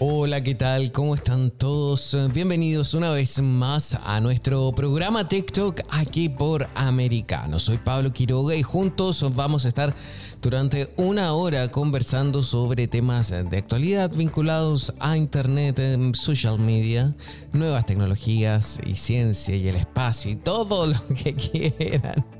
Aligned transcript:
Hola, 0.00 0.44
¿qué 0.44 0.54
tal? 0.54 0.92
¿Cómo 0.92 1.16
están 1.16 1.50
todos? 1.50 2.16
Bienvenidos 2.32 2.94
una 2.94 3.10
vez 3.10 3.42
más 3.42 3.98
a 4.04 4.20
nuestro 4.20 4.70
programa 4.70 5.28
TikTok 5.28 5.80
aquí 5.90 6.28
por 6.28 6.68
Americano. 6.76 7.58
Soy 7.58 7.78
Pablo 7.78 8.12
Quiroga 8.12 8.54
y 8.54 8.62
juntos 8.62 9.26
vamos 9.34 9.64
a 9.64 9.68
estar 9.68 9.92
durante 10.40 10.88
una 10.96 11.32
hora 11.32 11.68
conversando 11.72 12.44
sobre 12.44 12.86
temas 12.86 13.30
de 13.30 13.56
actualidad 13.56 14.12
vinculados 14.14 14.94
a 15.00 15.16
Internet, 15.16 15.80
social 16.14 16.60
media, 16.60 17.16
nuevas 17.52 17.84
tecnologías 17.84 18.78
y 18.86 18.94
ciencia 18.94 19.56
y 19.56 19.66
el 19.66 19.74
espacio 19.74 20.30
y 20.30 20.36
todo 20.36 20.86
lo 20.86 21.08
que 21.08 21.34
quieran. 21.78 22.37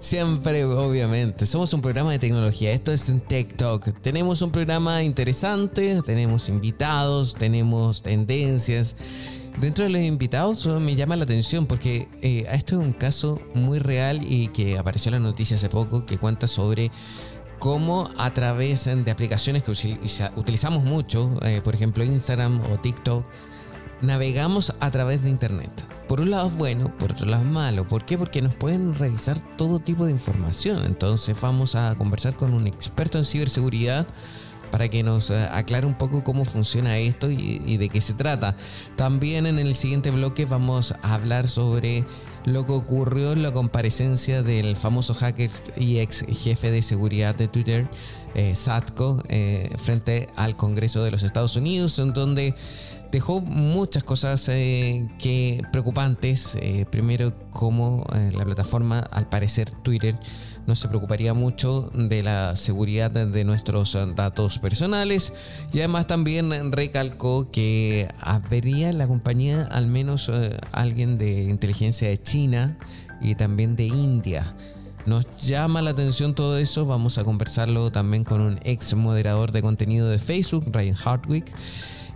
Siempre, 0.00 0.64
obviamente. 0.64 1.46
Somos 1.46 1.72
un 1.74 1.80
programa 1.80 2.12
de 2.12 2.18
tecnología. 2.18 2.72
Esto 2.72 2.92
es 2.92 3.08
en 3.08 3.20
TikTok. 3.20 4.00
Tenemos 4.00 4.42
un 4.42 4.50
programa 4.50 5.02
interesante, 5.02 6.00
tenemos 6.04 6.48
invitados, 6.48 7.34
tenemos 7.34 8.02
tendencias. 8.02 8.96
Dentro 9.60 9.84
de 9.84 9.90
los 9.90 10.00
invitados 10.00 10.66
me 10.66 10.94
llama 10.94 11.16
la 11.16 11.24
atención 11.24 11.66
porque 11.66 12.08
eh, 12.22 12.46
esto 12.50 12.80
es 12.80 12.86
un 12.86 12.92
caso 12.92 13.40
muy 13.54 13.78
real 13.78 14.20
y 14.22 14.48
que 14.48 14.78
apareció 14.78 15.10
en 15.10 15.22
la 15.22 15.28
noticia 15.28 15.56
hace 15.56 15.68
poco 15.68 16.06
que 16.06 16.18
cuenta 16.18 16.46
sobre 16.46 16.90
cómo 17.58 18.08
a 18.16 18.32
través 18.32 18.84
de 18.84 19.10
aplicaciones 19.10 19.62
que 19.62 19.72
utilizamos 20.36 20.84
mucho, 20.84 21.38
eh, 21.42 21.60
por 21.62 21.74
ejemplo 21.74 22.02
Instagram 22.04 22.60
o 22.72 22.78
TikTok, 22.78 23.24
navegamos 24.02 24.74
a 24.80 24.90
través 24.90 25.22
de 25.22 25.30
Internet. 25.30 25.70
Por 26.08 26.20
un 26.20 26.30
lado 26.30 26.48
es 26.48 26.56
bueno, 26.56 26.92
por 26.98 27.12
otro 27.12 27.26
lado 27.26 27.44
es 27.44 27.48
malo. 27.48 27.86
¿Por 27.86 28.04
qué? 28.04 28.18
Porque 28.18 28.42
nos 28.42 28.54
pueden 28.54 28.94
revisar 28.94 29.38
todo 29.56 29.78
tipo 29.78 30.06
de 30.06 30.12
información. 30.12 30.84
Entonces 30.84 31.40
vamos 31.40 31.74
a 31.74 31.94
conversar 31.96 32.36
con 32.36 32.52
un 32.52 32.66
experto 32.66 33.18
en 33.18 33.24
ciberseguridad 33.24 34.06
para 34.70 34.88
que 34.88 35.02
nos 35.02 35.30
eh, 35.30 35.48
aclare 35.50 35.86
un 35.86 35.94
poco 35.94 36.24
cómo 36.24 36.44
funciona 36.44 36.98
esto 36.98 37.30
y, 37.30 37.76
de 37.76 37.88
qué 37.88 38.00
se 38.00 38.14
trata. 38.14 38.56
También 38.96 39.46
en 39.46 39.58
el 39.58 39.74
siguiente 39.74 40.10
bloque 40.10 40.44
vamos 40.44 40.94
a 41.02 41.14
hablar 41.14 41.48
sobre 41.48 42.04
lo 42.44 42.64
que 42.64 42.72
ocurrió 42.72 43.32
en 43.32 43.42
la 43.42 43.52
comparecencia 43.52 44.42
del 44.42 44.76
famoso 44.76 45.14
hacker 45.14 45.50
y 45.76 45.98
ex 45.98 46.24
jefe 46.28 46.70
de 46.70 46.82
seguridad 46.82 47.34
de 47.34 47.48
Twitter, 47.48 47.88
eh, 48.34 48.56
Satko, 48.56 49.22
eh, 49.28 49.70
frente 49.76 50.28
al 50.36 50.56
Congreso 50.56 51.02
de 51.02 51.10
los 51.10 51.22
Estados 51.22 51.56
Unidos, 51.56 51.98
en 51.98 52.12
donde 52.12 52.54
dejó 53.10 53.40
muchas 53.40 54.04
cosas 54.04 54.48
eh, 54.48 55.08
que 55.18 55.62
preocupantes. 55.72 56.56
Eh, 56.60 56.86
primero, 56.90 57.32
como 57.50 58.06
eh, 58.14 58.30
la 58.34 58.44
plataforma, 58.44 59.00
al 59.00 59.28
parecer 59.28 59.70
Twitter, 59.70 60.16
no 60.66 60.76
se 60.76 60.88
preocuparía 60.88 61.34
mucho 61.34 61.90
de 61.94 62.22
la 62.22 62.54
seguridad 62.54 63.10
de 63.10 63.44
nuestros 63.44 63.96
datos 64.14 64.58
personales. 64.58 65.32
Y 65.72 65.78
además 65.78 66.06
también 66.06 66.72
recalcó 66.72 67.50
que 67.50 68.08
habría 68.20 68.90
en 68.90 68.98
la 68.98 69.08
compañía 69.08 69.68
al 69.70 69.86
menos 69.86 70.30
alguien 70.70 71.18
de 71.18 71.44
inteligencia 71.44 72.08
de 72.08 72.18
China 72.18 72.78
y 73.20 73.34
también 73.34 73.74
de 73.74 73.86
India. 73.86 74.54
Nos 75.06 75.26
llama 75.38 75.80
la 75.82 75.90
atención 75.90 76.34
todo 76.34 76.58
eso, 76.58 76.84
vamos 76.84 77.16
a 77.18 77.24
conversarlo 77.24 77.90
también 77.90 78.22
con 78.22 78.40
un 78.42 78.60
ex 78.62 78.94
moderador 78.94 79.50
de 79.50 79.62
contenido 79.62 80.08
de 80.08 80.18
Facebook, 80.18 80.66
Ryan 80.70 80.96
Hartwig. 81.02 81.44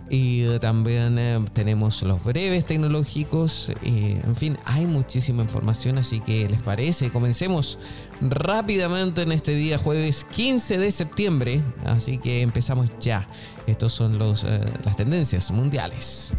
Y 0.09 0.43
eh, 0.43 0.59
también 0.59 1.17
eh, 1.17 1.43
tenemos 1.53 2.03
los 2.03 2.23
breves 2.23 2.65
tecnológicos. 2.65 3.71
en 3.81 4.35
fin, 4.35 4.57
hay 4.65 4.85
muchísima 4.85 5.41
información, 5.41 5.97
así 5.97 6.19
que 6.19 6.47
les 6.47 6.61
parece. 6.61 7.09
Comencemos 7.09 7.79
rápidamente 8.21 9.23
en 9.23 9.31
este 9.31 9.55
día, 9.55 9.77
jueves 9.77 10.25
15 10.25 10.77
de 10.77 10.91
septiembre. 10.91 11.61
Así 11.85 12.19
que 12.19 12.41
empezamos 12.41 12.89
ya. 12.99 13.27
Estos 13.65 13.93
son 13.93 14.19
los, 14.19 14.43
eh, 14.43 14.61
las 14.83 14.95
tendencias 14.95 15.51
mundiales. 15.51 16.33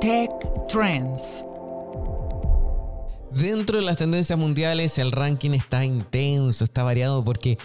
Tech 0.00 0.30
Trends. 0.68 1.44
Dentro 3.30 3.78
de 3.78 3.84
las 3.84 3.98
tendencias 3.98 4.38
mundiales, 4.38 4.96
el 4.96 5.12
ranking 5.12 5.50
está 5.50 5.84
intenso, 5.84 6.64
está 6.64 6.82
variado 6.82 7.22
porque 7.22 7.58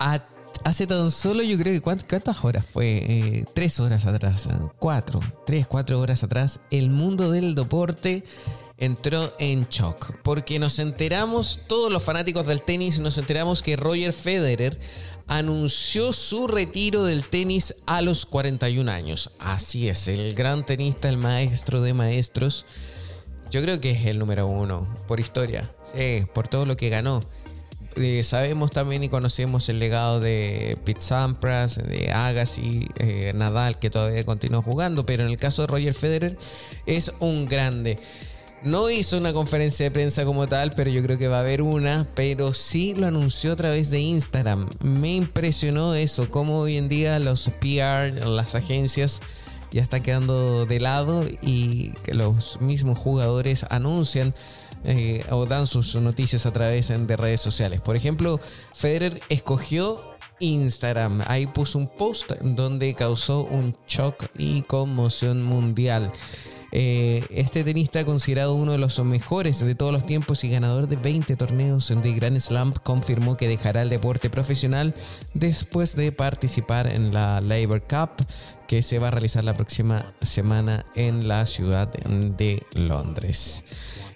a 0.00 0.24
hace 0.64 0.86
tan 0.86 1.10
solo, 1.10 1.42
yo 1.42 1.58
creo 1.58 1.72
que 1.72 1.80
¿cuántas, 1.80 2.44
horas 2.44 2.64
fue? 2.64 2.86
Eh, 2.98 3.44
tres 3.54 3.80
horas 3.80 4.06
atrás, 4.06 4.46
eh, 4.46 4.50
cuatro, 4.78 5.20
tres, 5.46 5.66
cuatro 5.66 6.00
horas 6.00 6.22
atrás, 6.22 6.60
el 6.70 6.90
mundo 6.90 7.30
del 7.30 7.54
deporte 7.54 8.24
entró 8.78 9.32
en 9.38 9.68
shock. 9.68 10.14
Porque 10.22 10.58
nos 10.58 10.78
enteramos, 10.78 11.60
todos 11.66 11.92
los 11.92 12.02
fanáticos 12.02 12.46
del 12.46 12.62
tenis, 12.62 13.00
nos 13.00 13.18
enteramos 13.18 13.62
que 13.62 13.76
Roger 13.76 14.12
Federer 14.12 14.78
anunció 15.26 16.12
su 16.12 16.46
retiro 16.46 17.04
del 17.04 17.28
tenis 17.28 17.74
a 17.86 18.00
los 18.00 18.24
41 18.24 18.90
años. 18.90 19.32
Así 19.38 19.88
es, 19.88 20.08
el 20.08 20.34
gran 20.34 20.64
tenista, 20.64 21.08
el 21.08 21.18
maestro 21.18 21.82
de 21.82 21.92
maestros. 21.94 22.64
Yo 23.50 23.62
creo 23.62 23.80
que 23.80 23.92
es 23.92 24.06
el 24.06 24.18
número 24.18 24.46
uno 24.46 24.86
por 25.06 25.20
historia, 25.20 25.74
sí, 25.82 26.24
por 26.34 26.48
todo 26.48 26.66
lo 26.66 26.76
que 26.76 26.90
ganó. 26.90 27.22
Eh, 27.98 28.22
sabemos 28.22 28.70
también 28.70 29.02
y 29.02 29.08
conocemos 29.08 29.68
el 29.68 29.80
legado 29.80 30.20
de 30.20 30.78
Pete 30.84 31.02
Sampras, 31.02 31.76
de 31.76 32.12
Agassi, 32.12 32.86
eh, 32.98 33.32
Nadal, 33.34 33.78
que 33.78 33.90
todavía 33.90 34.24
continúa 34.24 34.62
jugando, 34.62 35.04
pero 35.04 35.24
en 35.24 35.30
el 35.30 35.36
caso 35.36 35.62
de 35.62 35.68
Roger 35.68 35.94
Federer 35.94 36.38
es 36.86 37.12
un 37.18 37.46
grande. 37.46 37.98
No 38.62 38.90
hizo 38.90 39.18
una 39.18 39.32
conferencia 39.32 39.84
de 39.84 39.90
prensa 39.90 40.24
como 40.24 40.46
tal, 40.46 40.72
pero 40.74 40.90
yo 40.90 41.02
creo 41.02 41.18
que 41.18 41.28
va 41.28 41.38
a 41.38 41.40
haber 41.40 41.62
una, 41.62 42.06
pero 42.14 42.54
sí 42.54 42.94
lo 42.94 43.06
anunció 43.06 43.52
a 43.52 43.56
través 43.56 43.90
de 43.90 44.00
Instagram. 44.00 44.68
Me 44.80 45.14
impresionó 45.14 45.94
eso, 45.94 46.30
cómo 46.30 46.58
hoy 46.58 46.76
en 46.76 46.88
día 46.88 47.18
los 47.18 47.50
PR, 47.60 48.26
las 48.26 48.54
agencias 48.54 49.22
ya 49.70 49.82
están 49.82 50.02
quedando 50.02 50.66
de 50.66 50.80
lado 50.80 51.26
y 51.42 51.90
que 52.02 52.14
los 52.14 52.60
mismos 52.60 52.98
jugadores 52.98 53.66
anuncian 53.70 54.34
eh, 54.84 55.24
o 55.30 55.46
dan 55.46 55.66
sus 55.66 55.94
noticias 55.96 56.46
a 56.46 56.52
través 56.52 56.88
de 56.88 57.16
redes 57.16 57.40
sociales. 57.40 57.80
Por 57.80 57.96
ejemplo, 57.96 58.40
Federer 58.74 59.20
escogió 59.28 60.16
Instagram. 60.40 61.22
Ahí 61.26 61.46
puso 61.46 61.78
un 61.78 61.88
post 61.88 62.32
donde 62.40 62.94
causó 62.94 63.44
un 63.44 63.76
shock 63.86 64.24
y 64.36 64.62
conmoción 64.62 65.42
mundial. 65.42 66.12
Eh, 66.70 67.24
este 67.30 67.64
tenista, 67.64 68.04
considerado 68.04 68.54
uno 68.54 68.72
de 68.72 68.78
los 68.78 69.02
mejores 69.02 69.58
de 69.60 69.74
todos 69.74 69.92
los 69.92 70.04
tiempos 70.04 70.44
y 70.44 70.50
ganador 70.50 70.86
de 70.86 70.96
20 70.96 71.34
torneos 71.36 71.88
de 71.88 72.12
Grand 72.12 72.38
Slam, 72.38 72.74
confirmó 72.82 73.36
que 73.36 73.48
dejará 73.48 73.82
el 73.82 73.88
deporte 73.88 74.28
profesional 74.28 74.94
después 75.32 75.96
de 75.96 76.12
participar 76.12 76.92
en 76.92 77.14
la 77.14 77.40
Labor 77.40 77.82
Cup 77.82 78.26
que 78.66 78.82
se 78.82 78.98
va 78.98 79.08
a 79.08 79.10
realizar 79.10 79.44
la 79.44 79.54
próxima 79.54 80.12
semana 80.20 80.84
en 80.94 81.26
la 81.26 81.46
ciudad 81.46 81.88
de 81.88 82.62
Londres. 82.74 83.64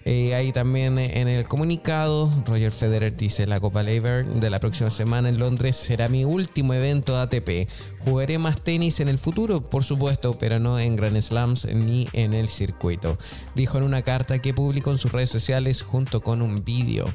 Eh, 0.05 0.35
ahí 0.35 0.51
también 0.51 0.99
eh, 0.99 1.21
en 1.21 1.29
el 1.29 1.47
comunicado, 1.47 2.29
Roger 2.45 2.71
Federer 2.71 3.15
dice, 3.15 3.47
la 3.47 3.59
Copa 3.59 3.83
Lever 3.83 4.25
de 4.25 4.49
la 4.49 4.59
próxima 4.59 4.89
semana 4.89 5.29
en 5.29 5.39
Londres 5.39 5.77
será 5.77 6.09
mi 6.09 6.25
último 6.25 6.73
evento 6.73 7.17
ATP. 7.17 7.69
Jugaré 8.03 8.37
más 8.37 8.61
tenis 8.61 8.99
en 8.99 9.07
el 9.07 9.17
futuro, 9.17 9.69
por 9.69 9.85
supuesto, 9.85 10.37
pero 10.37 10.59
no 10.59 10.77
en 10.77 10.97
Grand 10.97 11.19
Slams 11.21 11.65
ni 11.65 12.09
en 12.11 12.33
el 12.33 12.49
circuito. 12.49 13.17
Dijo 13.55 13.77
en 13.77 13.85
una 13.85 14.01
carta 14.01 14.39
que 14.39 14.53
publicó 14.53 14.91
en 14.91 14.97
sus 14.97 15.11
redes 15.11 15.29
sociales 15.29 15.81
junto 15.81 16.21
con 16.21 16.41
un 16.41 16.65
vídeo. 16.65 17.13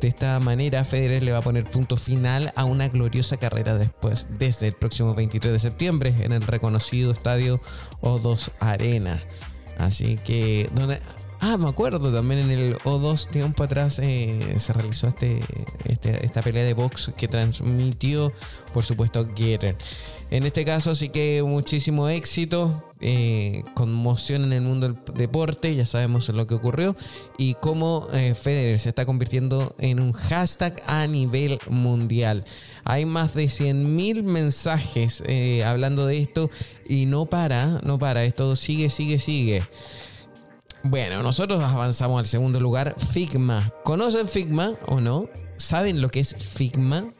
De 0.00 0.06
esta 0.06 0.38
manera, 0.38 0.84
Federer 0.84 1.24
le 1.24 1.32
va 1.32 1.38
a 1.38 1.42
poner 1.42 1.64
punto 1.64 1.96
final 1.96 2.52
a 2.54 2.64
una 2.64 2.88
gloriosa 2.88 3.36
carrera 3.36 3.76
después, 3.76 4.28
desde 4.38 4.68
el 4.68 4.74
próximo 4.74 5.14
23 5.14 5.52
de 5.52 5.58
septiembre, 5.58 6.14
en 6.20 6.32
el 6.32 6.42
reconocido 6.42 7.10
estadio 7.10 7.60
O2 8.00 8.50
Arena. 8.60 9.18
Así 9.76 10.18
que, 10.24 10.68
donde 10.74 11.00
Ah, 11.40 11.56
me 11.56 11.68
acuerdo 11.68 12.12
también 12.12 12.40
en 12.40 12.50
el 12.50 12.78
O2 12.78 13.28
tiempo 13.28 13.62
atrás 13.62 14.00
eh, 14.02 14.56
se 14.58 14.72
realizó 14.72 15.06
este, 15.06 15.40
este, 15.84 16.26
esta 16.26 16.42
pelea 16.42 16.64
de 16.64 16.74
box 16.74 17.12
que 17.16 17.28
transmitió, 17.28 18.32
por 18.74 18.84
supuesto, 18.84 19.24
Getter. 19.36 19.76
En 20.30 20.44
este 20.44 20.64
caso 20.64 20.96
sí 20.96 21.10
que 21.10 21.42
muchísimo 21.44 22.08
éxito, 22.08 22.92
eh, 23.00 23.62
conmoción 23.74 24.42
en 24.44 24.52
el 24.52 24.62
mundo 24.62 24.88
del 24.88 24.98
deporte, 25.14 25.74
ya 25.76 25.86
sabemos 25.86 26.28
lo 26.28 26.46
que 26.48 26.54
ocurrió, 26.54 26.96
y 27.38 27.54
cómo 27.54 28.08
eh, 28.12 28.34
Federer 28.34 28.78
se 28.80 28.88
está 28.88 29.06
convirtiendo 29.06 29.76
en 29.78 30.00
un 30.00 30.12
hashtag 30.12 30.82
a 30.86 31.06
nivel 31.06 31.60
mundial. 31.68 32.44
Hay 32.82 33.06
más 33.06 33.34
de 33.34 33.44
100.000 33.44 34.24
mensajes 34.24 35.22
hablando 35.64 36.04
de 36.04 36.18
esto 36.18 36.50
y 36.88 37.06
no 37.06 37.26
para, 37.26 37.80
no 37.84 37.98
para, 37.98 38.24
esto 38.24 38.56
sigue, 38.56 38.90
sigue, 38.90 39.20
sigue. 39.20 39.62
Bueno, 40.84 41.22
nosotros 41.22 41.62
avanzamos 41.62 42.20
al 42.20 42.26
segundo 42.26 42.60
lugar, 42.60 42.94
Figma. 43.12 43.72
¿Conocen 43.84 44.28
Figma 44.28 44.74
o 44.86 45.00
no? 45.00 45.28
¿Saben 45.56 46.00
lo 46.00 46.08
que 46.08 46.20
es 46.20 46.34
Figma? 46.36 47.12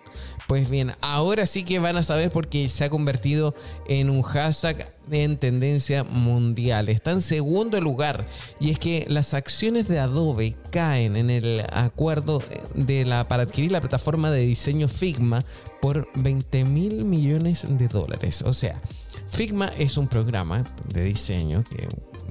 Pues 0.49 0.71
bien, 0.71 0.95
ahora 1.03 1.45
sí 1.45 1.63
que 1.63 1.79
van 1.79 1.99
a 1.99 2.03
saber 2.03 2.31
porque 2.31 2.71
se 2.71 2.85
ha 2.85 2.89
convertido 2.89 3.55
en 3.87 4.09
un 4.09 4.23
hashtag 4.23 4.91
en 5.11 5.37
tendencia 5.37 6.05
mundial. 6.05 6.89
Está 6.89 7.11
en 7.11 7.21
segundo 7.21 7.79
lugar 7.83 8.27
y 8.59 8.71
es 8.71 8.79
que 8.79 9.05
las 9.11 9.35
acciones 9.35 9.89
de 9.89 9.99
Adobe 9.99 10.57
caen 10.71 11.17
en 11.17 11.29
el 11.29 11.65
acuerdo 11.71 12.43
de 12.75 13.05
la, 13.05 13.29
para 13.29 13.43
adquirir 13.43 13.73
la 13.73 13.83
plataforma 13.83 14.31
de 14.31 14.47
diseño 14.47 14.89
Figma 14.89 15.45
por 15.83 16.09
20 16.15 16.65
mil 16.65 17.05
millones 17.05 17.67
de 17.69 17.89
dólares. 17.89 18.41
O 18.41 18.55
sea, 18.55 18.81
Figma 19.29 19.67
es 19.79 19.97
un 19.97 20.09
programa 20.09 20.65
de 20.93 21.05
diseño 21.05 21.63
que 21.65 21.89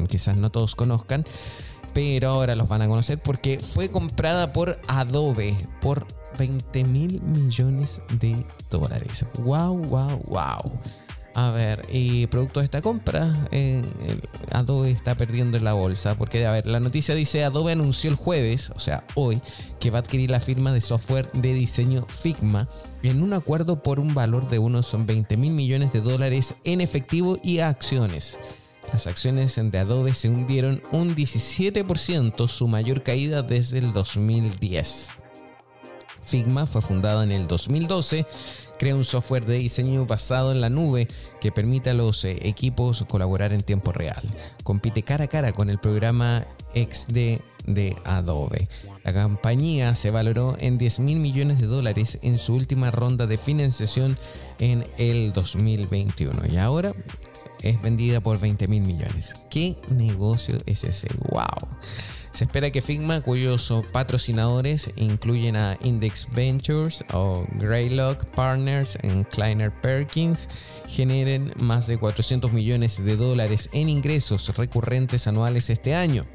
quizás 0.07 0.38
no 0.38 0.49
todos 0.49 0.75
conozcan, 0.75 1.23
pero 1.94 2.29
ahora 2.29 2.55
los 2.55 2.67
van 2.67 2.81
a 2.81 2.88
conocer 2.88 3.21
porque 3.21 3.59
fue 3.59 3.89
comprada 3.89 4.51
por 4.53 4.79
Adobe 4.88 5.55
por 5.81 6.07
20 6.38 6.83
mil 6.85 7.21
millones 7.21 8.01
de 8.19 8.45
dólares. 8.69 9.25
¡Wow, 9.39 9.77
wow, 9.85 10.21
wow! 10.25 10.79
A 11.38 11.51
ver, 11.51 11.86
y 11.92 12.25
producto 12.25 12.62
de 12.62 12.63
esta 12.63 12.81
compra, 12.81 13.31
Adobe 14.51 14.89
está 14.89 15.16
perdiendo 15.16 15.56
en 15.57 15.66
la 15.66 15.74
bolsa. 15.74 16.18
Porque, 16.18 16.44
a 16.48 16.51
ver, 16.51 16.66
la 16.66 16.80
noticia 16.80 17.13
dice: 17.13 17.44
Adobe 17.44 17.74
anunció 17.74 18.10
el 18.10 18.16
jueves, 18.16 18.72
o 18.75 18.80
sea, 18.80 19.06
hoy, 19.13 19.39
que 19.80 19.92
va 19.92 20.00
a 20.00 20.01
adquirir 20.01 20.31
la 20.31 20.39
firma 20.39 20.74
de 20.74 20.81
software 20.81 21.31
de 21.34 21.54
diseño 21.54 22.07
Figma 22.10 22.68
en 23.04 23.22
un 23.22 23.34
acuerdo 23.34 23.84
por 23.84 24.00
un 24.00 24.16
valor 24.16 24.50
de 24.50 24.57
unos 24.57 24.95
20 24.98 25.38
mil 25.38 25.51
millones 25.51 25.94
de 25.94 26.01
dólares 26.01 26.56
en 26.63 26.81
efectivo 26.81 27.38
y 27.44 27.60
acciones. 27.60 28.39
Las 28.92 29.06
acciones 29.06 29.60
de 29.62 29.78
Adobe 29.78 30.16
se 30.16 30.30
hundieron 30.30 30.81
un 30.92 31.16
17%, 31.16 32.48
su 32.48 32.68
mayor 32.68 33.04
caída 33.04 33.44
desde 33.44 33.78
el 33.78 33.94
2010. 33.94 35.10
Figma 36.24 36.66
fue 36.66 36.81
fundada 36.81 37.24
en 37.24 37.31
el 37.31 37.48
2012 37.48 38.25
crea 38.77 38.95
un 38.95 39.03
software 39.03 39.45
de 39.45 39.57
diseño 39.57 40.06
basado 40.06 40.51
en 40.51 40.62
la 40.62 40.69
nube 40.69 41.07
que 41.41 41.51
permite 41.51 41.89
a 41.89 41.94
los 41.94 42.24
eh, 42.25 42.38
equipos 42.41 43.06
colaborar 43.07 43.53
en 43.53 43.63
tiempo 43.63 43.91
real. 43.91 44.24
Compite 44.63 45.03
cara 45.03 45.25
a 45.25 45.27
cara 45.27 45.53
con 45.53 45.69
el 45.69 45.79
programa 45.79 46.45
XD 46.74 47.39
de 47.65 47.95
Adobe. 48.06 48.68
La 49.03 49.13
compañía 49.13 49.94
se 49.95 50.12
valoró 50.12 50.56
en 50.59 50.77
10 50.77 51.00
mil 51.00 51.19
millones 51.19 51.59
de 51.59 51.68
dólares 51.68 52.18
en 52.21 52.38
su 52.38 52.56
última 52.56 52.91
ronda 52.91 53.27
de 53.27 53.38
financiación 53.38 54.18
en 54.59 54.88
el 54.97 55.33
2021 55.33 56.47
y 56.47 56.57
ahora 56.57 56.94
es 57.62 57.81
vendida 57.81 58.21
por 58.21 58.39
20 58.39 58.68
mil 58.68 58.81
millones. 58.81 59.35
¿Qué 59.50 59.77
negocio 59.89 60.57
es 60.65 60.83
ese? 60.83 61.09
¡Wow! 61.29 61.68
Se 62.38 62.44
espera 62.44 62.69
que 62.69 62.84
Figma, 62.84 63.22
cuyos 63.22 63.74
patrocinadores 63.92 64.92
incluyen 64.95 65.56
a 65.56 65.75
Index 65.81 66.28
Ventures 66.36 67.04
o 67.12 67.48
Greylock 67.54 68.25
Partners 68.25 68.95
en 69.01 69.24
Kleiner 69.24 69.72
Perkins, 69.81 70.48
generen 70.88 71.51
más 71.57 71.88
de 71.88 71.98
400 71.98 72.54
millones 72.54 73.04
de 73.04 73.16
dólares 73.16 73.72
en 73.74 73.89
ingresos 73.89 74.56
recurrentes 74.56 75.25
anuales 75.25 75.72
este 75.72 75.95
año. 75.95 76.28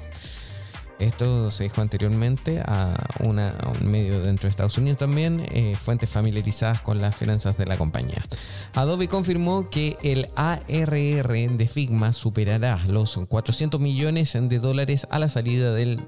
Esto 1.03 1.51
se 1.51 1.65
dijo 1.65 1.81
anteriormente 1.81 2.63
a, 2.65 2.97
un 3.21 3.41
medio 3.81 4.21
dentro 4.23 4.45
de 4.45 4.51
Estados 4.51 4.79
Unidos 4.79 4.99
también, 4.99 5.45
eh, 5.51 5.77
fuentes 5.77 6.09
familiarizadas 6.09 6.81
con 6.81 6.99
las 6.99 7.17
finanzas 7.17 7.57
de 7.57 7.67
la 7.67 7.77
compañía. 7.77 8.25
Adobe 8.73 9.09
confirmó 9.09 9.69
que 9.69 9.97
el 10.03 10.29
ARR 10.37 11.57
de 11.57 11.69
Figma 11.69 12.13
superará 12.13 12.81
los 12.87 13.19
400 13.29 13.81
millones 13.81 14.33
de 14.33 14.59
dólares 14.59 15.07
a 15.11 15.19
la 15.19 15.29
salida 15.29 15.73
del 15.73 16.05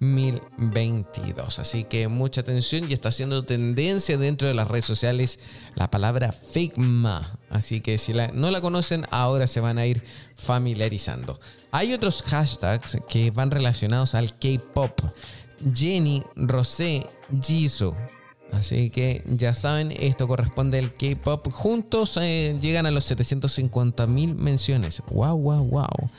2022. 0.00 1.58
Así 1.58 1.84
que 1.84 2.08
mucha 2.08 2.40
atención 2.40 2.90
y 2.90 2.92
está 2.92 3.08
haciendo 3.08 3.44
tendencia 3.44 4.16
dentro 4.18 4.48
de 4.48 4.54
las 4.54 4.68
redes 4.68 4.84
sociales 4.84 5.38
la 5.74 5.90
palabra 5.90 6.32
Figma. 6.32 7.38
Así 7.50 7.80
que 7.80 7.98
si 7.98 8.12
no 8.34 8.50
la 8.50 8.60
conocen, 8.60 9.06
ahora 9.10 9.46
se 9.46 9.60
van 9.60 9.78
a 9.78 9.86
ir 9.86 10.02
familiarizando. 10.34 11.38
Hay 11.70 11.92
otros 11.92 12.22
hashtags 12.22 12.98
que 13.08 13.30
van 13.30 13.50
relacionados 13.50 14.14
al 14.14 14.38
K-pop. 14.38 15.00
Jenny, 15.74 16.22
Rosé, 16.36 17.06
Jisoo. 17.42 17.96
Así 18.52 18.90
que 18.90 19.22
ya 19.26 19.54
saben, 19.54 19.92
esto 19.98 20.28
corresponde 20.28 20.78
al 20.78 20.94
K-pop. 20.94 21.50
Juntos 21.50 22.18
eh, 22.20 22.56
llegan 22.60 22.86
a 22.86 22.90
los 22.90 23.04
750 23.04 24.06
mil 24.06 24.34
menciones. 24.34 25.02
¡Wow, 25.10 25.36
wow, 25.38 25.64
wow! 25.64 26.10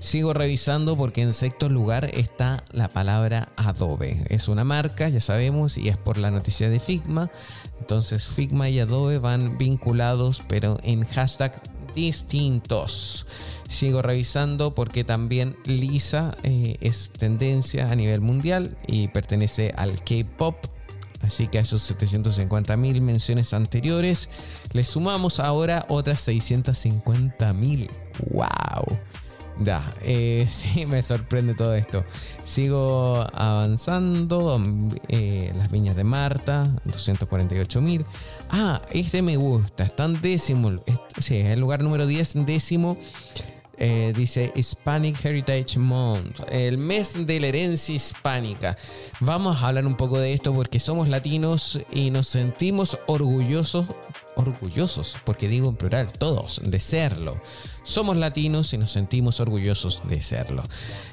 Sigo 0.00 0.32
revisando 0.32 0.96
porque 0.96 1.22
en 1.22 1.32
sexto 1.32 1.68
lugar 1.68 2.10
está 2.14 2.62
la 2.70 2.88
palabra 2.88 3.48
Adobe. 3.56 4.24
Es 4.28 4.46
una 4.46 4.62
marca, 4.62 5.08
ya 5.08 5.20
sabemos, 5.20 5.76
y 5.76 5.88
es 5.88 5.96
por 5.96 6.18
la 6.18 6.30
noticia 6.30 6.70
de 6.70 6.78
Figma. 6.78 7.30
Entonces 7.80 8.28
Figma 8.28 8.68
y 8.68 8.78
Adobe 8.78 9.18
van 9.18 9.58
vinculados, 9.58 10.42
pero 10.48 10.78
en 10.84 11.04
hashtag 11.04 11.60
distintos. 11.94 13.26
Sigo 13.68 14.00
revisando 14.00 14.74
porque 14.74 15.02
también 15.02 15.56
Lisa 15.64 16.36
eh, 16.44 16.76
es 16.80 17.10
tendencia 17.10 17.90
a 17.90 17.94
nivel 17.96 18.20
mundial 18.20 18.78
y 18.86 19.08
pertenece 19.08 19.74
al 19.76 20.02
K-Pop. 20.04 20.56
Así 21.22 21.48
que 21.48 21.58
a 21.58 21.62
esos 21.62 21.82
750 21.82 22.76
mil 22.76 23.00
menciones 23.00 23.52
anteriores 23.52 24.28
le 24.72 24.84
sumamos 24.84 25.40
ahora 25.40 25.84
otras 25.88 26.20
650 26.20 27.52
mil. 27.52 27.90
¡Wow! 28.30 28.96
Ya, 29.60 29.92
eh, 30.02 30.46
sí, 30.50 30.86
me 30.86 31.02
sorprende 31.02 31.54
todo 31.54 31.74
esto. 31.74 32.04
Sigo 32.44 33.26
avanzando. 33.32 34.60
Eh, 35.08 35.52
las 35.56 35.70
viñas 35.70 35.96
de 35.96 36.04
Marta, 36.04 36.70
248 36.84 37.80
mil. 37.80 38.04
Ah, 38.50 38.82
este 38.90 39.22
me 39.22 39.36
gusta. 39.36 39.84
Está 39.84 40.04
en 40.04 40.20
décimo. 40.20 40.72
Sí, 41.18 41.36
es 41.36 41.46
el 41.46 41.60
lugar 41.60 41.82
número 41.82 42.06
10, 42.06 42.46
décimo. 42.46 42.98
Eh, 43.80 44.12
dice 44.16 44.52
Hispanic 44.56 45.24
Heritage 45.24 45.78
Month, 45.78 46.40
el 46.50 46.78
mes 46.78 47.26
de 47.26 47.38
la 47.38 47.46
herencia 47.46 47.94
hispánica. 47.94 48.76
Vamos 49.20 49.62
a 49.62 49.68
hablar 49.68 49.86
un 49.86 49.94
poco 49.94 50.18
de 50.18 50.32
esto 50.32 50.52
porque 50.52 50.80
somos 50.80 51.08
latinos 51.08 51.78
y 51.92 52.10
nos 52.10 52.26
sentimos 52.26 52.98
orgullosos, 53.06 53.86
orgullosos, 54.34 55.16
porque 55.24 55.46
digo 55.48 55.68
en 55.68 55.76
plural, 55.76 56.12
todos, 56.12 56.60
de 56.64 56.80
serlo. 56.80 57.40
Somos 57.84 58.16
latinos 58.16 58.72
y 58.72 58.78
nos 58.78 58.90
sentimos 58.90 59.38
orgullosos 59.38 60.02
de 60.08 60.22
serlo. 60.22 60.64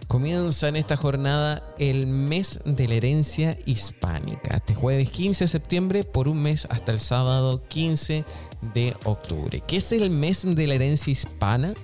Comienza 0.08 0.68
en 0.68 0.76
esta 0.76 0.98
jornada 0.98 1.72
el 1.78 2.08
mes 2.08 2.62
de 2.66 2.88
la 2.88 2.96
herencia 2.96 3.60
hispánica, 3.68 4.56
este 4.56 4.74
jueves 4.74 5.12
15 5.12 5.44
de 5.44 5.48
septiembre 5.50 6.04
por 6.04 6.28
un 6.28 6.42
mes 6.42 6.68
hasta 6.72 6.92
el 6.92 7.00
sábado 7.00 7.64
15 7.68 8.26
de 8.74 8.98
octubre. 9.04 9.62
¿Qué 9.68 9.78
es 9.78 9.92
el 9.92 10.10
mes 10.10 10.56
de 10.56 10.66
la 10.66 10.74
herencia 10.74 11.12
hispana? 11.12 11.76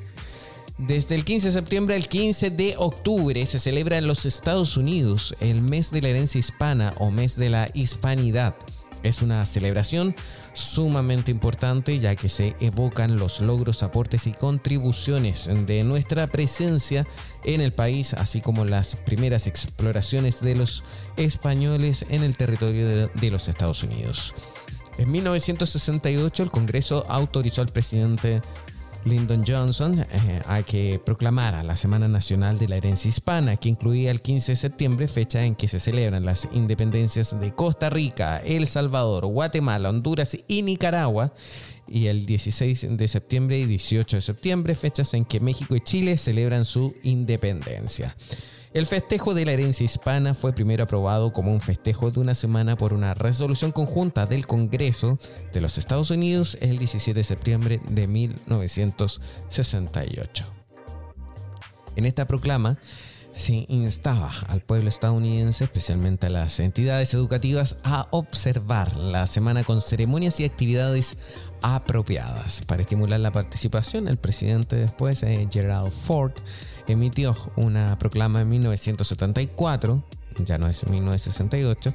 Desde 0.88 1.14
el 1.14 1.24
15 1.26 1.50
de 1.50 1.54
septiembre 1.54 1.96
al 1.96 2.08
15 2.08 2.50
de 2.50 2.74
octubre 2.76 3.46
se 3.46 3.60
celebra 3.60 4.00
en 4.00 4.08
los 4.08 4.26
Estados 4.26 4.78
Unidos 4.78 5.36
el 5.40 5.62
mes 5.62 5.92
de 5.92 6.02
la 6.02 6.08
herencia 6.08 6.40
hispana 6.40 6.92
o 6.98 7.12
mes 7.12 7.36
de 7.36 7.52
la 7.52 7.70
hispanidad. 7.76 8.56
Es 9.04 9.22
una 9.22 9.46
celebración 9.46 10.16
sumamente 10.56 11.30
importante 11.30 12.00
ya 12.00 12.16
que 12.16 12.30
se 12.30 12.56
evocan 12.60 13.20
los 13.20 13.42
logros, 13.42 13.84
aportes 13.84 14.26
y 14.26 14.32
contribuciones 14.32 15.48
de 15.68 15.84
nuestra 15.84 16.26
presencia 16.26 17.06
en 17.44 17.62
el 17.62 17.74
país, 17.74 18.16
así 18.16 18.42
como 18.42 18.66
las 18.66 18.96
primeras 18.96 19.46
exploraciones 19.46 20.42
de 20.42 20.56
los 20.56 20.84
españoles 21.16 22.08
en 22.10 22.24
el 22.24 22.36
territorio 22.36 23.08
de, 23.08 23.32
los 23.32 23.50
Estados 23.50 23.84
Unidos. 23.84 24.34
En 24.98 25.12
1968 25.12 26.42
el 26.42 26.50
Congreso 26.50 27.06
autorizó 27.08 27.62
al 27.62 27.70
presidente 27.70 28.42
Lyndon 29.06 29.44
Johnson 29.46 30.00
eh, 30.00 30.42
a 30.46 30.62
que 30.64 31.02
proclamara 31.04 31.64
la 31.64 31.76
Semana 31.76 32.08
Nacional 32.08 32.58
de 32.58 32.68
la 32.68 32.78
Herencia 32.78 33.10
Hispana, 33.10 33.58
que 33.58 33.70
incluía 33.70 34.12
el 34.12 34.22
15 34.22 34.52
de 34.52 34.56
septiembre, 34.56 35.08
fecha 35.08 35.44
en 35.44 35.56
que 35.56 35.68
se 35.68 35.80
celebran 35.80 36.26
las 36.26 36.48
independencias 36.52 37.40
de 37.40 37.54
Costa 37.54 37.90
Rica, 37.90 38.40
El 38.40 38.68
Salvador, 38.68 39.26
Guatemala, 39.26 39.90
Honduras 39.90 40.38
y 40.48 40.62
Nicaragua, 40.62 41.34
y 41.88 42.08
el 42.08 42.26
16 42.26 42.98
de 42.98 43.08
septiembre 43.08 43.58
y 43.60 43.66
18 43.66 44.18
de 44.18 44.22
septiembre, 44.22 44.76
fechas 44.76 45.14
en 45.14 45.26
que 45.26 45.40
México 45.40 45.76
y 45.76 45.82
Chile 45.82 46.18
celebran 46.18 46.64
su 46.64 46.96
independencia. 47.04 48.16
El 48.74 48.86
festejo 48.86 49.34
de 49.34 49.44
la 49.44 49.52
herencia 49.52 49.84
hispana 49.84 50.34
fue 50.34 50.54
primero 50.54 50.86
aprobado 50.86 51.34
como 51.34 51.52
un 51.52 51.60
festejo 51.60 52.10
de 52.10 52.22
una 52.22 52.34
semana 52.34 52.78
por 52.78 52.94
una 52.94 53.14
resolución 53.14 53.74
conjunta 53.74 54.26
del 54.26 54.48
Congreso 54.48 55.20
de 55.52 55.60
los 55.60 55.78
Estados 55.78 56.10
Unidos 56.10 56.58
el 56.62 56.78
17 56.78 57.20
de 57.20 57.24
septiembre 57.26 57.82
de 57.90 58.08
1968. 58.08 60.46
En 61.98 62.06
esta 62.06 62.26
proclama 62.26 62.78
se 63.34 63.66
instaba 63.68 64.32
al 64.48 64.62
pueblo 64.62 64.88
estadounidense, 64.88 65.66
especialmente 65.66 66.28
a 66.28 66.30
las 66.30 66.58
entidades 66.62 67.14
educativas, 67.14 67.76
a 67.84 68.08
observar 68.12 68.96
la 68.96 69.28
semana 69.28 69.66
con 69.66 69.82
ceremonias 69.82 70.40
y 70.40 70.46
actividades 70.46 71.18
apropiadas. 71.62 72.62
Para 72.68 72.84
estimular 72.84 73.20
la 73.20 73.34
participación, 73.34 74.08
el 74.08 74.16
presidente 74.18 74.78
después, 74.78 75.24
eh, 75.24 75.46
Gerald 75.52 75.92
Ford, 75.92 76.32
emitió 76.92 77.36
una 77.56 77.98
proclama 77.98 78.42
en 78.42 78.50
1974, 78.50 80.04
ya 80.46 80.58
no 80.58 80.68
es 80.68 80.88
1968, 80.88 81.92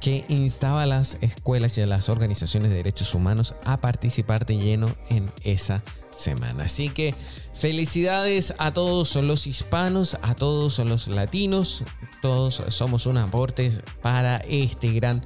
que 0.00 0.24
instaba 0.28 0.82
a 0.82 0.86
las 0.86 1.18
escuelas 1.22 1.76
y 1.78 1.80
a 1.80 1.86
las 1.86 2.08
organizaciones 2.08 2.70
de 2.70 2.76
derechos 2.76 3.14
humanos 3.14 3.54
a 3.64 3.78
participar 3.78 4.46
de 4.46 4.56
lleno 4.56 4.94
en 5.08 5.32
esa 5.42 5.82
semana. 6.16 6.64
Así 6.64 6.88
que 6.88 7.14
felicidades 7.54 8.54
a 8.58 8.72
todos 8.72 9.16
los 9.16 9.46
hispanos, 9.46 10.18
a 10.22 10.34
todos 10.34 10.78
los 10.80 11.08
latinos, 11.08 11.84
todos 12.22 12.62
somos 12.68 13.06
un 13.06 13.18
aporte 13.18 13.72
para 14.02 14.36
este 14.48 14.92
gran 14.92 15.22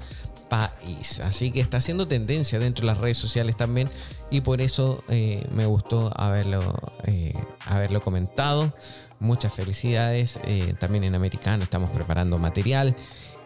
país. 0.51 1.21
Así 1.21 1.51
que 1.51 1.61
está 1.61 1.79
haciendo 1.79 2.07
tendencia 2.07 2.59
dentro 2.59 2.83
de 2.83 2.93
las 2.93 2.99
redes 2.99 3.17
sociales 3.17 3.57
también 3.57 3.89
y 4.31 4.43
por 4.43 4.61
eso 4.61 5.03
eh, 5.09 5.47
me 5.53 5.65
gustó 5.65 6.13
haberlo, 6.15 6.75
eh, 7.05 7.33
haberlo 7.65 8.03
comentado. 8.03 8.75
Muchas 9.21 9.55
felicidades. 9.55 10.41
Eh, 10.45 10.75
también 10.79 11.05
en 11.05 11.15
Americano 11.15 11.65
estamos 11.65 11.91
preparando 11.91 12.37
material 12.37 12.95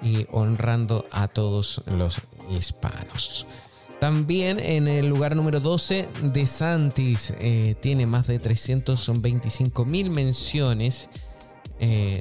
y 0.03 0.27
honrando 0.33 1.07
a 1.13 1.29
todos 1.29 1.83
los 1.87 2.21
hispanos. 2.51 3.47
También 4.01 4.59
en 4.59 4.89
el 4.89 5.09
lugar 5.09 5.37
número 5.37 5.61
12, 5.61 6.09
De 6.23 6.47
Santis 6.47 7.33
tiene 7.81 8.07
más 8.07 8.27
de 8.27 8.39
325 8.39 9.85
mil 9.85 10.11
menciones. 10.11 11.09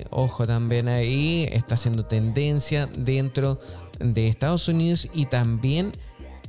Ojo 0.10 0.48
también 0.48 0.88
ahí, 0.88 1.48
está 1.52 1.75
haciendo 1.75 2.06
tendencia 2.06 2.88
dentro 2.96 3.56
de 3.56 3.83
Estados 4.00 4.68
Unidos 4.68 5.08
y 5.14 5.26
también 5.26 5.92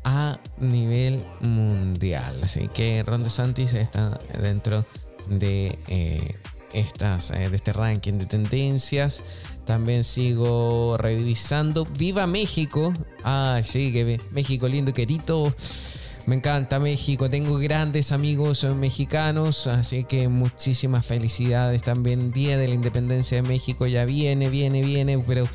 a 0.04 0.38
nivel 0.58 1.24
mundial. 1.40 2.40
Así 2.42 2.68
que 2.68 3.02
Ron 3.02 3.22
DeSantis 3.22 3.72
está 3.74 4.20
dentro 4.40 4.84
de, 5.28 5.78
eh, 5.88 6.34
estas, 6.72 7.30
de 7.30 7.54
este 7.54 7.72
ranking 7.72 8.14
de 8.14 8.26
tendencias. 8.26 9.22
También 9.64 10.04
sigo 10.04 10.96
revisando 10.98 11.86
Viva 11.86 12.26
México. 12.26 12.92
Ah, 13.24 13.60
sí, 13.64 13.92
que 13.92 14.20
México 14.32 14.68
lindo, 14.68 14.92
querido. 14.92 15.54
Me 16.26 16.36
encanta 16.36 16.80
México, 16.80 17.28
tengo 17.28 17.58
grandes 17.58 18.10
amigos 18.10 18.64
mexicanos, 18.76 19.66
así 19.66 20.04
que 20.04 20.28
muchísimas 20.28 21.04
felicidades 21.04 21.82
también. 21.82 22.32
Día 22.32 22.56
de 22.56 22.66
la 22.66 22.74
Independencia 22.74 23.36
de 23.36 23.46
México 23.46 23.86
ya 23.86 24.06
viene, 24.06 24.48
viene, 24.48 24.80
viene, 24.82 25.18
pero 25.18 25.46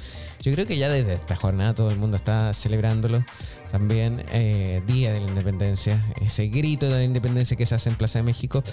yo 0.41 0.53
creo 0.53 0.65
que 0.65 0.77
ya 0.77 0.89
desde 0.89 1.13
esta 1.13 1.35
jornada 1.35 1.75
todo 1.75 1.91
el 1.91 1.97
mundo 1.97 2.17
está 2.17 2.53
celebrándolo. 2.53 3.23
También 3.71 4.23
eh, 4.31 4.81
Día 4.87 5.13
de 5.13 5.19
la 5.19 5.27
Independencia, 5.27 6.03
ese 6.21 6.47
grito 6.47 6.87
de 6.87 6.93
la 6.93 7.03
independencia 7.03 7.55
que 7.55 7.65
se 7.65 7.75
hace 7.75 7.89
en 7.89 7.97
Plaza 7.97 8.19
de 8.19 8.23
México, 8.23 8.63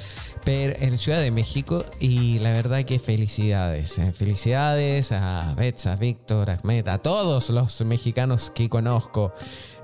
pero 0.45 0.75
en 0.81 0.97
Ciudad 0.97 1.21
de 1.21 1.31
México. 1.31 1.85
Y 2.01 2.39
la 2.39 2.53
verdad 2.53 2.85
que 2.85 2.99
felicidades, 2.99 3.99
eh, 3.99 4.13
felicidades 4.13 5.13
a 5.13 5.55
Betsa, 5.57 5.93
a 5.93 5.97
Víctor, 5.97 6.51
a 6.51 6.55
Ahmed, 6.55 6.89
a 6.89 6.99
todos 6.99 7.51
los 7.51 7.81
mexicanos 7.83 8.51
que 8.51 8.69
conozco. 8.69 9.35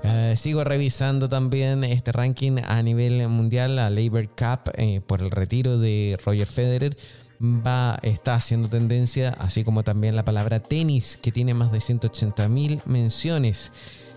Eh, 0.03 0.33
sigo 0.35 0.63
revisando 0.63 1.29
también 1.29 1.83
este 1.83 2.11
ranking 2.11 2.57
a 2.65 2.81
nivel 2.81 3.27
mundial, 3.27 3.75
la 3.75 3.89
Labor 3.89 4.29
Cup, 4.29 4.73
por 5.05 5.21
el 5.21 5.31
retiro 5.31 5.77
de 5.77 6.17
Roger 6.25 6.47
Federer 6.47 6.97
va, 7.41 7.99
está 8.01 8.35
haciendo 8.35 8.69
tendencia, 8.69 9.29
así 9.39 9.63
como 9.63 9.83
también 9.83 10.15
la 10.15 10.25
palabra 10.25 10.59
tenis, 10.59 11.17
que 11.17 11.31
tiene 11.31 11.53
más 11.53 11.71
de 11.71 11.81
180 11.81 12.47
mil 12.49 12.81
menciones. 12.85 13.71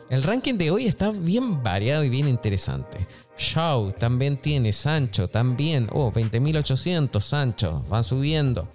El 0.09 0.23
ranking 0.23 0.55
de 0.55 0.71
hoy 0.71 0.87
está 0.87 1.11
bien 1.11 1.63
variado 1.63 2.05
y 2.05 2.09
bien 2.09 2.29
interesante. 2.29 3.07
Shaw 3.37 3.93
también 3.93 4.41
tiene, 4.41 4.73
Sancho 4.73 5.29
también, 5.29 5.89
oh, 5.93 6.13
20.800 6.13 7.21
Sancho, 7.21 7.85
van 7.89 8.05
subiendo. 8.05 8.69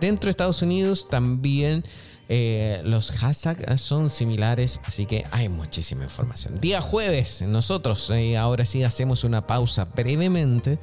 Dentro 0.00 0.28
de 0.28 0.30
Estados 0.30 0.62
Unidos 0.62 1.08
también 1.08 1.82
eh, 2.28 2.82
los 2.84 3.10
hashtags 3.10 3.80
son 3.80 4.10
similares, 4.10 4.80
así 4.84 5.06
que 5.06 5.24
hay 5.30 5.48
muchísima 5.48 6.04
información. 6.04 6.60
Día 6.60 6.82
jueves, 6.82 7.42
nosotros 7.42 8.10
eh, 8.10 8.36
ahora 8.36 8.66
sí 8.66 8.84
hacemos 8.84 9.24
una 9.24 9.46
pausa 9.46 9.86
brevemente. 9.86 10.78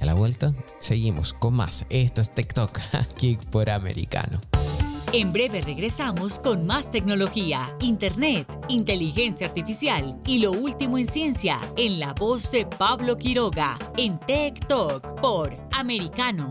A 0.00 0.04
la 0.04 0.14
vuelta 0.14 0.54
seguimos 0.78 1.32
con 1.32 1.54
más. 1.54 1.86
Esto 1.90 2.20
es 2.20 2.30
TikTok 2.30 2.78
aquí 2.92 3.38
por 3.50 3.70
Americano. 3.70 4.40
En 5.12 5.32
breve 5.32 5.60
regresamos 5.60 6.38
con 6.40 6.66
más 6.66 6.90
tecnología, 6.90 7.74
internet, 7.80 8.46
inteligencia 8.68 9.46
artificial 9.46 10.18
y 10.26 10.40
lo 10.40 10.50
último 10.50 10.98
en 10.98 11.06
ciencia 11.06 11.60
en 11.76 12.00
la 12.00 12.12
voz 12.12 12.50
de 12.50 12.66
Pablo 12.66 13.16
Quiroga 13.16 13.78
en 13.96 14.18
Tech 14.18 14.66
Talk 14.66 15.20
por 15.20 15.56
Americano. 15.72 16.50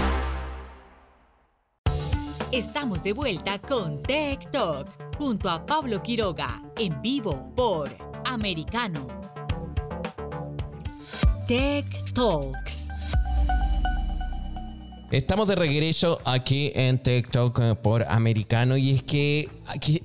Estamos 2.51 3.01
de 3.01 3.13
vuelta 3.13 3.59
con 3.59 4.03
Tech 4.03 4.51
Talk 4.51 4.89
junto 5.17 5.49
a 5.49 5.65
Pablo 5.65 6.03
Quiroga 6.03 6.61
en 6.77 7.01
vivo 7.01 7.49
por 7.55 7.89
Americano. 8.25 9.07
Tech 11.47 11.85
Talks. 12.13 12.89
Estamos 15.11 15.47
de 15.47 15.55
regreso 15.55 16.19
aquí 16.25 16.73
en 16.75 17.01
Tech 17.01 17.31
Talk 17.31 17.77
por 17.77 18.03
Americano 18.03 18.75
y 18.75 18.91
es 18.91 19.03
que 19.03 19.49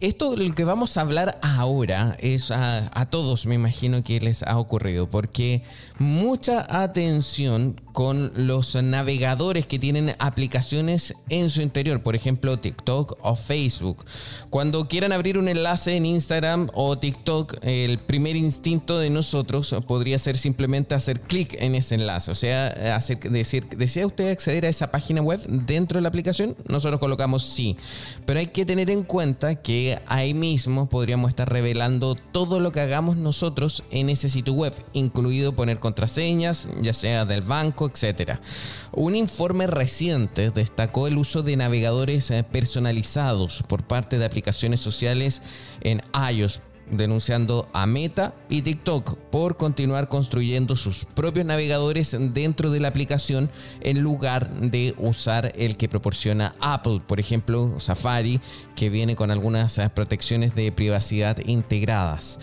esto 0.01 0.37
lo 0.37 0.55
que 0.55 0.65
vamos 0.65 0.97
a 0.97 1.01
hablar 1.01 1.39
ahora 1.43 2.17
es 2.21 2.51
a, 2.51 2.91
a, 2.99 3.07
todos, 3.07 3.47
me 3.47 3.55
imagino 3.55 4.03
que 4.03 4.21
les 4.21 4.43
ha 4.43 4.59
ocurrido, 4.59 5.09
porque 5.11 5.63
mucha 5.99 6.67
atención 6.83 7.81
con 7.97 8.31
los 8.37 8.75
navegadores 8.75 9.67
que 9.67 9.79
tienen 9.79 10.15
aplicaciones 10.19 11.15
en 11.31 11.49
su 11.49 11.63
interior, 11.63 12.03
por 12.03 12.15
ejemplo 12.15 12.59
TikTok 12.59 13.17
o 13.23 13.35
Facebook. 13.35 14.05
Cuando 14.51 14.87
quieran 14.87 15.13
abrir 15.13 15.39
un 15.39 15.49
enlace 15.49 15.97
en 15.97 16.05
Instagram 16.05 16.69
o 16.75 16.99
TikTok, 16.99 17.57
el 17.63 17.99
primer 17.99 18.37
instinto 18.37 18.99
de 18.99 19.09
nosotros 19.09 19.75
podría 19.87 20.19
ser 20.19 20.37
simplemente 20.37 20.95
hacer 20.95 21.21
clic 21.21 21.57
en 21.59 21.75
ese 21.75 21.95
enlace, 21.95 22.31
o 22.31 22.35
sea, 22.35 22.95
hacer, 22.95 23.19
decir, 23.19 23.67
¿desea 23.69 24.07
usted 24.07 24.31
acceder 24.31 24.67
a 24.67 24.69
esa 24.69 24.91
página 24.91 25.23
web 25.23 25.41
dentro 25.47 25.97
de 25.97 26.03
la 26.03 26.09
aplicación? 26.09 26.55
Nosotros 26.69 27.01
colocamos 27.01 27.45
sí, 27.45 27.79
pero 28.27 28.41
hay 28.41 28.49
que 28.49 28.67
tener 28.67 28.91
en 28.91 29.05
cuenta 29.05 29.56
que 29.63 30.01
ahí 30.07 30.35
mismo 30.35 30.89
podríamos 30.89 31.31
estar 31.31 31.49
revelando 31.49 32.15
todo 32.15 32.61
lo 32.61 32.73
que 32.73 32.81
hagamos 32.81 33.17
nosotros 33.17 33.85
en 33.91 34.09
ese 34.09 34.29
sitio 34.29 34.55
web, 34.55 34.73
incluido 34.93 35.55
poner 35.55 35.79
contraseñas, 35.79 36.69
ya 36.81 36.93
sea 36.93 37.25
del 37.25 37.43
banco, 37.43 37.91
etc. 37.93 38.39
Un 38.93 39.17
informe 39.17 39.67
reciente 39.67 40.51
destacó 40.51 41.07
el 41.07 41.19
uso 41.19 41.43
de 41.43 41.57
navegadores 41.57 42.31
eh, 42.31 42.45
personalizados 42.45 43.63
por 43.69 43.85
parte 43.85 44.19
de 44.19 44.25
aplicaciones 44.25 44.81
sociales 44.81 45.43
en 45.83 46.03
iOS 46.33 46.61
denunciando 46.90 47.69
a 47.73 47.87
Meta 47.87 48.35
y 48.49 48.62
TikTok 48.62 49.16
por 49.31 49.57
continuar 49.57 50.09
construyendo 50.09 50.76
sus 50.76 51.05
propios 51.05 51.47
navegadores 51.47 52.16
dentro 52.33 52.71
de 52.71 52.81
la 52.81 52.88
aplicación 52.88 53.50
en 53.81 54.00
lugar 54.00 54.50
de 54.50 54.95
usar 54.99 55.52
el 55.57 55.76
que 55.76 55.88
proporciona 55.88 56.55
Apple, 56.61 57.00
por 57.07 57.21
ejemplo 57.21 57.78
Safari, 57.78 58.40
que 58.75 58.90
viene 58.90 59.16
con 59.16 59.31
algunas 59.31 59.78
eh, 59.78 59.90
protecciones 59.95 60.55
de 60.55 60.73
privacidad 60.73 61.38
integradas. 61.38 62.38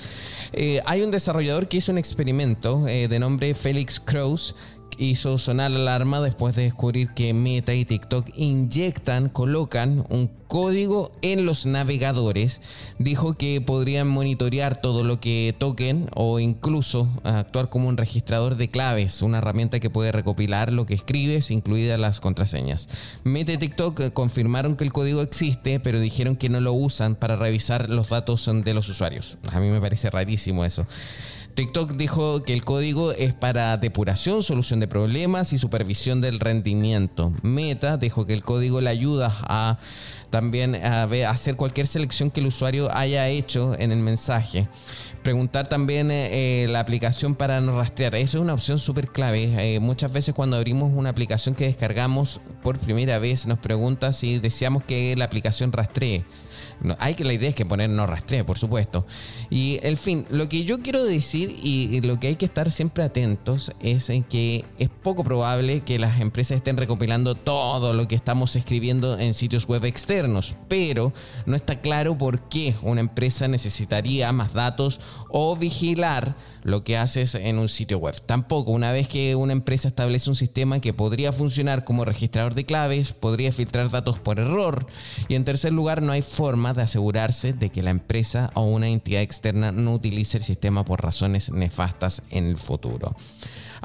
Eh, 0.52 0.82
hay 0.86 1.02
un 1.02 1.12
desarrollador 1.12 1.68
que 1.68 1.78
hizo 1.78 1.92
un 1.92 1.98
experimento 1.98 2.84
de 2.84 3.20
nombre 3.20 3.56
Felix 3.56 4.00
Krause 4.00 4.56
hizo 4.98 5.38
sonar 5.38 5.72
la 5.72 5.80
alarma 5.80 6.22
después 6.22 6.56
de 6.56 6.64
descubrir 6.64 7.10
que 7.10 7.34
Meta 7.34 7.74
y 7.74 7.86
TikTok 7.86 8.30
inyectan, 8.36 9.30
colocan 9.30 10.06
un 10.10 10.30
código 10.48 11.12
en 11.22 11.46
los 11.46 11.66
navegadores. 11.66 12.62
Dijo 13.00 13.34
que 13.34 13.60
podrían 13.60 14.08
monitorear 14.08 14.80
todo 14.80 15.04
lo 15.04 15.20
que 15.20 15.56
toquen 15.58 16.10
o 16.14 16.40
incluso 16.40 17.08
actuar 17.24 17.70
como 17.70 17.90
un 17.90 17.98
registrador 17.98 18.56
de 18.56 18.70
claves, 18.70 19.22
una 19.22 19.40
herramienta 19.40 19.80
que 19.80 19.90
puede 19.90 20.12
recopilar 20.12 20.72
lo 20.72 20.86
que 20.86 20.94
escribes, 20.94 21.52
incluidas 21.52 22.00
las 22.00 22.20
contraseñas. 22.20 22.88
Meta 23.24 23.54
y 23.54 23.58
TikTok 23.58 24.14
confirmaron 24.14 24.76
que 24.76 24.84
el 24.84 24.94
código 24.94 25.22
existe, 25.22 25.80
pero 25.80 26.00
dijeron 26.00 26.36
que 26.36 26.50
no 26.50 26.60
lo 26.60 26.74
usan 26.74 27.16
para 27.16 27.36
revisar 27.36 27.90
los 27.90 28.10
datos 28.10 28.50
de 28.64 28.74
los 28.74 28.90
usuarios. 28.90 29.38
A 29.52 29.60
mí 29.60 29.70
me 29.70 29.82
parece 29.82 30.10
rarísimo 30.10 30.66
eso. 30.66 30.86
TikTok 31.56 31.92
dijo 31.92 32.44
que 32.44 32.54
el 32.54 32.66
código 32.66 33.12
es 33.12 33.36
para 33.36 33.78
depuración, 33.78 34.42
solución 34.42 34.80
de 34.80 34.88
problemas 34.88 35.54
y 35.54 35.60
supervisión 35.60 36.20
del 36.20 36.40
rendimiento. 36.40 37.32
Meta 37.44 37.98
dijo 37.98 38.26
que 38.26 38.34
el 38.34 38.44
código 38.44 38.82
le 38.82 38.90
ayuda 38.90 39.32
a 39.44 39.78
también 40.32 40.74
a 40.74 41.04
hacer 41.30 41.56
cualquier 41.56 41.86
selección 41.86 42.32
que 42.32 42.40
el 42.40 42.48
usuario 42.48 42.92
haya 42.92 43.28
hecho 43.28 43.76
en 43.78 43.92
el 43.92 44.00
mensaje. 44.00 44.68
Preguntar 45.22 45.68
también 45.68 46.10
eh, 46.10 46.64
eh, 46.64 46.68
la 46.70 46.80
aplicación 46.80 47.36
para 47.36 47.62
no 47.62 47.78
rastrear. 47.78 48.16
Eso 48.16 48.40
es 48.40 48.42
una 48.42 48.56
opción 48.56 48.80
súper 48.80 49.10
clave. 49.10 49.76
Eh, 49.76 49.80
muchas 49.80 50.12
veces 50.12 50.34
cuando 50.34 50.58
abrimos 50.58 50.92
una 50.92 51.12
aplicación 51.12 51.54
que 51.54 51.66
descargamos 51.66 52.42
por 52.64 52.80
primera 52.80 53.20
vez 53.20 53.46
nos 53.46 53.60
pregunta 53.60 54.12
si 54.12 54.40
deseamos 54.40 54.84
que 54.84 55.16
la 55.16 55.26
aplicación 55.26 55.72
rastree 55.72 56.26
hay 57.00 57.16
que 57.16 57.24
la 57.24 57.34
idea 57.34 57.50
es 57.50 57.56
que 57.56 57.66
poner 57.66 57.90
no 57.90 58.06
rastree, 58.06 58.44
por 58.44 58.58
supuesto. 58.58 59.06
Y 59.54 59.80
el 59.84 59.98
fin, 59.98 60.26
lo 60.32 60.50
que 60.50 60.64
yo 60.64 60.82
quiero 60.82 61.04
decir 61.04 61.56
y, 61.62 62.02
lo 62.02 62.20
que 62.20 62.30
hay 62.30 62.38
que 62.38 62.46
estar 62.46 62.72
siempre 62.72 63.04
atentos 63.04 63.72
es 63.84 64.10
en 64.10 64.24
que 64.24 64.66
es 64.80 64.90
poco 64.90 65.24
probable 65.24 65.82
que 65.82 66.00
las 66.00 66.22
empresas 66.22 66.58
estén 66.58 66.76
recopilando 66.76 67.36
todo 67.36 67.94
lo 67.94 68.08
que 68.08 68.16
estamos 68.16 68.56
escribiendo 68.56 69.20
en 69.20 69.36
sitios 69.36 69.68
web 69.68 69.86
externos, 69.86 70.56
pero 70.68 71.14
no 71.46 71.56
está 71.56 71.82
claro 71.82 72.18
por 72.18 72.50
qué 72.50 72.74
una 72.82 73.02
empresa 73.02 73.48
necesitaría 73.48 74.32
más 74.32 74.54
datos 74.54 75.00
o 75.30 75.56
vigilar 75.56 76.36
lo 76.64 76.86
que 76.86 76.98
haces 76.98 77.36
en 77.36 77.60
un 77.60 77.68
sitio 77.68 77.98
web. 77.98 78.16
Tampoco, 78.26 78.72
una 78.72 78.94
vez 78.94 79.10
que 79.10 79.36
una 79.36 79.52
empresa 79.52 79.90
establece 79.90 80.30
un 80.30 80.36
sistema 80.36 80.80
que 80.80 80.94
podría 80.94 81.34
funcionar 81.34 81.84
como 81.84 82.06
registrador 82.06 82.56
de 82.56 82.64
claves, 82.64 83.12
podría 83.12 83.52
filtrar 83.52 83.90
datos 83.90 84.20
por 84.20 84.40
error. 84.40 84.88
Y 85.28 85.36
en 85.36 85.44
tercer 85.44 85.74
lugar, 85.74 86.02
no 86.02 86.14
hay 86.14 86.22
forma 86.22 86.74
de 86.74 86.84
asegurarse 86.84 87.52
de 87.52 87.70
que 87.70 87.84
la 87.84 87.90
empresa 87.90 88.50
o 88.54 88.64
una 88.64 88.88
entidad 88.88 89.22
externa 89.22 89.43
no 89.52 89.94
utilice 89.94 90.38
el 90.38 90.44
sistema 90.44 90.86
por 90.86 91.04
razones 91.04 91.52
nefastas 91.52 92.24
en 92.30 92.46
el 92.46 92.58
futuro. 92.58 93.16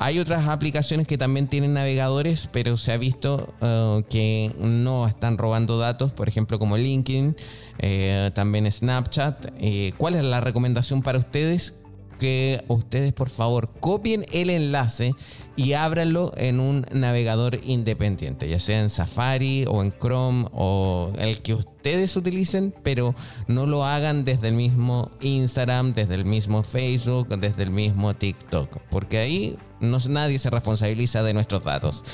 Hay 0.01 0.21
otras 0.21 0.47
aplicaciones 0.47 1.09
que 1.09 1.19
también 1.19 1.49
tienen 1.49 1.75
navegadores, 1.75 2.49
pero 2.53 2.77
se 2.77 2.93
ha 2.93 2.97
visto 2.99 3.53
uh, 3.61 4.03
que 4.09 4.55
no 4.61 5.09
están 5.09 5.39
robando 5.39 5.77
datos, 5.77 6.13
por 6.13 6.29
ejemplo 6.29 6.61
como 6.61 6.77
LinkedIn, 6.77 7.35
eh, 7.81 8.31
también 8.33 8.71
Snapchat. 8.71 9.55
Eh, 9.59 9.93
¿Cuál 9.97 10.15
es 10.15 10.23
la 10.23 10.41
recomendación 10.41 11.03
para 11.03 11.19
ustedes? 11.19 11.75
Que 12.19 12.63
ustedes 12.69 13.13
por 13.13 13.29
favor 13.31 13.71
copien 13.81 14.27
el 14.33 14.51
enlace 14.51 15.15
y 15.57 15.73
ábranlo 15.73 16.33
en 16.37 16.61
un 16.61 16.87
navegador 16.93 17.61
independiente, 17.65 18.49
ya 18.49 18.61
sea 18.61 18.81
en 18.81 18.91
Safari 18.91 19.65
o 19.67 19.83
en 19.83 19.93
Chrome 19.93 20.47
o 20.53 21.13
el 21.19 21.41
que 21.41 21.55
ustedes 21.55 22.17
utilicen, 22.17 22.75
pero 22.83 23.15
no 23.49 23.67
lo 23.67 23.85
hagan 23.85 24.25
desde 24.25 24.49
el 24.49 24.55
mismo 24.55 25.11
Instagram, 25.21 25.95
desde 25.95 26.15
el 26.15 26.25
mismo 26.25 26.63
Facebook, 26.63 27.29
desde 27.41 27.65
el 27.65 27.71
mismo 27.71 28.15
TikTok, 28.15 28.79
porque 28.91 29.19
ahí 29.19 29.57
no, 29.81 29.99
nadie 30.09 30.39
se 30.39 30.51
responsabiliza 30.51 31.23
de 31.23 31.35
nuestros 31.35 31.65
datos. 31.65 32.05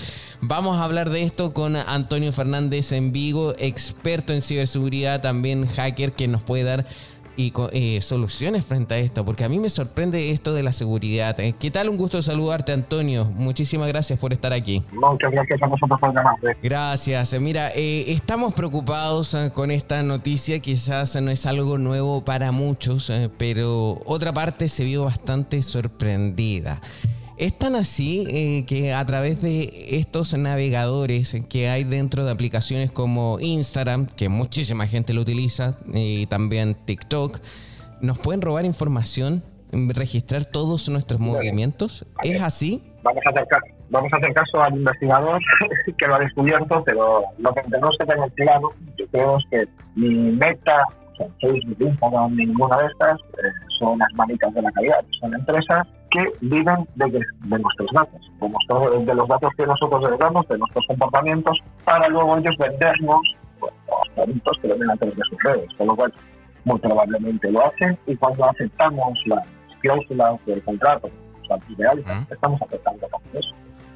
Vamos 0.40 0.78
a 0.78 0.84
hablar 0.84 1.10
de 1.10 1.22
esto 1.22 1.52
con 1.52 1.76
Antonio 1.76 2.32
Fernández 2.32 2.92
en 2.92 3.12
Vigo, 3.12 3.54
experto 3.58 4.32
en 4.32 4.42
ciberseguridad, 4.42 5.22
también 5.22 5.66
hacker, 5.66 6.12
que 6.12 6.28
nos 6.28 6.42
puede 6.42 6.64
dar 6.64 6.86
y 7.36 7.52
eh, 7.72 8.00
soluciones 8.00 8.64
frente 8.64 8.94
a 8.94 8.98
esto, 8.98 9.24
porque 9.24 9.44
a 9.44 9.48
mí 9.48 9.58
me 9.58 9.68
sorprende 9.68 10.30
esto 10.30 10.54
de 10.54 10.62
la 10.62 10.72
seguridad. 10.72 11.38
Eh, 11.40 11.54
¿Qué 11.58 11.70
tal? 11.70 11.88
Un 11.88 11.96
gusto 11.96 12.20
saludarte, 12.22 12.72
Antonio. 12.72 13.24
Muchísimas 13.24 13.88
gracias 13.88 14.18
por 14.18 14.32
estar 14.32 14.52
aquí. 14.52 14.82
Muchas 14.92 15.30
gracias 15.32 15.62
a 15.62 15.66
vosotros 15.66 16.00
por 16.00 16.14
llamar. 16.14 16.36
Gracias. 16.62 17.40
Mira, 17.40 17.70
eh, 17.74 18.04
estamos 18.08 18.54
preocupados 18.54 19.36
con 19.52 19.70
esta 19.70 20.02
noticia. 20.02 20.58
Quizás 20.60 21.20
no 21.20 21.30
es 21.30 21.46
algo 21.46 21.78
nuevo 21.78 22.24
para 22.24 22.52
muchos, 22.52 23.12
pero 23.38 24.00
otra 24.06 24.32
parte 24.32 24.68
se 24.68 24.84
vio 24.84 25.04
bastante 25.04 25.62
sorprendida. 25.62 26.80
Es 27.36 27.58
tan 27.58 27.74
así 27.74 28.26
eh, 28.30 28.64
que 28.64 28.92
a 28.92 29.04
través 29.04 29.42
de 29.42 29.68
estos 29.98 30.38
navegadores 30.38 31.44
que 31.50 31.68
hay 31.68 31.82
dentro 31.82 32.24
de 32.24 32.30
aplicaciones 32.30 32.92
como 32.92 33.40
Instagram, 33.40 34.06
que 34.06 34.28
muchísima 34.28 34.86
gente 34.86 35.12
lo 35.14 35.22
utiliza, 35.22 35.76
y 35.92 36.26
también 36.26 36.76
TikTok, 36.84 37.40
nos 38.00 38.20
pueden 38.20 38.40
robar 38.40 38.64
información, 38.64 39.42
registrar 39.72 40.44
todos 40.44 40.88
nuestros 40.88 41.18
movimientos. 41.18 42.06
¿Es 42.22 42.40
así? 42.40 42.82
Vamos 43.02 43.22
a 43.26 43.30
hacer, 43.30 43.46
vamos 43.90 44.12
a 44.12 44.16
hacer 44.16 44.32
caso 44.32 44.62
al 44.62 44.76
investigador 44.76 45.42
que 45.98 46.06
lo 46.06 46.14
ha 46.14 46.20
descubierto, 46.20 46.84
pero 46.86 47.24
lo 47.38 47.52
que 47.52 47.62
tenemos 47.62 47.96
que 47.98 48.06
tener 48.06 48.32
claro, 48.34 48.72
yo 48.96 49.06
creo 49.08 49.38
es 49.38 49.44
que 49.50 49.68
mi 49.96 50.30
meta, 50.32 50.84
o 51.12 51.16
sea, 51.16 51.26
Facebook, 51.40 51.76
Instagram, 51.80 52.36
ninguna 52.36 52.76
de 52.76 52.86
estas 52.86 53.18
eh, 53.18 53.50
son 53.80 53.98
las 53.98 54.12
manitas 54.14 54.54
de 54.54 54.62
la 54.62 54.70
calidad, 54.70 55.04
son 55.20 55.34
empresas 55.34 55.84
que 56.14 56.32
viven 56.42 56.88
de, 56.94 57.06
de 57.10 57.58
nuestros 57.58 57.90
datos, 57.92 58.20
de, 58.40 59.04
de, 59.04 59.14
los 59.14 59.28
datos 59.28 59.52
que 59.56 59.66
nosotros 59.66 60.08
les 60.08 60.18
damos, 60.18 60.46
de 60.46 60.58
nuestros 60.58 60.86
comportamientos, 60.86 61.58
para 61.84 62.08
luego 62.08 62.38
ellos 62.38 62.56
vendernos 62.56 63.20
pues, 63.58 63.72
los 63.88 64.08
productos 64.14 64.58
que 64.62 64.68
venden 64.68 64.90
a 64.90 64.96
través 64.96 65.16
de 65.16 65.22
sus 65.28 65.42
redes. 65.42 65.68
Con 65.76 65.88
lo 65.88 65.96
cual, 65.96 66.14
muy 66.64 66.78
probablemente 66.78 67.50
lo 67.50 67.66
hacen 67.66 67.98
y 68.06 68.14
cuando 68.16 68.48
aceptamos 68.48 69.18
las 69.26 69.46
cláusulas 69.80 70.46
del 70.46 70.62
contrato, 70.62 71.10
o 71.42 71.46
sea, 71.46 71.56
de 71.56 72.04
estamos 72.30 72.62
aceptando 72.62 73.06
también 73.08 73.36
eso. 73.36 73.54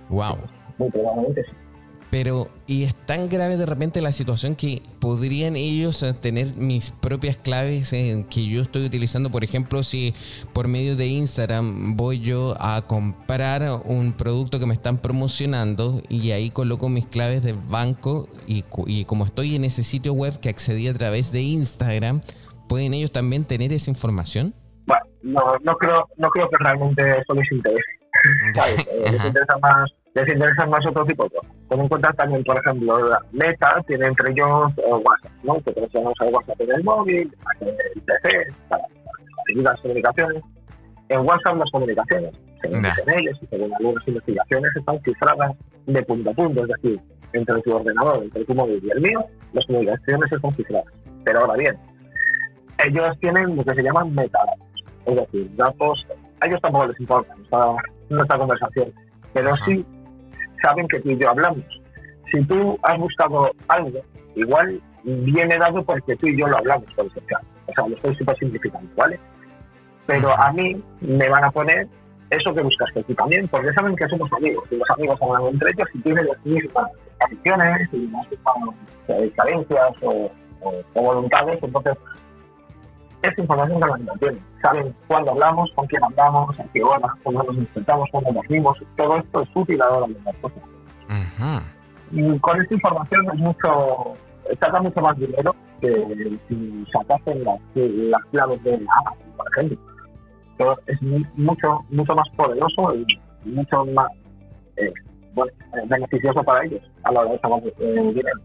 Wow. 0.08 0.36
Muy 0.78 0.90
probablemente 0.90 1.44
sí. 1.44 1.67
Pero, 2.10 2.48
y 2.66 2.84
es 2.84 2.94
tan 2.94 3.28
grave 3.28 3.58
de 3.58 3.66
repente 3.66 4.00
la 4.00 4.12
situación 4.12 4.56
que 4.56 4.80
podrían 4.98 5.56
ellos 5.56 6.02
eh, 6.02 6.14
tener 6.14 6.56
mis 6.56 6.90
propias 6.90 7.36
claves 7.36 7.90
que 7.90 8.46
yo 8.46 8.62
estoy 8.62 8.86
utilizando. 8.86 9.30
Por 9.30 9.44
ejemplo, 9.44 9.82
si 9.82 10.14
por 10.54 10.68
medio 10.68 10.96
de 10.96 11.06
Instagram 11.06 11.96
voy 11.96 12.20
yo 12.20 12.56
a 12.60 12.82
comprar 12.82 13.82
un 13.84 14.14
producto 14.14 14.58
que 14.58 14.66
me 14.66 14.74
están 14.74 14.98
promocionando 14.98 16.00
y 16.08 16.30
ahí 16.30 16.50
coloco 16.50 16.88
mis 16.88 17.06
claves 17.06 17.42
del 17.42 17.56
banco 17.56 18.28
y, 18.46 18.64
y 18.86 19.04
como 19.04 19.26
estoy 19.26 19.56
en 19.56 19.64
ese 19.64 19.82
sitio 19.82 20.14
web 20.14 20.40
que 20.40 20.48
accedí 20.48 20.88
a 20.88 20.94
través 20.94 21.30
de 21.32 21.42
Instagram, 21.42 22.22
¿pueden 22.68 22.94
ellos 22.94 23.12
también 23.12 23.44
tener 23.44 23.72
esa 23.72 23.90
información? 23.90 24.54
Bueno, 24.86 25.02
no, 25.22 25.42
no, 25.62 25.76
creo, 25.76 26.08
no 26.16 26.30
creo 26.30 26.48
que 26.48 26.56
realmente 26.58 27.02
eso 27.20 27.34
les 27.34 27.52
interese. 27.52 27.82
Les 29.04 29.24
interesa 29.24 29.56
más, 29.60 29.90
les 30.22 30.34
interesa 30.34 30.66
más 30.66 30.86
otro 30.86 31.04
tipo 31.04 31.24
de 31.24 31.30
cosas 31.30 31.58
ten 31.68 31.80
en 31.80 31.88
cuenta 31.88 32.12
también, 32.14 32.42
por 32.44 32.58
ejemplo, 32.58 32.98
Meta 33.32 33.82
tiene 33.86 34.06
entre 34.06 34.32
ellos 34.32 34.72
eh, 34.78 34.90
WhatsApp, 34.90 35.32
¿no? 35.42 35.60
Que 35.60 35.72
tenemos 35.72 36.14
el 36.20 36.34
WhatsApp 36.34 36.60
en 36.60 36.72
el 36.72 36.84
móvil, 36.84 37.36
en 37.60 37.68
el 37.68 38.02
PC, 38.02 38.52
para, 38.68 38.84
las 39.54 39.80
comunicaciones. 39.80 40.42
En 41.10 41.20
WhatsApp 41.20 41.56
las 41.56 41.70
comunicaciones, 41.70 42.32
según 42.60 42.82
Nah. 42.82 42.90
dicen 42.90 43.14
ellos 43.18 43.38
y 43.42 43.46
según 43.46 43.72
algunas 43.74 44.08
investigaciones, 44.08 44.76
están 44.76 45.00
cifradas 45.02 45.56
de 45.86 46.02
punto 46.02 46.30
a 46.30 46.34
punto, 46.34 46.62
es 46.62 46.68
decir, 46.68 47.00
entre 47.32 47.62
tu 47.62 47.76
ordenador, 47.76 48.22
entre 48.22 48.44
tu 48.44 48.54
móvil 48.54 48.80
y 48.82 48.90
el 48.90 49.00
mío, 49.00 49.24
las 49.52 49.64
comunicaciones 49.66 50.32
están 50.32 50.54
cifradas. 50.54 50.92
Pero 51.24 51.40
ahora 51.40 51.54
bien, 51.54 51.76
ellos 52.84 53.18
tienen 53.20 53.56
lo 53.56 53.64
que 53.64 53.74
se 53.74 53.82
llaman 53.82 54.14
metadatos, 54.14 54.84
es 55.06 55.16
decir, 55.16 55.56
datos, 55.56 56.06
a 56.40 56.46
ellos 56.46 56.60
tampoco 56.60 56.86
les 56.88 57.00
importa 57.00 57.34
nuestra, 57.36 57.76
nuestra 58.10 58.38
conversación, 58.38 58.92
pero 59.32 59.56
sí 59.64 59.84
saben 60.62 60.86
que 60.88 61.00
tú 61.00 61.10
y 61.10 61.18
yo 61.18 61.30
hablamos. 61.30 61.64
Si 62.32 62.42
tú 62.44 62.78
has 62.82 62.98
buscado 62.98 63.50
algo, 63.68 64.00
igual 64.34 64.80
viene 65.04 65.56
dado 65.58 65.82
porque 65.84 66.16
tú 66.16 66.26
y 66.26 66.38
yo 66.38 66.46
lo 66.46 66.58
hablamos 66.58 66.92
por 66.94 67.06
ese. 67.06 67.20
O 67.66 67.72
sea, 67.74 67.86
lo 67.88 67.94
estoy 67.94 68.14
súper 68.16 68.36
simplificando, 68.38 68.88
¿vale? 68.96 69.18
Pero 70.06 70.30
a 70.38 70.52
mí 70.52 70.82
me 71.00 71.28
van 71.28 71.44
a 71.44 71.50
poner 71.50 71.86
eso 72.30 72.54
que 72.54 72.62
buscaste 72.62 73.02
tú 73.04 73.14
también, 73.14 73.48
porque 73.48 73.72
saben 73.72 73.96
que 73.96 74.06
somos 74.08 74.30
amigos, 74.34 74.64
y 74.70 74.76
los 74.76 74.90
amigos 74.90 75.18
hablan 75.22 75.46
entre 75.54 75.70
ellos 75.70 75.88
y 75.94 75.98
tienen 76.02 76.26
las 76.26 76.44
mismas 76.46 76.90
aficiones 77.20 77.88
y 77.92 78.06
las 78.08 78.30
mismas 78.30 78.56
eh, 79.08 79.32
carencias 79.36 79.88
o, 80.02 80.30
o- 80.60 80.82
o 80.94 81.02
voluntades, 81.02 81.58
entonces 81.62 81.94
esta 83.22 83.42
información 83.42 83.80
que 83.80 83.86
la 83.88 84.14
tienen. 84.18 84.44
Saben 84.62 84.94
cuándo 85.06 85.32
hablamos, 85.32 85.70
con 85.74 85.86
quién 85.86 86.02
hablamos, 86.04 86.58
a 86.58 86.64
qué 86.72 86.82
hora, 86.82 87.14
cuándo 87.22 87.42
nos 87.44 87.56
despertamos, 87.56 88.08
cuándo 88.12 88.32
dormimos. 88.32 88.76
Todo 88.96 89.16
esto 89.18 89.42
es 89.42 89.48
útil 89.54 89.80
a 89.82 89.86
la 89.86 89.96
hora 89.98 90.06
de 90.08 90.20
las 90.24 90.36
cosas. 90.36 90.58
Y 92.10 92.38
con 92.38 92.60
esta 92.60 92.74
información 92.74 93.26
es 93.32 93.38
mucho, 93.40 94.14
saca 94.60 94.80
mucho 94.80 95.00
más 95.00 95.16
dinero 95.18 95.54
que 95.80 96.38
si 96.48 96.84
sacasen 96.92 97.44
las, 97.44 97.58
las 97.74 98.24
claves 98.32 98.62
de 98.64 98.74
Amazon, 98.74 99.32
por 99.36 99.46
ejemplo. 99.56 99.78
Pero 100.56 100.76
es 100.86 101.00
mu- 101.02 101.24
mucho, 101.36 101.80
mucho 101.90 102.14
más 102.14 102.28
poderoso 102.36 102.94
y 102.96 103.06
mucho 103.48 103.84
más 103.86 104.08
eh, 104.76 104.92
bueno, 105.34 105.52
eh, 105.74 105.86
beneficioso 105.86 106.42
para 106.42 106.64
ellos 106.64 106.80
a 107.04 107.12
la 107.12 107.20
hora 107.20 107.30
de 107.32 107.38
sacar 107.38 107.60
eh, 107.64 108.12
dinero. 108.14 108.40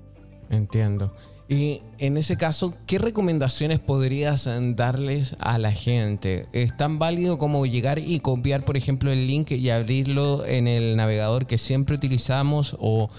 Entiendo. 0.49 1.11
Y 1.49 1.81
en 1.99 2.15
ese 2.17 2.37
caso, 2.37 2.73
¿qué 2.87 2.97
recomendaciones 2.99 3.79
podrías 3.79 4.47
eh, 4.47 4.57
darles 4.75 5.35
a 5.39 5.57
la 5.57 5.71
gente? 5.71 6.47
¿Es 6.53 6.75
tan 6.75 6.99
válido 6.99 7.37
como 7.37 7.65
llegar 7.65 7.99
y 7.99 8.19
copiar, 8.21 8.63
por 8.63 8.77
ejemplo, 8.77 9.11
el 9.11 9.27
link 9.27 9.51
y 9.51 9.69
abrirlo 9.69 10.45
en 10.45 10.67
el 10.67 10.95
navegador 10.95 11.45
que 11.45 11.57
siempre 11.57 11.95
utilizamos? 11.95 12.77
¿O 12.79 13.09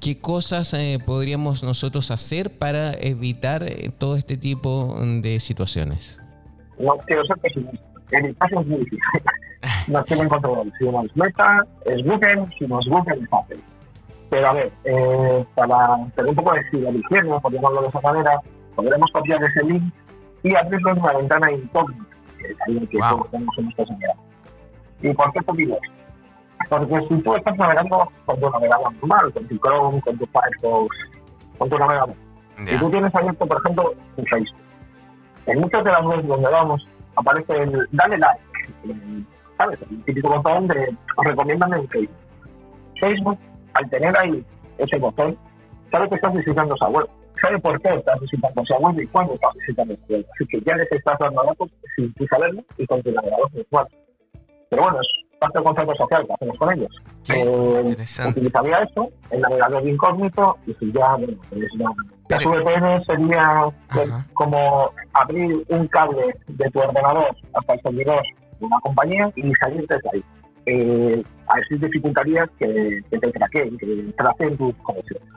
qué 0.00 0.18
cosas 0.18 0.72
eh, 0.74 0.98
podríamos 1.04 1.64
nosotros 1.64 2.10
hacer 2.12 2.50
para 2.50 2.92
evitar 2.92 3.64
eh, 3.64 3.90
todo 3.98 4.16
este 4.16 4.36
tipo 4.36 4.96
de 5.20 5.40
situaciones? 5.40 6.20
No 6.78 6.96
quiero 7.06 7.24
ser 7.24 7.36
pesimista. 7.38 7.78
En 8.12 8.26
el 8.26 8.36
caso 8.36 8.60
es 8.60 8.66
muy 8.66 8.78
difícil. 8.78 9.00
Nos 9.88 10.04
tienen 10.04 10.28
controlado. 10.28 10.64
Si 10.78 10.84
no 10.84 11.04
es 11.04 11.16
Meta, 11.16 11.66
es 11.86 12.04
Google. 12.04 12.46
Si 12.58 12.66
no 12.66 12.78
es 12.80 12.86
Google, 12.86 13.22
es 13.22 13.28
Apple. 13.32 13.58
Pero 14.32 14.48
a 14.48 14.52
ver, 14.54 14.72
eh, 14.84 15.44
para 15.54 15.76
tener 16.16 16.30
un 16.30 16.36
poco 16.36 16.54
de 16.54 16.64
ciberhigiene, 16.70 17.38
por 17.40 17.52
llamarlo 17.52 17.82
de 17.82 17.88
esa 17.88 18.00
manera, 18.00 18.40
podremos 18.74 19.10
copiar 19.12 19.44
ese 19.44 19.62
link 19.66 19.92
y 20.42 20.56
abrirlo 20.56 20.90
en 20.92 21.00
una 21.02 21.12
ventana 21.12 21.52
incógnita, 21.52 22.04
que 22.38 22.46
es 22.48 22.88
que 22.88 22.96
Wow. 22.98 23.28
tenemos 23.30 23.58
en 23.58 23.64
nuestra 23.64 23.84
sociedad. 23.86 24.14
¿Y 25.02 25.12
por 25.12 25.30
qué 25.34 25.40
te 25.40 25.52
digo 25.58 25.78
esto? 25.82 25.92
Porque 26.70 27.06
si 27.08 27.22
tú 27.22 27.34
estás 27.36 27.56
navegando 27.58 28.10
con 28.24 28.40
tu 28.40 28.48
navegador 28.50 28.94
normal, 28.94 29.32
con 29.34 29.48
tu 29.48 29.58
Chrome, 29.58 30.00
con 30.00 30.16
tu 30.16 30.26
Firefox, 30.28 30.96
con 31.58 31.68
tu 31.68 31.78
navegador, 31.78 32.14
y 32.58 32.78
tú 32.78 32.90
tienes 32.90 33.14
abierto, 33.14 33.46
por 33.46 33.58
ejemplo, 33.60 33.92
tu 34.16 34.22
Facebook. 34.24 34.56
En 35.44 35.60
muchas 35.60 35.84
de 35.84 35.90
las 35.90 36.02
webs 36.06 36.26
donde 36.26 36.48
vamos 36.50 36.88
aparece 37.16 37.52
el 37.64 37.86
dale 37.92 38.16
like, 38.16 38.40
el- 38.84 39.26
¿sabes? 39.58 39.78
El 39.90 40.02
típico 40.04 40.28
botón 40.30 40.68
de 40.68 40.96
recomiéndame 41.18 41.76
en 41.76 41.88
Facebook. 41.88 42.16
Facebook, 42.98 43.38
al 43.74 43.90
tener 43.90 44.16
ahí 44.18 44.44
ese 44.78 44.98
botón, 44.98 45.36
sabe 45.90 46.08
que 46.08 46.14
estás 46.16 46.32
visitando 46.34 46.74
esa 46.74 46.88
web. 46.88 47.08
Sabe 47.40 47.58
por 47.58 47.80
qué 47.80 47.88
estás 47.90 48.20
visitando 48.20 48.62
esa 48.62 48.78
web 48.78 49.00
y 49.00 49.06
cuándo 49.08 49.34
estás 49.34 49.52
visitando 49.54 49.94
esa 49.94 50.04
web. 50.08 50.26
Así 50.34 50.46
que 50.46 50.60
ya 50.60 50.76
les 50.76 50.92
estás 50.92 51.18
dando 51.18 51.42
datos 51.42 51.70
sin 51.96 52.12
tú 52.14 52.26
saberlo 52.26 52.62
y 52.78 52.86
con 52.86 53.02
tu 53.02 53.10
navegador 53.10 53.50
virtual. 53.52 53.86
Pero 54.70 54.82
bueno, 54.82 54.98
es 55.00 55.08
parte 55.38 55.58
del 55.58 55.64
concepto 55.64 55.94
social 55.96 56.26
que 56.26 56.32
hacemos 56.32 56.58
con 56.58 56.72
ellos. 56.72 57.02
Eh, 57.28 58.28
utilizaría 58.28 58.78
eso, 58.78 59.08
el 59.30 59.40
navegador 59.40 59.86
incógnito, 59.86 60.56
y 60.66 60.74
si 60.74 60.92
ya, 60.92 61.14
bueno, 61.16 61.36
pues 61.50 61.68
ya. 61.78 61.88
La 62.28 62.38
VPN 62.38 63.04
sería 63.04 63.68
pues, 63.92 64.10
como 64.32 64.90
abrir 65.12 65.64
un 65.68 65.86
cable 65.88 66.34
de 66.48 66.70
tu 66.70 66.80
ordenador 66.80 67.36
hasta 67.52 67.74
el 67.74 67.82
servidor 67.82 68.22
de 68.58 68.66
una 68.66 68.80
compañía 68.80 69.30
y 69.36 69.52
salir 69.60 69.86
desde 69.86 70.08
ahí. 70.14 70.24
Eh, 70.66 71.22
así 71.48 71.76
dificultaría 71.78 72.48
que, 72.58 73.00
que 73.10 73.18
te 73.18 73.32
traqueen, 73.32 73.78
que 73.78 74.12
tracen 74.16 74.56
tus 74.56 74.74
conexiones. 74.82 75.28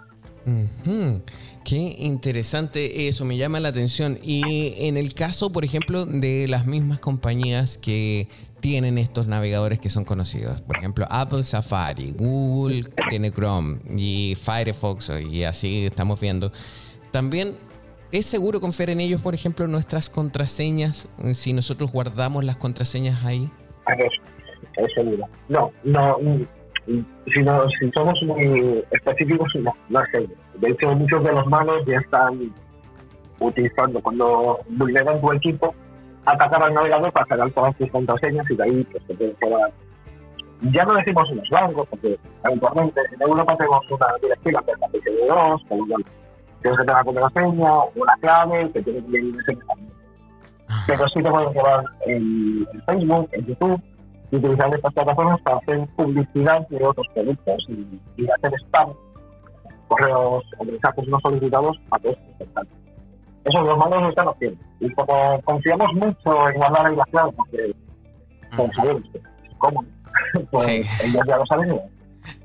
Ujú. 0.46 1.24
Qué 1.64 1.96
interesante 1.98 3.08
eso, 3.08 3.26
me 3.26 3.38
llama 3.38 3.60
la 3.60 3.70
atención. 3.70 4.20
Y 4.22 4.76
en 4.88 4.98
el 4.98 5.16
caso, 5.16 5.52
por 5.52 5.66
ejemplo, 5.66 6.06
de 6.06 6.48
las 6.48 6.68
mismas 6.68 7.00
compañías 7.00 7.80
que 7.80 8.28
tienen 8.60 8.98
estos 8.98 9.28
navegadores 9.28 9.80
que 9.80 9.90
son 9.90 10.06
conocidos, 10.06 10.62
por 10.62 10.78
ejemplo, 10.78 11.06
Apple 11.10 11.44
Safari, 11.44 12.12
Google 12.12 12.86
tiene 13.10 13.32
Chrome 13.32 13.80
y 13.96 14.36
Firefox 14.40 15.12
y 15.32 15.44
así 15.44 15.86
estamos 15.86 16.22
viendo. 16.22 16.52
También 17.12 17.56
es 18.12 18.26
seguro 18.26 18.62
confiar 18.62 18.92
en 18.92 19.00
ellos, 19.00 19.22
por 19.22 19.34
ejemplo, 19.34 19.68
nuestras 19.68 20.10
contraseñas, 20.10 21.08
si 21.34 21.54
nosotros 21.54 21.92
guardamos 21.92 22.44
las 22.44 22.58
contraseñas 22.58 23.24
ahí. 23.26 23.50
A 23.86 23.96
ver, 23.96 24.12
es 24.78 24.94
seguro. 24.94 25.24
No, 25.50 25.72
no. 25.84 26.18
mm, 26.20 27.06
Si, 27.34 27.42
no, 27.42 27.68
si 27.80 27.92
somos 27.92 28.22
muy 28.24 28.84
específicos, 28.92 29.50
no, 29.56 29.74
no 29.90 30.02
es 30.02 30.10
seguro. 30.12 30.36
De 30.60 30.70
hecho, 30.70 30.96
muchos 30.96 31.24
de 31.24 31.32
los 31.32 31.46
malos 31.48 31.84
ya 31.88 31.98
están 31.98 32.54
utilizando, 33.40 34.02
cuando 34.02 34.60
vulneran 34.70 35.20
tu 35.20 35.34
equipo, 35.34 35.74
atacar 36.26 36.64
al 36.64 36.74
navegador 36.74 37.12
para 37.12 37.26
sacar 37.26 37.52
todas 37.52 37.76
tus 37.78 37.90
contraseñas 37.92 38.50
y 38.50 38.56
de 38.56 38.64
ahí 38.64 38.88
pues, 38.92 39.06
te 39.08 39.16
pueden 39.16 39.36
cobrar. 39.42 39.72
Ya 40.74 40.86
no 40.86 40.94
decimos 40.96 41.30
en 41.32 41.38
los 41.38 41.50
bancos, 41.50 41.88
porque 41.90 42.18
habitualmente 42.44 43.02
en 43.12 43.22
Europa 43.22 43.58
tenemos 43.58 43.92
una 43.92 44.08
directiva 44.22 44.64
que 44.64 44.72
es 44.72 44.80
la 44.80 44.88
PCD2, 44.88 45.68
con 45.68 45.78
lo 45.80 45.88
cual 45.88 46.06
tienes 46.62 46.80
que 46.80 46.86
tener 46.86 46.96
una 46.96 47.04
contraseña, 47.04 47.72
una 47.96 48.14
clave, 48.22 48.72
que 48.72 48.82
tienes 48.82 49.04
que 49.04 49.18
ir 49.20 49.36
ese 49.42 49.56
también 49.68 49.96
pero 50.88 51.08
sí 51.10 51.22
te 51.22 51.30
pueden 51.30 51.54
llevar 51.54 51.86
en, 52.08 52.68
en 52.74 52.82
Facebook, 52.86 53.30
en 53.34 53.46
YouTube, 53.46 53.82
y 54.36 54.38
utilizar 54.38 54.74
estas 54.76 54.94
plataformas 54.94 55.42
para 55.42 55.58
hacer 55.58 55.88
publicidad 55.96 56.68
de 56.70 56.86
otros 56.86 57.08
productos 57.14 57.66
y, 57.70 58.00
y 58.18 58.28
hacer 58.30 58.54
spam, 58.66 58.90
correos 59.88 60.44
o 60.58 60.64
mensajes 60.66 61.08
no 61.08 61.20
solicitados 61.22 61.80
a 61.92 62.00
todos 62.00 62.18
los. 62.40 62.68
Eso 63.46 63.62
los 63.62 63.78
malos 63.78 64.02
lo 64.02 64.10
están 64.10 64.28
haciendo. 64.28 64.60
Y 64.80 64.92
como 64.94 65.42
confiamos 65.44 65.94
mucho 65.94 66.50
en 66.50 66.56
guardar 66.58 66.88
ahí 66.88 66.96
las 66.96 67.08
claves, 67.08 67.36
porque 67.36 67.76
como 68.56 68.74
sabemos 68.74 69.04
que 69.12 69.18
es 69.20 69.56
cómodo, 69.60 69.88
pues 70.52 70.64
Sí. 70.64 70.84
ellos 71.04 71.22
ya 71.28 71.38
lo 71.38 71.46
saben. 71.46 71.80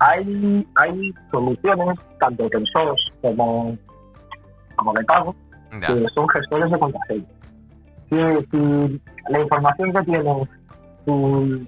Hay, 0.00 0.66
hay 0.76 1.10
soluciones, 1.30 1.98
tanto 2.18 2.44
open 2.44 2.66
source 2.66 3.02
como, 3.22 3.76
como 4.76 4.92
de 4.92 5.04
pago, 5.04 5.34
que 5.70 6.06
son 6.14 6.28
gestores 6.28 6.70
de 6.70 6.78
contraseña. 6.78 7.24
Si, 8.10 8.16
si 8.50 9.00
la 9.30 9.40
información 9.40 9.92
que 9.94 10.02
tienes 10.02 10.48
tú, 11.06 11.66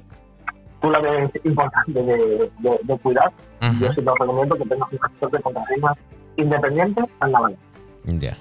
tú 0.83 0.90
la 0.90 0.99
ves 0.99 1.31
importante 1.45 1.92
de, 1.92 2.51
de, 2.59 2.81
de 2.83 2.99
cuidar, 2.99 3.33
Ujú. 3.62 3.85
yo 3.85 3.92
sí 3.92 4.03
te 4.03 4.11
recomiendo 4.21 4.57
que 4.57 4.64
tengas 4.66 4.92
un 4.92 4.99
gestor 4.99 5.31
de 5.31 5.40
contraseñas 5.40 5.97
independiente 6.37 7.03
al 7.21 7.33
navegador. 7.33 7.59
Ya, 8.05 8.37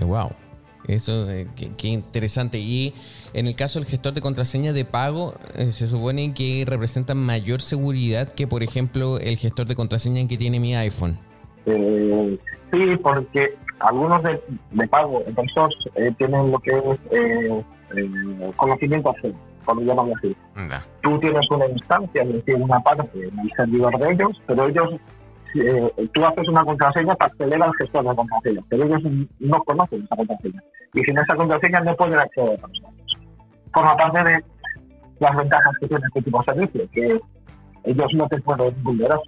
wow. 0.00 0.28
Eso, 0.86 1.28
eh, 1.30 1.48
qué, 1.56 1.72
qué 1.76 1.88
interesante. 1.88 2.58
Y 2.58 2.94
en 3.32 3.48
el 3.48 3.56
caso 3.56 3.80
del 3.80 3.88
gestor 3.88 4.12
de 4.12 4.20
contraseña 4.20 4.72
de 4.72 4.84
pago, 4.84 5.34
eh, 5.56 5.72
se 5.72 5.88
supone 5.88 6.32
que 6.32 6.64
representa 6.64 7.14
mayor 7.14 7.60
seguridad 7.60 8.32
que, 8.32 8.46
por 8.46 8.62
ejemplo, 8.62 9.18
el 9.18 9.36
gestor 9.36 9.66
de 9.66 9.74
contraseña 9.74 10.28
que 10.28 10.36
tiene 10.36 10.60
mi 10.60 10.76
iPhone. 10.76 11.18
Eh, 11.64 12.38
sí, 12.72 12.96
porque 13.02 13.56
algunos 13.80 14.22
de, 14.22 14.40
de 14.70 14.86
pago, 14.88 15.24
source, 15.52 15.76
eh, 15.96 16.14
tienen 16.18 16.52
lo 16.52 16.58
que 16.60 16.70
es 16.70 18.54
conocimiento 18.56 19.10
ajeno, 19.10 19.34
por 19.66 19.82
llamarlo 19.82 20.14
así. 20.16 20.36
Tú 21.02 21.18
tienes 21.18 21.50
una 21.50 21.66
instancia, 21.66 22.22
es 22.22 22.32
decir, 22.32 22.54
una 22.56 22.80
parte 22.80 23.08
en 23.14 23.38
el 23.38 23.50
servidor 23.56 23.98
de 23.98 24.12
ellos, 24.12 24.42
pero 24.46 24.66
ellos, 24.68 24.94
eh, 25.54 26.08
tú 26.14 26.24
haces 26.24 26.48
una 26.48 26.64
contraseña 26.64 27.14
para 27.16 27.32
acceder 27.32 27.62
al 27.62 27.74
gestor 27.78 28.08
de 28.08 28.16
contraseña, 28.16 28.62
pero 28.68 28.84
ellos 28.84 29.02
no 29.40 29.62
conocen 29.64 30.04
esa 30.04 30.16
contraseña. 30.16 30.62
Y 30.94 31.00
sin 31.00 31.18
esa 31.18 31.34
contraseña 31.34 31.80
no 31.80 31.94
pueden 31.96 32.18
acceder 32.18 32.58
a 32.62 32.68
los 32.68 32.82
datos. 32.82 33.16
Forma 33.72 33.96
parte 33.96 34.24
de 34.24 34.44
las 35.18 35.36
ventajas 35.36 35.74
que 35.80 35.88
tiene 35.88 36.04
este 36.06 36.22
tipo 36.22 36.38
de 36.38 36.44
servicio, 36.44 36.90
que 36.92 37.20
ellos 37.84 38.14
no 38.14 38.28
te 38.28 38.40
pueden 38.40 38.82
vulnerar. 38.82 39.20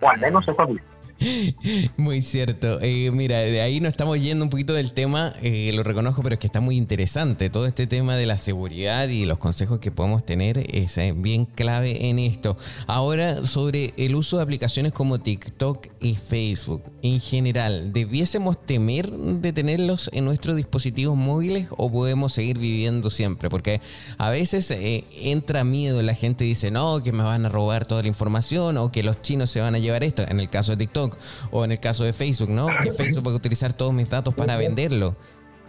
O 0.00 0.08
al 0.08 0.20
menos 0.20 0.46
eso 0.48 0.66
dice. 0.66 0.95
Muy 1.96 2.20
cierto. 2.20 2.78
Eh, 2.82 3.10
mira, 3.12 3.38
de 3.38 3.60
ahí 3.60 3.80
nos 3.80 3.90
estamos 3.90 4.20
yendo 4.20 4.44
un 4.44 4.50
poquito 4.50 4.74
del 4.74 4.92
tema, 4.92 5.34
eh, 5.42 5.70
lo 5.74 5.82
reconozco, 5.82 6.22
pero 6.22 6.34
es 6.34 6.40
que 6.40 6.46
está 6.46 6.60
muy 6.60 6.76
interesante. 6.76 7.50
Todo 7.50 7.66
este 7.66 7.86
tema 7.86 8.16
de 8.16 8.26
la 8.26 8.38
seguridad 8.38 9.08
y 9.08 9.24
los 9.24 9.38
consejos 9.38 9.78
que 9.78 9.90
podemos 9.90 10.24
tener 10.26 10.66
es 10.74 10.98
eh, 10.98 11.14
bien 11.16 11.46
clave 11.46 12.08
en 12.08 12.18
esto. 12.18 12.56
Ahora, 12.86 13.44
sobre 13.44 13.94
el 13.96 14.14
uso 14.14 14.36
de 14.36 14.42
aplicaciones 14.42 14.92
como 14.92 15.18
TikTok 15.18 15.86
y 16.00 16.14
Facebook, 16.14 16.82
en 17.02 17.20
general, 17.20 17.92
¿debiésemos 17.92 18.64
temer 18.64 19.10
de 19.10 19.52
tenerlos 19.52 20.10
en 20.12 20.24
nuestros 20.24 20.56
dispositivos 20.56 21.16
móviles 21.16 21.68
o 21.70 21.90
podemos 21.90 22.32
seguir 22.32 22.58
viviendo 22.58 23.10
siempre? 23.10 23.48
Porque 23.48 23.80
a 24.18 24.30
veces 24.30 24.72
entra 25.12 25.64
miedo, 25.64 26.02
la 26.02 26.14
gente 26.14 26.44
dice, 26.44 26.70
no, 26.70 27.02
que 27.02 27.12
me 27.12 27.22
van 27.22 27.46
a 27.46 27.48
robar 27.48 27.86
toda 27.86 28.02
la 28.02 28.08
información 28.08 28.76
o 28.76 28.92
que 28.92 29.02
los 29.02 29.22
chinos 29.22 29.50
se 29.50 29.60
van 29.60 29.74
a 29.74 29.78
llevar 29.78 30.04
esto. 30.04 30.22
En 30.28 30.40
el 30.40 30.48
caso 30.48 30.72
de 30.72 30.78
TikTok, 30.78 31.05
o 31.50 31.64
en 31.64 31.72
el 31.72 31.80
caso 31.80 32.04
de 32.04 32.12
Facebook, 32.12 32.50
¿no? 32.50 32.66
Que 32.82 32.92
Facebook 32.92 33.26
va 33.26 33.32
a 33.32 33.36
utilizar 33.36 33.72
todos 33.72 33.92
mis 33.92 34.08
datos 34.08 34.34
para 34.34 34.56
venderlo. 34.56 35.16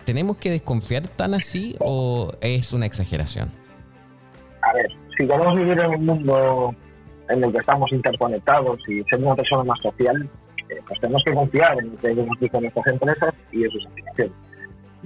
¿Tenemos 0.06 0.38
que 0.38 0.52
desconfiar 0.52 1.08
tan 1.08 1.34
así 1.34 1.76
o 1.80 2.32
es 2.42 2.72
una 2.74 2.86
exageración? 2.86 3.52
A 4.62 4.74
ver, 4.74 4.88
si 5.18 5.28
queremos 5.28 5.56
vivir 5.58 5.80
en 5.80 5.96
un 5.96 6.06
mundo 6.06 6.76
en 7.30 7.44
el 7.44 7.52
que 7.52 7.58
estamos 7.58 7.92
interconectados 7.92 8.80
y 8.88 9.04
ser 9.04 9.20
una 9.20 9.36
persona 9.36 9.64
más 9.64 9.80
social, 9.82 10.30
eh, 10.70 10.76
pues 10.88 11.00
tenemos 11.00 11.24
que 11.26 11.34
confiar 11.34 11.78
en 11.80 11.92
lo 11.92 11.98
que 11.98 12.14
nos 12.16 12.40
dicen 12.40 12.66
estas 12.66 12.88
empresas 12.88 13.34
y 13.52 13.64
en 13.64 13.72
sus 13.72 13.86
aplicaciones. 13.86 14.34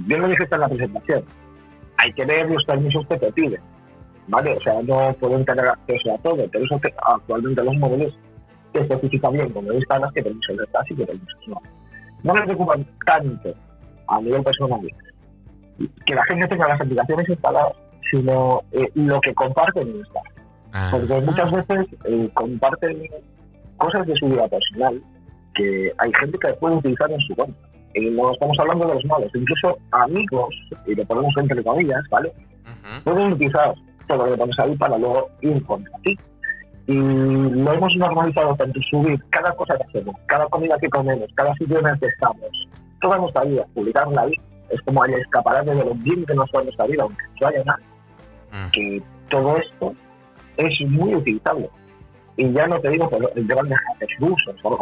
Yo 0.07 0.17
lo 0.17 0.27
dije 0.27 0.47
en 0.51 0.59
la 0.59 0.69
presentación. 0.69 1.25
Hay 1.97 2.13
que 2.13 2.25
ver 2.25 2.49
los 2.49 2.63
permisos 2.65 3.05
que 3.07 3.17
te 3.17 3.31
piden. 3.33 3.61
¿Vale? 4.27 4.55
O 4.55 4.61
sea, 4.61 4.81
no 4.83 5.13
pueden 5.19 5.43
tener 5.45 5.65
acceso 5.65 6.13
a 6.13 6.17
todo, 6.19 6.47
pero 6.51 6.63
eso 6.63 6.79
actualmente 7.05 7.63
los 7.63 7.75
móviles 7.75 8.13
que 8.13 8.30
especifica 8.79 9.29
bien 9.29 9.49
como 9.51 9.71
instalas 9.73 10.11
que 10.13 10.23
permisos 10.23 10.57
das 10.71 10.89
y 10.89 10.95
que 10.95 11.05
permisos 11.05 11.47
no. 11.47 11.61
No 12.23 12.33
me 12.33 12.41
preocupa 12.43 12.75
tanto 13.05 13.53
a 14.07 14.21
nivel 14.21 14.43
personal 14.43 14.81
que 16.05 16.13
la 16.13 16.23
gente 16.25 16.47
tenga 16.47 16.67
las 16.67 16.81
aplicaciones 16.81 17.27
instaladas, 17.29 17.73
sino 18.11 18.61
eh, 18.71 18.89
lo 18.93 19.19
que 19.21 19.33
comparten 19.33 19.89
en 19.89 20.01
esta. 20.01 20.21
Porque 20.91 21.21
muchas 21.21 21.51
veces 21.51 21.87
eh, 22.05 22.29
comparten 22.33 23.01
cosas 23.77 24.05
de 24.05 24.15
su 24.15 24.27
vida 24.27 24.47
personal 24.47 25.01
que 25.55 25.91
hay 25.97 26.11
gente 26.19 26.37
que 26.37 26.53
puede 26.53 26.75
utilizar 26.75 27.11
en 27.11 27.19
su 27.21 27.35
cuenta. 27.35 27.57
Y 27.93 28.09
no 28.09 28.31
estamos 28.31 28.57
hablando 28.59 28.87
de 28.87 28.93
los 28.93 29.05
malos, 29.05 29.31
incluso 29.33 29.77
amigos, 29.91 30.55
y 30.85 30.95
lo 30.95 31.03
ponemos 31.05 31.33
entre 31.37 31.61
comillas, 31.63 32.01
¿vale? 32.09 32.31
Pueden 33.03 33.33
utilizar 33.33 33.73
todo 34.07 34.25
lo 34.25 34.31
que 34.31 34.37
pones 34.37 34.59
ahí 34.59 34.75
para 34.77 34.97
luego 34.97 35.29
ir 35.41 35.61
contra 35.65 35.97
ti 36.03 36.17
y 36.91 36.95
lo 36.95 37.73
hemos 37.73 37.95
normalizado 37.95 38.53
tanto 38.55 38.79
subir 38.89 39.17
cada 39.29 39.51
cosa 39.53 39.77
que 39.77 39.83
hacemos, 39.83 40.15
cada 40.25 40.45
comida 40.47 40.77
que 40.77 40.89
comemos, 40.89 41.29
cada 41.35 41.53
sitio 41.55 41.79
en 41.79 41.87
el 41.87 41.99
que 41.99 42.07
estamos, 42.07 42.49
toda 42.99 43.17
nuestra 43.17 43.43
vida, 43.43 43.65
publicarla 43.73 44.23
ahí, 44.23 44.33
es 44.69 44.81
como 44.81 45.05
el 45.05 45.13
escaparate 45.13 45.73
de 45.73 45.85
lo 45.85 45.93
bien 45.95 46.25
que 46.25 46.33
nos 46.33 46.49
va 46.53 46.63
nuestra 46.63 46.87
vida, 46.87 47.03
aunque 47.03 47.23
no 47.39 47.47
haya 47.47 47.63
nada. 47.63 47.79
Mm. 48.51 48.71
Que 48.71 49.03
todo 49.29 49.55
esto 49.55 49.93
es 50.57 50.89
muy 50.89 51.15
utilizable. 51.15 51.69
Y 52.35 52.51
ya 52.51 52.67
no 52.67 52.79
te 52.81 52.89
digo 52.89 53.09
por 53.09 53.31
el 53.35 53.47
grandes 53.47 53.77
rusos 54.19 54.55
o 54.63 54.77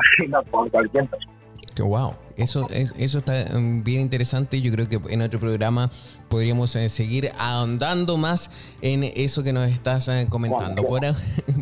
por 0.50 0.72
cualquier 0.72 1.06
persona 1.08 1.39
wow, 1.84 2.14
eso, 2.38 2.68
es, 2.70 2.94
eso 2.98 3.20
está 3.20 3.34
mm, 3.58 3.84
bien 3.84 4.02
interesante. 4.02 4.62
Yo 4.62 4.72
creo 4.72 4.88
que 4.88 5.00
en 5.10 5.22
otro 5.22 5.40
programa 5.40 5.90
podríamos 6.30 6.76
eh, 6.76 6.90
seguir 6.90 7.30
ahondando 7.38 8.18
más 8.18 8.52
en 8.82 9.04
eso 9.04 9.44
que 9.44 9.54
nos 9.54 9.68
estás 9.70 10.08
eh, 10.08 10.28
comentando. 10.30 10.84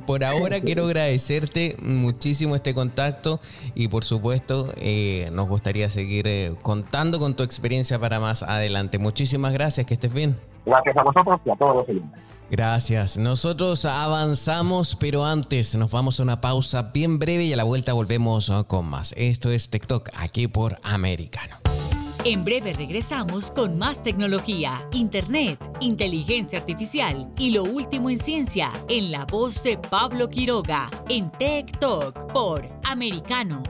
Por, 0.05 0.23
ahora 0.23 0.59
quiero 0.61 0.85
agradecerte 0.85 1.77
muchísimo 1.81 2.55
este 2.55 2.73
contacto 2.73 3.39
y 3.75 3.87
por 3.87 4.03
supuesto 4.03 4.71
eh, 4.77 5.29
nos 5.31 5.47
gustaría 5.47 5.89
seguir 5.89 6.55
contando 6.61 7.19
con 7.19 7.35
tu 7.35 7.43
experiencia 7.43 7.99
para 7.99 8.19
más 8.19 8.43
adelante. 8.43 8.99
Muchísimas 8.99 9.53
gracias, 9.53 9.85
que 9.85 9.93
estés 9.93 10.13
bien. 10.13 10.37
Gracias 10.65 10.97
a 10.97 11.03
vosotros 11.03 11.39
y 11.45 11.49
a 11.49 11.55
todos 11.55 11.75
los 11.77 11.89
oyentes. 11.89 12.27
Gracias. 12.49 13.17
Nosotros 13.17 13.83
avanzamos, 13.85 14.95
pero 14.95 15.25
antes 15.25 15.75
nos 15.75 15.91
vamos 15.91 16.19
a 16.19 16.23
una 16.23 16.39
pausa 16.39 16.91
bien 16.93 17.19
breve 17.19 17.43
y 17.45 17.53
a 17.53 17.57
la 17.57 17.63
vuelta 17.63 17.93
volvemos 17.93 18.51
con 18.67 18.89
más. 18.89 19.13
Esto 19.17 19.51
es 19.51 19.69
TikTok 19.69 20.09
aquí 20.13 20.47
por 20.47 20.77
Americano. 20.83 21.57
En 22.23 22.43
breve 22.43 22.73
regresamos 22.73 23.51
con 23.51 23.77
más 23.77 24.03
tecnología, 24.03 24.85
internet, 24.91 25.59
inteligencia 25.79 26.59
artificial 26.59 27.29
y 27.37 27.51
lo 27.51 27.63
último 27.63 28.09
en 28.09 28.17
ciencia 28.17 28.71
en 28.89 29.11
la 29.11 29.25
voz 29.25 29.63
de 29.63 29.77
Pablo 29.77 30.27
Quiroga 30.27 30.89
en 31.09 31.29
TikTok 31.31 32.31
por 32.33 32.67
Americano. 32.83 33.63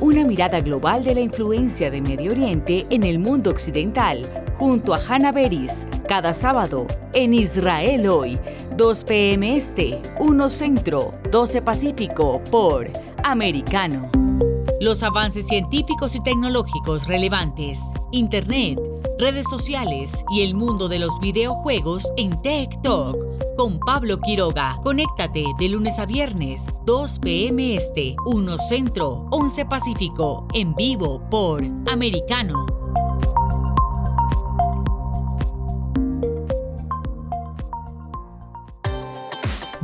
Una 0.00 0.24
mirada 0.24 0.60
global 0.60 1.04
de 1.04 1.14
la 1.14 1.20
influencia 1.20 1.90
de 1.90 2.00
Medio 2.00 2.32
Oriente 2.32 2.86
en 2.90 3.04
el 3.04 3.18
mundo 3.18 3.50
occidental 3.50 4.41
junto 4.62 4.94
a 4.94 5.00
Hannah 5.08 5.32
Beris 5.32 5.88
cada 6.06 6.32
sábado 6.32 6.86
en 7.14 7.34
Israel 7.34 8.06
hoy, 8.06 8.38
2 8.76 9.02
p.m. 9.02 9.56
Este, 9.56 10.00
1 10.20 10.50
Centro, 10.50 11.12
12 11.32 11.62
Pacífico 11.62 12.40
por 12.48 12.88
Americano. 13.24 14.08
Los 14.80 15.02
avances 15.02 15.48
científicos 15.48 16.14
y 16.14 16.22
tecnológicos 16.22 17.08
relevantes, 17.08 17.80
Internet, 18.12 18.78
redes 19.18 19.46
sociales 19.50 20.24
y 20.32 20.42
el 20.42 20.54
mundo 20.54 20.86
de 20.88 21.00
los 21.00 21.18
videojuegos 21.18 22.12
en 22.16 22.40
Tech 22.40 22.80
Talk 22.82 23.16
con 23.56 23.80
Pablo 23.80 24.20
Quiroga. 24.20 24.78
Conéctate 24.84 25.44
de 25.58 25.68
lunes 25.70 25.98
a 25.98 26.06
viernes, 26.06 26.66
2 26.86 27.18
p.m. 27.18 27.74
Este, 27.74 28.14
1 28.26 28.58
Centro, 28.58 29.26
11 29.32 29.66
Pacífico, 29.66 30.46
en 30.54 30.72
vivo 30.76 31.20
por 31.30 31.64
Americano. 31.90 32.81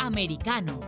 Americano. 0.00 0.80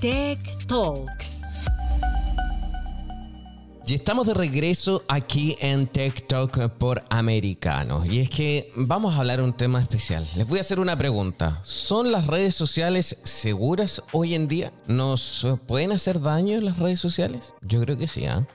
Tech 0.00 0.40
Talks. 0.66 1.40
Y 3.86 3.94
estamos 3.94 4.26
de 4.26 4.34
regreso 4.34 5.04
aquí 5.08 5.56
en 5.60 5.86
Tech 5.86 6.26
Talk 6.26 6.68
por 6.78 7.02
Americano. 7.10 8.04
Y 8.04 8.20
es 8.20 8.30
que 8.30 8.72
vamos 8.74 9.14
a 9.14 9.18
hablar 9.18 9.40
un 9.40 9.52
tema 9.52 9.80
especial. 9.80 10.26
Les 10.36 10.46
voy 10.48 10.58
a 10.58 10.60
hacer 10.62 10.80
una 10.80 10.96
pregunta. 10.96 11.60
¿Son 11.62 12.10
las 12.10 12.26
redes 12.26 12.54
sociales 12.54 13.18
seguras 13.24 14.02
hoy 14.12 14.34
en 14.34 14.48
día? 14.48 14.72
¿Nos 14.88 15.46
pueden 15.66 15.92
hacer 15.92 16.20
daño 16.20 16.60
las 16.60 16.78
redes 16.78 17.00
sociales? 17.00 17.52
Yo 17.62 17.80
creo 17.80 17.96
que 17.96 18.08
sí, 18.08 18.26
¿ah? 18.26 18.46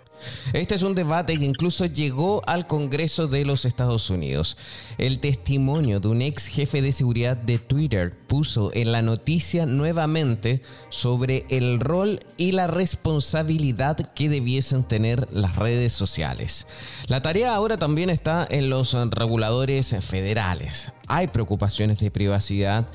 Este 0.54 0.76
es 0.76 0.84
un 0.84 0.96
debate 0.96 1.38
que 1.38 1.46
incluso 1.46 1.86
llegó 1.86 2.42
al 2.48 2.68
Congreso 2.68 3.28
de 3.28 3.46
los 3.46 3.66
Estados 3.66 4.10
Unidos. 4.10 4.58
El 4.98 5.20
testimonio 5.20 6.00
de 6.00 6.08
un 6.08 6.22
ex 6.22 6.48
jefe 6.48 6.82
de 6.82 6.92
seguridad 6.92 7.38
de 7.38 7.60
Twitter 7.60 8.14
puso 8.28 8.72
en 8.74 8.92
la 8.92 9.02
noticia 9.02 9.66
nuevamente 9.66 10.62
sobre 10.90 11.46
el 11.50 11.80
rol 11.80 12.20
y 12.38 12.52
la 12.52 12.68
responsabilidad 12.68 14.14
que 14.14 14.30
debiesen 14.30 14.84
tener 14.84 15.28
las 15.32 15.56
redes 15.56 15.94
sociales. 15.94 16.68
La 17.08 17.22
tarea 17.22 17.54
ahora 17.54 17.78
también 17.78 18.10
está 18.10 18.48
en 18.50 18.70
los 18.70 18.94
reguladores 19.12 19.96
federales. 20.02 20.92
Hay 21.08 21.28
preocupaciones 21.28 22.00
de 22.00 22.12
privacidad 22.12 22.88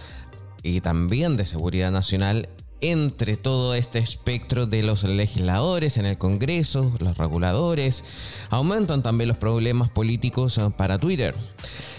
y 0.62 0.80
también 0.80 1.36
de 1.36 1.46
seguridad 1.46 1.90
nacional 1.90 2.48
entre 2.80 3.36
todo 3.36 3.74
este 3.74 3.98
espectro 3.98 4.66
de 4.66 4.82
los 4.82 5.04
legisladores 5.04 5.96
en 5.96 6.06
el 6.06 6.18
Congreso, 6.18 6.92
los 6.98 7.18
reguladores, 7.18 8.04
aumentan 8.50 9.02
también 9.02 9.28
los 9.28 9.36
problemas 9.36 9.90
políticos 9.90 10.58
eh, 10.58 10.70
para 10.76 10.98
Twitter. 10.98 11.34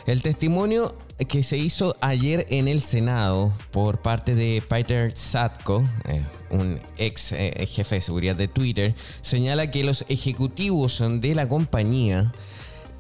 El 0.06 0.22
testimonio 0.22 0.96
que 1.28 1.44
se 1.44 1.58
hizo 1.58 1.96
ayer 2.02 2.48
en 2.50 2.68
el 2.68 2.80
Senado 2.80 3.54
por 3.72 4.02
parte 4.02 4.34
de 4.34 4.64
Peter 4.68 5.16
Satko, 5.16 5.84
eh, 6.06 6.26
un 6.50 6.80
ex 6.98 7.32
eh, 7.34 7.66
jefe 7.68 7.96
de 7.96 8.02
seguridad 8.02 8.36
de 8.36 8.48
Twitter, 8.48 8.96
señala 9.22 9.70
que 9.70 9.84
los 9.84 10.06
ejecutivos 10.10 11.04
de 11.22 11.36
la 11.36 11.48
compañía 11.48 12.34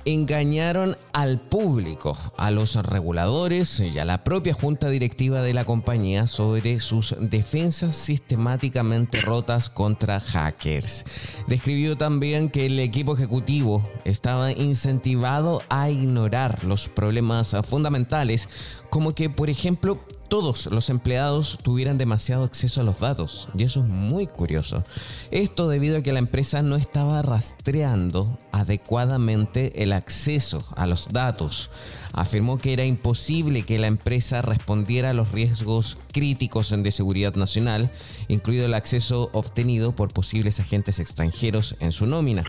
engañaron 0.05 0.97
al 1.13 1.39
público, 1.39 2.17
a 2.37 2.51
los 2.51 2.75
reguladores 2.75 3.79
y 3.79 3.99
a 3.99 4.05
la 4.05 4.23
propia 4.23 4.53
junta 4.53 4.89
directiva 4.89 5.41
de 5.41 5.53
la 5.53 5.65
compañía 5.65 6.27
sobre 6.27 6.79
sus 6.79 7.15
defensas 7.19 7.95
sistemáticamente 7.95 9.21
rotas 9.21 9.69
contra 9.69 10.19
hackers. 10.19 11.05
Describió 11.47 11.97
también 11.97 12.49
que 12.49 12.65
el 12.65 12.79
equipo 12.79 13.15
ejecutivo 13.15 13.87
estaba 14.05 14.51
incentivado 14.51 15.61
a 15.69 15.89
ignorar 15.89 16.63
los 16.63 16.87
problemas 16.87 17.55
fundamentales, 17.63 18.47
como 18.89 19.13
que, 19.13 19.29
por 19.29 19.49
ejemplo, 19.49 19.99
todos 20.31 20.67
los 20.67 20.89
empleados 20.89 21.59
tuvieran 21.61 21.97
demasiado 21.97 22.45
acceso 22.45 22.79
a 22.79 22.85
los 22.85 23.01
datos. 23.01 23.49
Y 23.53 23.63
eso 23.63 23.81
es 23.81 23.85
muy 23.85 24.27
curioso. 24.27 24.81
Esto 25.29 25.67
debido 25.67 25.97
a 25.97 26.03
que 26.03 26.13
la 26.13 26.19
empresa 26.19 26.61
no 26.61 26.77
estaba 26.77 27.21
rastreando 27.21 28.39
adecuadamente 28.53 29.83
el 29.83 29.91
acceso 29.91 30.63
a 30.77 30.87
los 30.87 31.11
datos. 31.11 31.69
Afirmó 32.13 32.59
que 32.59 32.71
era 32.71 32.85
imposible 32.85 33.63
que 33.63 33.77
la 33.77 33.87
empresa 33.87 34.41
respondiera 34.41 35.09
a 35.09 35.13
los 35.13 35.33
riesgos 35.33 35.97
críticos 36.13 36.69
de 36.69 36.91
seguridad 36.93 37.35
nacional, 37.35 37.91
incluido 38.29 38.67
el 38.67 38.73
acceso 38.73 39.31
obtenido 39.33 39.91
por 39.91 40.13
posibles 40.13 40.61
agentes 40.61 40.99
extranjeros 40.99 41.75
en 41.81 41.91
su 41.91 42.05
nómina. 42.05 42.45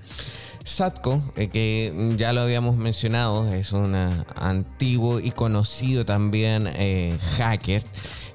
Satko, 0.65 1.23
eh, 1.37 1.49
que 1.49 2.15
ya 2.17 2.33
lo 2.33 2.41
habíamos 2.41 2.77
mencionado, 2.77 3.53
es 3.53 3.73
un 3.73 3.95
antiguo 3.95 5.21
y 5.21 5.31
conocido 5.33 6.05
también 6.05 6.69
eh, 6.73 7.19
hacker 7.37 7.83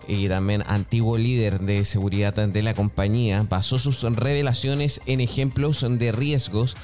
y 0.08 0.28
también 0.28 0.64
antiguo 0.68 1.18
líder 1.18 1.60
de 1.60 1.84
seguridad 1.86 2.34
de 2.34 2.62
la 2.62 2.74
compañía, 2.74 3.46
basó 3.50 3.80
sus 3.80 4.02
revelaciones 4.04 5.02
en 5.06 5.20
ejemplos 5.20 5.86
de 5.88 6.12
riesgos 6.12 6.76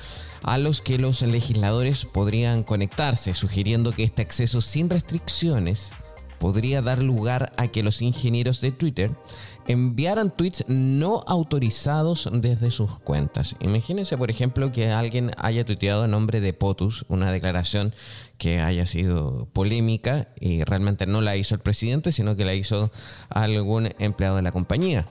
a 0.43 0.57
los 0.57 0.81
que 0.81 0.97
los 0.97 1.21
legisladores 1.21 2.05
podrían 2.05 2.63
conectarse, 2.63 3.33
sugiriendo 3.33 3.93
que 3.93 4.03
este 4.03 4.21
acceso 4.21 4.59
sin 4.59 4.89
restricciones 4.89 5.93
podría 6.43 6.81
dar 6.81 7.01
lugar 7.01 7.53
a 7.55 7.69
que 7.69 7.83
los 7.83 8.01
ingenieros 8.01 8.59
de 8.59 8.73
Twitter 8.73 9.11
enviaran 9.65 10.29
tweets 10.29 10.65
no 10.67 11.23
autorizados 11.25 12.29
desde 12.33 12.69
sus 12.69 12.99
cuentas. 12.99 13.55
Imagínense, 13.61 14.17
por 14.17 14.29
ejemplo, 14.29 14.69
que 14.69 14.91
alguien 14.91 15.31
haya 15.37 15.63
tuiteado 15.63 16.03
en 16.03 16.11
nombre 16.11 16.41
de 16.41 16.51
POTUS 16.51 17.05
una 17.07 17.31
declaración 17.31 17.93
que 18.37 18.59
haya 18.59 18.85
sido 18.85 19.47
polémica 19.53 20.27
y 20.37 20.65
realmente 20.65 21.05
no 21.05 21.21
la 21.21 21.37
hizo 21.37 21.55
el 21.55 21.61
presidente, 21.61 22.11
sino 22.11 22.35
que 22.35 22.43
la 22.43 22.55
hizo 22.55 22.91
algún 23.29 23.93
empleado 23.99 24.35
de 24.35 24.41
la 24.41 24.51
compañía. 24.51 25.07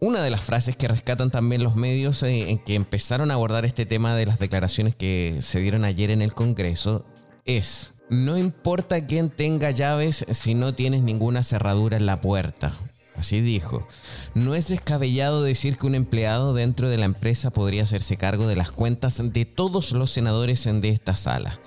Una 0.00 0.20
de 0.20 0.30
las 0.30 0.40
frases 0.40 0.74
que 0.74 0.88
rescatan 0.88 1.30
también 1.30 1.62
los 1.62 1.76
medios 1.76 2.24
eh, 2.24 2.50
en 2.50 2.58
que 2.58 2.74
empezaron 2.74 3.30
a 3.30 3.34
abordar 3.34 3.64
este 3.64 3.86
tema 3.86 4.16
de 4.16 4.26
las 4.26 4.40
declaraciones 4.40 4.96
que 4.96 5.38
se 5.42 5.60
dieron 5.60 5.84
ayer 5.84 6.10
en 6.10 6.22
el 6.22 6.34
Congreso 6.34 7.06
es, 7.44 7.91
no 8.08 8.36
importa 8.36 9.06
quién 9.06 9.30
tenga 9.30 9.70
llaves 9.70 10.26
si 10.30 10.54
no 10.54 10.74
tienes 10.74 11.02
ninguna 11.02 11.42
cerradura 11.42 11.96
en 11.96 12.06
la 12.06 12.20
puerta. 12.20 12.74
Así 13.16 13.40
dijo. 13.40 13.86
No 14.34 14.54
es 14.54 14.68
descabellado 14.68 15.42
decir 15.42 15.76
que 15.76 15.86
un 15.86 15.94
empleado 15.94 16.54
dentro 16.54 16.88
de 16.88 16.98
la 16.98 17.04
empresa 17.04 17.50
podría 17.50 17.82
hacerse 17.82 18.16
cargo 18.16 18.46
de 18.46 18.56
las 18.56 18.72
cuentas 18.72 19.20
de 19.32 19.44
todos 19.44 19.92
los 19.92 20.10
senadores 20.10 20.64
de 20.64 20.88
esta 20.88 21.16
sala. 21.16 21.60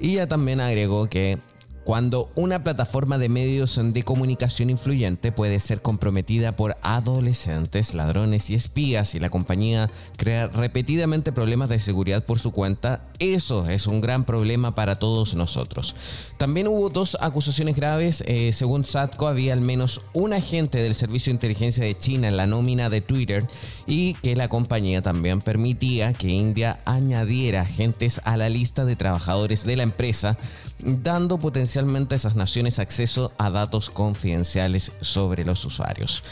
Y 0.00 0.14
ya 0.14 0.26
también 0.26 0.60
agregó 0.60 1.08
que 1.08 1.38
cuando 1.86 2.32
una 2.34 2.64
plataforma 2.64 3.16
de 3.16 3.28
medios 3.28 3.80
de 3.80 4.02
comunicación 4.02 4.70
influyente 4.70 5.30
puede 5.30 5.60
ser 5.60 5.82
comprometida 5.82 6.56
por 6.56 6.76
adolescentes, 6.82 7.94
ladrones 7.94 8.50
y 8.50 8.56
espías 8.56 9.14
y 9.14 9.20
la 9.20 9.30
compañía 9.30 9.88
crea 10.16 10.48
repetidamente 10.48 11.30
problemas 11.30 11.68
de 11.68 11.78
seguridad 11.78 12.24
por 12.24 12.40
su 12.40 12.50
cuenta, 12.50 13.04
eso 13.20 13.68
es 13.68 13.86
un 13.86 14.00
gran 14.00 14.24
problema 14.24 14.74
para 14.74 14.98
todos 14.98 15.36
nosotros. 15.36 15.94
También 16.38 16.66
hubo 16.66 16.90
dos 16.90 17.16
acusaciones 17.20 17.76
graves. 17.76 18.24
Eh, 18.26 18.52
según 18.52 18.84
Satco, 18.84 19.28
había 19.28 19.52
al 19.52 19.60
menos 19.60 20.00
un 20.12 20.32
agente 20.32 20.78
del 20.78 20.94
Servicio 20.94 21.30
de 21.30 21.36
Inteligencia 21.36 21.84
de 21.84 21.96
China 21.96 22.26
en 22.26 22.36
la 22.36 22.48
nómina 22.48 22.90
de 22.90 23.00
Twitter 23.00 23.44
y 23.86 24.14
que 24.14 24.34
la 24.34 24.48
compañía 24.48 25.02
también 25.02 25.40
permitía 25.40 26.14
que 26.14 26.30
India 26.30 26.80
añadiera 26.84 27.60
agentes 27.60 28.20
a 28.24 28.36
la 28.36 28.48
lista 28.48 28.84
de 28.84 28.96
trabajadores 28.96 29.64
de 29.64 29.76
la 29.76 29.84
empresa, 29.84 30.36
dando 30.78 31.38
potencial 31.38 31.86
a 31.86 32.14
esas 32.14 32.36
naciones 32.36 32.78
acceso 32.78 33.32
a 33.38 33.50
datos 33.50 33.90
confidenciales 33.90 34.92
sobre 35.00 35.44
los 35.44 35.64
usuarios. 35.64 36.22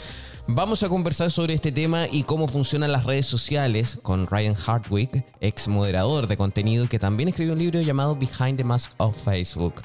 Vamos 0.47 0.83
a 0.83 0.89
conversar 0.89 1.31
sobre 1.31 1.55
este 1.55 1.71
tema 1.71 2.05
y 2.11 2.21
cómo 2.21 2.47
funcionan 2.47 2.91
las 2.91 3.03
redes 3.03 3.25
sociales 3.25 3.99
con 4.03 4.27
Ryan 4.27 4.53
Hardwick, 4.53 5.25
ex 5.41 5.67
moderador 5.67 6.27
de 6.27 6.37
contenido 6.37 6.87
que 6.87 6.99
también 6.99 7.29
escribió 7.29 7.53
un 7.53 7.59
libro 7.59 7.81
llamado 7.81 8.15
Behind 8.15 8.55
the 8.55 8.63
Mask 8.63 8.91
of 8.97 9.19
Facebook. 9.19 9.81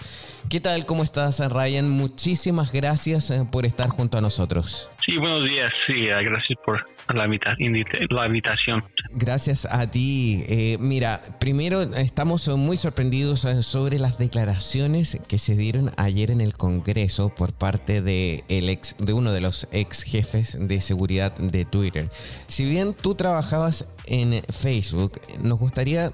¿Qué 0.50 0.60
tal? 0.60 0.84
¿Cómo 0.84 1.02
estás, 1.02 1.40
Ryan? 1.50 1.88
Muchísimas 1.88 2.72
gracias 2.72 3.30
eh, 3.30 3.46
por 3.50 3.64
estar 3.64 3.88
junto 3.88 4.18
a 4.18 4.20
nosotros. 4.20 4.90
Sí, 5.06 5.16
buenos 5.16 5.48
días. 5.48 5.72
Sí, 5.86 6.04
gracias 6.04 6.58
por 6.62 6.86
la, 7.14 8.26
invitación. 8.26 8.84
Gracias 9.12 9.66
a 9.66 9.90
ti. 9.90 10.44
Eh, 10.48 10.76
mira, 10.80 11.20
primero 11.38 11.82
estamos 11.82 12.48
muy 12.48 12.76
sorprendidos 12.76 13.44
eh, 13.44 13.62
sobre 13.62 13.98
las 13.98 14.18
declaraciones 14.18 15.20
que 15.28 15.38
se 15.38 15.56
dieron 15.56 15.90
ayer 15.96 16.30
en 16.30 16.40
el 16.40 16.54
Congreso 16.54 17.34
por 17.34 17.52
parte 17.52 18.02
de, 18.02 18.44
el 18.48 18.68
ex, 18.68 18.96
de 18.98 19.12
uno 19.12 19.32
de 19.32 19.40
los 19.40 19.68
ex 19.72 20.02
jefes 20.02 20.58
de 20.60 20.80
seguridad 20.80 21.34
de 21.36 21.64
Twitter. 21.64 22.08
Si 22.46 22.68
bien 22.68 22.94
tú 22.94 23.14
trabajabas 23.14 23.94
en 24.06 24.42
Facebook, 24.52 25.20
nos 25.42 25.58
gustaría 25.58 26.08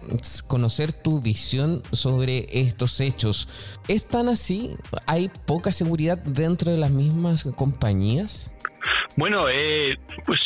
conocer 0.47 0.93
tu 0.93 1.21
visión 1.21 1.83
sobre 1.93 2.47
estos 2.53 3.01
hechos. 3.01 3.79
¿Es 3.89 4.09
tan 4.09 4.29
así? 4.29 4.77
¿Hay 5.07 5.31
poca 5.47 5.73
seguridad 5.73 6.19
dentro 6.19 6.73
de 6.73 6.79
las 6.79 6.91
mismas 6.91 7.45
compañías? 7.57 8.53
Bueno, 9.17 9.49
eh, 9.49 9.97
pues 10.27 10.41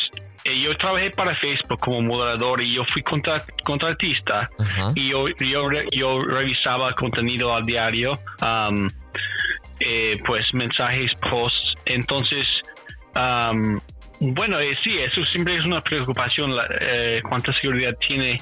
yo 0.62 0.76
trabajé 0.76 1.11
para 1.11 1.34
Facebook 1.36 1.80
como 1.80 2.01
moderador 2.03 2.62
y 2.62 2.74
yo 2.74 2.84
fui 2.92 3.03
contra, 3.03 3.44
contratista 3.64 4.51
y 4.94 5.11
yo, 5.11 5.26
yo, 5.92 6.22
revisaba 6.22 6.92
contenido 6.92 7.55
al 7.55 7.64
diario, 7.64 8.12
eh, 9.80 10.12
pues 10.26 10.42
mensajes, 10.53 11.12
posts. 11.30 11.74
Entonces, 11.84 12.46
bueno, 14.20 14.61
eh, 14.61 14.76
sí, 14.82 14.98
eso 14.98 15.24
siempre 15.32 15.59
es 15.59 15.66
una 15.66 15.82
preocupación, 15.82 16.53
cuánta 17.28 17.53
seguridad 17.53 17.96
tiene 18.07 18.40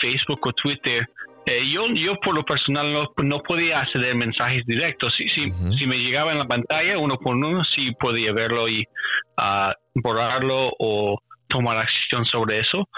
Facebook 0.00 0.40
o 0.46 0.52
Twitter 0.52 1.08
eh, 1.46 1.70
yo, 1.70 1.86
yo 1.94 2.16
por 2.16 2.34
lo 2.34 2.44
personal 2.44 2.92
no, 2.92 3.12
no 3.22 3.42
podía 3.42 3.80
acceder 3.80 4.14
mensajes 4.14 4.64
directos. 4.66 5.14
Si, 5.16 5.28
si, 5.28 5.52
si, 5.78 5.86
me 5.86 5.96
llegaba 5.96 6.32
en 6.32 6.38
la 6.38 6.46
pantalla 6.46 6.98
uno 6.98 7.18
por 7.18 7.36
uno, 7.36 7.62
sí 7.64 7.92
podía 7.98 8.32
verlo 8.32 8.68
y 8.68 8.80
uh, 8.80 9.72
borrarlo 9.94 10.72
o 10.78 11.20
tomar 11.48 11.78
acción 11.78 12.24
sobre 12.24 12.60
eso. 12.60 12.88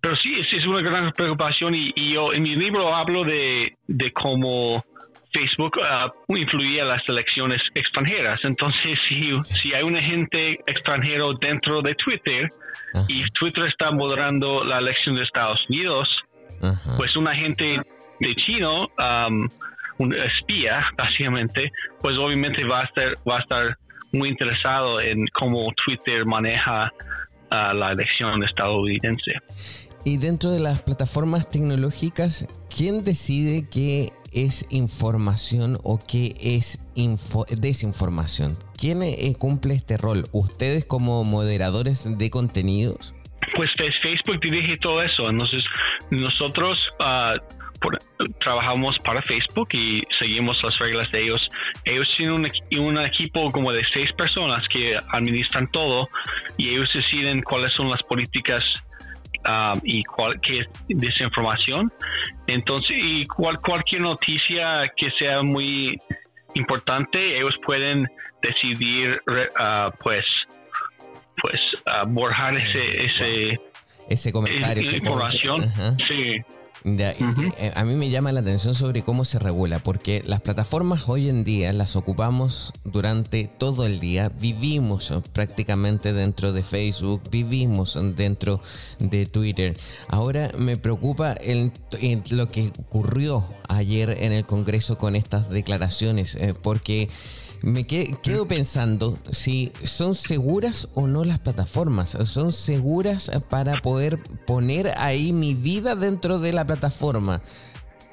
Pero 0.00 0.16
sí, 0.16 0.34
es, 0.38 0.52
es 0.52 0.66
una 0.66 0.82
gran 0.82 1.12
preocupación 1.12 1.74
y, 1.74 1.92
y, 1.94 2.12
yo 2.14 2.32
en 2.32 2.42
mi 2.42 2.56
libro 2.56 2.94
hablo 2.94 3.24
de, 3.24 3.74
de 3.86 4.12
cómo 4.12 4.84
Facebook 5.32 5.78
uh, 5.78 6.36
influía 6.36 6.84
las 6.84 7.08
elecciones 7.08 7.62
extranjeras. 7.74 8.40
Entonces, 8.44 8.98
si, 9.08 9.30
si 9.44 9.72
hay 9.72 9.82
un 9.82 9.96
agente 9.96 10.58
extranjero 10.66 11.32
dentro 11.40 11.80
de 11.80 11.94
Twitter 11.94 12.48
y 13.08 13.24
Twitter 13.30 13.64
está 13.66 13.90
moderando 13.90 14.62
la 14.62 14.78
elección 14.78 15.14
de 15.14 15.22
Estados 15.22 15.64
Unidos, 15.70 16.08
pues 16.96 17.16
un 17.16 17.28
agente 17.28 17.80
de 18.20 18.34
chino, 18.36 18.84
um, 18.98 19.48
un 19.98 20.14
espía, 20.14 20.84
básicamente, 20.96 21.70
pues 22.00 22.18
obviamente 22.18 22.64
va 22.64 22.82
a 22.82 22.84
estar, 22.84 23.14
va 23.28 23.38
a 23.38 23.40
estar 23.40 23.78
muy 24.12 24.28
interesado 24.28 25.00
en 25.00 25.26
cómo 25.34 25.72
Twitter 25.84 26.24
maneja 26.26 26.92
uh, 27.50 27.74
la 27.74 27.92
elección 27.92 28.42
estadounidense. 28.44 29.32
Y 30.04 30.16
dentro 30.16 30.50
de 30.50 30.58
las 30.58 30.82
plataformas 30.82 31.48
tecnológicas, 31.48 32.48
¿quién 32.74 33.04
decide 33.04 33.68
qué 33.70 34.12
es 34.32 34.66
información 34.70 35.78
o 35.84 35.98
qué 35.98 36.34
es 36.40 36.80
desinformación? 37.56 38.56
¿Quién 38.76 39.02
eh, 39.02 39.34
cumple 39.38 39.74
este 39.74 39.96
rol? 39.96 40.26
¿Ustedes 40.32 40.86
como 40.86 41.22
moderadores 41.22 42.18
de 42.18 42.30
contenidos? 42.30 43.14
Pues 43.54 43.70
Facebook 44.00 44.40
dirige 44.40 44.76
todo 44.78 45.00
eso. 45.02 45.28
Entonces, 45.28 45.62
nosotros 46.10 46.78
uh, 47.00 47.38
trabajamos 48.40 48.96
para 49.04 49.20
Facebook 49.22 49.68
y 49.72 50.00
seguimos 50.18 50.62
las 50.62 50.78
reglas 50.78 51.10
de 51.12 51.22
ellos. 51.22 51.46
Ellos 51.84 52.08
tienen 52.16 52.34
un, 52.34 52.48
un, 52.78 53.00
equipo 53.00 53.50
como 53.50 53.72
de 53.72 53.82
seis 53.92 54.12
personas 54.12 54.62
que 54.68 54.96
administran 55.10 55.70
todo 55.70 56.08
y 56.56 56.70
ellos 56.70 56.88
deciden 56.94 57.42
cuáles 57.42 57.72
son 57.74 57.90
las 57.90 58.02
políticas 58.04 58.62
Um, 59.44 59.80
y 59.82 60.04
cual, 60.04 60.40
qué 60.40 60.60
es 60.60 60.66
desinformación. 60.88 61.92
Entonces, 62.46 62.96
y 62.96 63.26
cual, 63.26 63.58
cualquier 63.60 64.02
noticia 64.02 64.84
que 64.96 65.10
sea 65.18 65.42
muy 65.42 65.98
importante, 66.54 67.38
ellos 67.38 67.58
pueden 67.66 68.06
decidir, 68.40 69.20
uh, 69.26 69.90
pues, 70.00 70.24
pues, 71.40 71.60
borrar 72.08 72.56
ese, 72.56 73.04
ese, 73.04 73.60
ese 74.08 74.32
comentario, 74.32 74.82
esa 74.82 74.96
información. 74.96 75.70
Sí. 76.08 76.42
Eh, 76.84 77.72
a 77.74 77.84
mí 77.84 77.94
me 77.94 78.10
llama 78.10 78.32
la 78.32 78.40
atención 78.40 78.74
sobre 78.74 79.02
cómo 79.02 79.24
se 79.24 79.38
regula, 79.38 79.78
porque 79.78 80.22
las 80.26 80.40
plataformas 80.40 81.08
hoy 81.08 81.28
en 81.28 81.44
día 81.44 81.72
las 81.72 81.94
ocupamos 81.94 82.72
durante 82.84 83.44
todo 83.44 83.86
el 83.86 84.00
día, 84.00 84.30
vivimos 84.40 85.14
prácticamente 85.32 86.12
dentro 86.12 86.52
de 86.52 86.62
Facebook, 86.62 87.22
vivimos 87.30 87.96
dentro 88.16 88.60
de 88.98 89.26
Twitter. 89.26 89.76
Ahora 90.08 90.50
me 90.58 90.76
preocupa 90.76 91.32
el, 91.32 91.72
lo 92.30 92.50
que 92.50 92.72
ocurrió 92.78 93.44
ayer 93.68 94.10
en 94.20 94.32
el 94.32 94.44
Congreso 94.44 94.98
con 94.98 95.14
estas 95.14 95.50
declaraciones, 95.50 96.34
eh, 96.34 96.52
porque 96.60 97.08
me 97.62 97.84
quedo 97.86 98.46
pensando 98.46 99.18
si 99.30 99.72
son 99.84 100.14
seguras 100.14 100.88
o 100.94 101.06
no 101.06 101.24
las 101.24 101.38
plataformas. 101.38 102.16
¿Son 102.24 102.52
seguras 102.52 103.30
para 103.48 103.80
poder 103.80 104.18
poner 104.46 104.92
ahí 104.98 105.32
mi 105.32 105.54
vida 105.54 105.94
dentro 105.94 106.38
de 106.38 106.52
la 106.52 106.64
plataforma? 106.64 107.42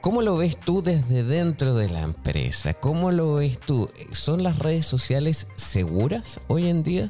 ¿Cómo 0.02 0.22
lo 0.22 0.38
ves 0.38 0.58
tú 0.58 0.82
desde 0.82 1.24
dentro 1.24 1.76
de 1.76 1.90
la 1.90 2.02
empresa? 2.02 2.74
¿Cómo 2.74 3.12
lo 3.12 3.36
ves 3.36 3.60
tú? 3.60 3.90
¿Son 4.12 4.44
las 4.44 4.60
redes 4.60 4.86
sociales 4.86 5.48
seguras 5.56 6.40
hoy 6.48 6.70
en 6.70 6.84
día? 6.84 7.10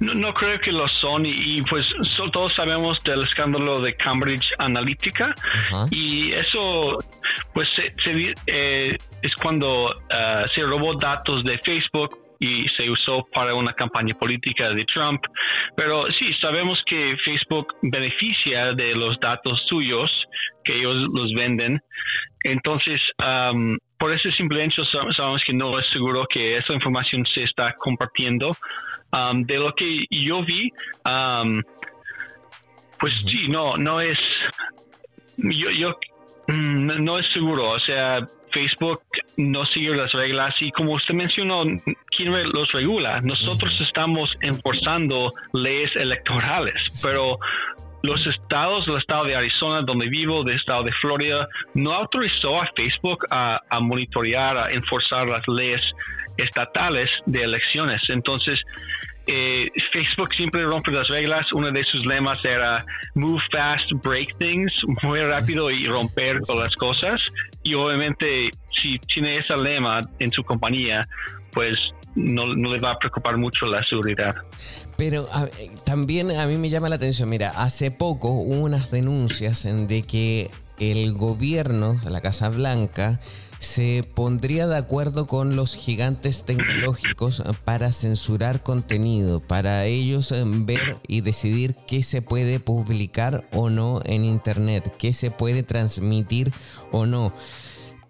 No, 0.00 0.34
creo 0.34 0.58
que 0.58 0.72
lo 0.72 0.86
son 0.88 1.24
y, 1.26 1.60
pues 1.62 1.86
todos 2.32 2.54
sabemos 2.54 2.98
del 3.04 3.22
escándalo 3.24 3.80
de 3.80 3.94
Cambridge 3.96 4.46
Analytica 4.58 5.34
y 5.90 6.32
eso 6.32 6.98
pues 7.52 7.68
eh, 7.78 8.96
es 9.22 9.34
cuando 9.36 9.84
uh, 9.86 10.48
se 10.52 10.62
robó 10.62 10.94
datos 10.96 11.44
de 11.44 11.58
Facebook 11.58 12.18
y 12.40 12.66
se 12.76 12.90
usó 12.90 13.26
para 13.32 13.54
una 13.54 13.72
campaña 13.72 14.14
política 14.14 14.70
de 14.70 14.84
Trump. 14.84 15.22
Pero 15.76 16.04
sí, 16.18 16.32
sabemos 16.40 16.82
que 16.86 17.16
Facebook 17.24 17.74
beneficia 17.82 18.72
de 18.72 18.94
los 18.94 19.18
datos 19.20 19.62
suyos 19.66 20.10
que 20.64 20.76
ellos 20.76 21.08
los 21.12 21.32
venden. 21.34 21.80
Entonces, 22.42 23.00
um, 23.24 23.78
por 23.98 24.12
ese 24.12 24.30
simple 24.32 24.64
hecho 24.64 24.84
sabemos 24.84 25.42
que 25.46 25.54
no 25.54 25.78
es 25.78 25.86
seguro 25.92 26.26
que 26.28 26.58
esa 26.58 26.74
información 26.74 27.24
se 27.26 27.44
está 27.44 27.74
compartiendo. 27.74 28.56
Um, 29.14 29.44
de 29.44 29.58
lo 29.58 29.72
que 29.74 30.06
yo 30.10 30.42
vi, 30.42 30.72
um, 31.04 31.62
pues 32.98 33.12
sí, 33.26 33.46
no, 33.48 33.76
no 33.76 34.00
es, 34.00 34.18
yo, 35.36 35.70
yo 35.70 35.96
mm, 36.48 37.04
no 37.04 37.20
es 37.20 37.30
seguro, 37.30 37.70
o 37.70 37.78
sea, 37.78 38.26
Facebook 38.50 39.02
no 39.36 39.64
sigue 39.66 39.94
las 39.94 40.10
reglas 40.12 40.56
y 40.60 40.72
como 40.72 40.94
usted 40.94 41.14
mencionó, 41.14 41.62
¿quién 42.16 42.32
los 42.52 42.72
regula? 42.72 43.20
Nosotros 43.20 43.72
estamos 43.86 44.36
enforzando 44.40 45.32
leyes 45.52 45.94
electorales, 45.94 46.74
pero 47.00 47.38
los 48.02 48.26
estados, 48.26 48.86
el 48.88 48.96
estado 48.96 49.26
de 49.26 49.36
Arizona, 49.36 49.82
donde 49.82 50.08
vivo, 50.08 50.42
del 50.42 50.56
estado 50.56 50.82
de 50.82 50.92
Florida, 51.00 51.48
no 51.74 51.92
autorizó 51.92 52.60
a 52.60 52.68
Facebook 52.76 53.26
a, 53.30 53.60
a 53.70 53.78
monitorear, 53.78 54.58
a 54.58 54.70
enforzar 54.72 55.28
las 55.28 55.46
leyes 55.46 55.82
estatales 56.36 57.10
de 57.26 57.42
elecciones. 57.42 58.02
Entonces, 58.08 58.58
eh, 59.26 59.70
Facebook 59.92 60.32
siempre 60.34 60.62
rompe 60.64 60.90
las 60.90 61.08
reglas. 61.08 61.46
Uno 61.52 61.70
de 61.70 61.84
sus 61.84 62.04
lemas 62.04 62.38
era 62.44 62.84
move 63.14 63.42
fast, 63.50 63.90
break 64.02 64.36
things, 64.38 64.72
muy 65.02 65.20
rápido 65.20 65.70
y 65.70 65.86
romper 65.86 66.40
con 66.40 66.60
las 66.60 66.74
cosas. 66.74 67.20
Y 67.62 67.74
obviamente, 67.74 68.50
si 68.80 68.98
tiene 69.00 69.38
ese 69.38 69.56
lema 69.56 70.00
en 70.18 70.30
su 70.30 70.44
compañía, 70.44 71.06
pues 71.52 71.94
no, 72.14 72.46
le 72.46 72.78
va 72.78 72.92
a 72.92 72.98
preocupar 72.98 73.36
mucho 73.38 73.66
la 73.66 73.82
seguridad. 73.84 74.34
Pero 74.96 75.26
también 75.84 76.30
a 76.32 76.46
mí 76.46 76.56
me 76.58 76.68
llama 76.68 76.88
la 76.88 76.96
atención, 76.96 77.28
mira, 77.28 77.50
hace 77.50 77.90
poco 77.90 78.28
hubo 78.28 78.62
unas 78.62 78.90
denuncias 78.90 79.64
en 79.64 79.86
de 79.86 80.02
que 80.02 80.50
el 80.78 81.12
gobierno, 81.14 81.96
la 82.08 82.20
Casa 82.20 82.48
Blanca, 82.50 83.20
se 83.64 84.04
pondría 84.14 84.66
de 84.66 84.76
acuerdo 84.76 85.26
con 85.26 85.56
los 85.56 85.74
gigantes 85.74 86.44
tecnológicos 86.44 87.42
para 87.64 87.92
censurar 87.92 88.62
contenido, 88.62 89.40
para 89.40 89.86
ellos 89.86 90.30
eh, 90.30 90.44
ver 90.46 90.98
y 91.08 91.22
decidir 91.22 91.74
qué 91.86 92.02
se 92.02 92.22
puede 92.22 92.60
publicar 92.60 93.48
o 93.52 93.70
no 93.70 94.00
en 94.04 94.24
Internet, 94.24 94.94
qué 94.98 95.12
se 95.12 95.30
puede 95.30 95.62
transmitir 95.62 96.52
o 96.92 97.06
no. 97.06 97.32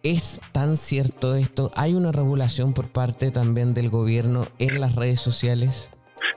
¿Es 0.03 0.41
tan 0.53 0.77
cierto 0.77 1.35
esto? 1.35 1.71
¿Hay 1.75 1.95
una 1.95 2.13
regulación 2.13 2.75
por 2.75 2.89
parte 2.89 3.31
también 3.31 3.73
del 3.73 3.89
gobierno 3.89 4.47
en 4.59 4.81
las 4.81 4.97
redes 4.97 5.21
sociales? 5.21 5.91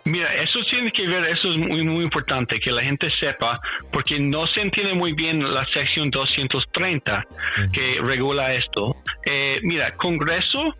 Mira, 0.05 0.33
eso 0.35 0.59
tiene 0.69 0.91
que 0.91 1.07
ver, 1.07 1.25
eso 1.25 1.51
es 1.51 1.59
muy, 1.59 1.83
muy 1.83 2.03
importante, 2.03 2.59
que 2.59 2.71
la 2.71 2.83
gente 2.83 3.09
sepa, 3.19 3.59
porque 3.91 4.19
no 4.19 4.47
se 4.47 4.61
entiende 4.61 4.93
muy 4.93 5.13
bien 5.13 5.53
la 5.53 5.65
sección 5.73 6.09
230 6.09 7.25
que 7.71 7.99
regula 8.03 8.53
esto. 8.53 8.95
Eh, 9.25 9.59
mira, 9.63 9.93
Congreso, 9.95 10.75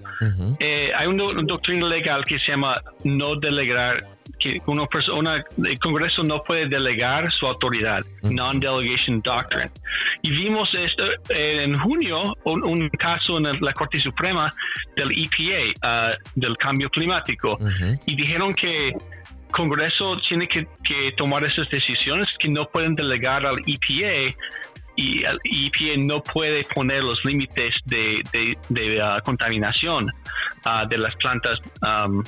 eh, 0.60 0.92
hay 0.96 1.08
una, 1.08 1.26
doctrina 1.44 1.88
legal 1.88 2.24
que 2.26 2.40
se 2.40 2.52
llama 2.52 2.76
no 3.04 3.36
delegar 3.36 4.17
que 4.40 4.62
una 4.66 4.86
persona, 4.86 5.44
el 5.64 5.80
Congreso 5.80 6.24
no 6.24 6.44
puede 6.44 6.68
delegar 6.68 7.32
su 7.32 7.46
autoridad, 7.46 8.00
non-delegation 8.24 9.22
doctrine. 9.22 9.72
Y 10.22 10.32
vimos 10.32 10.70
esto 10.74 11.06
eh, 11.30 11.64
en 11.64 11.78
junio, 11.80 12.36
un, 12.44 12.90
caso 12.90 13.38
en 13.38 13.60
la 13.62 13.74
Corte 13.74 14.00
Suprema 14.00 14.50
del 14.96 15.12
EPA, 15.12 15.74
ah, 15.82 16.12
del 16.36 16.56
cambio 16.58 16.90
climático, 16.90 17.58
y 18.06 18.16
dijeron 18.16 18.54
que 18.54 18.94
Congreso 19.52 20.18
tiene 20.28 20.48
que, 20.48 20.68
tomar 21.16 21.46
esas 21.46 21.70
decisiones 21.70 22.30
que 22.40 22.50
no 22.50 22.66
pueden 22.70 22.96
delegar 22.96 23.46
al 23.46 23.60
EPA 23.66 24.36
y 24.96 25.24
el 25.24 25.40
EPA 25.44 26.06
no 26.06 26.22
puede 26.24 26.64
poner 26.74 27.04
los 27.04 27.24
límites 27.24 27.76
de, 27.86 28.24
de, 28.70 29.00
uh, 29.00 29.22
contaminación 29.24 30.12
uh, 30.66 30.88
de 30.88 30.98
las 30.98 31.16
plantas 31.18 31.62
um, 31.82 32.24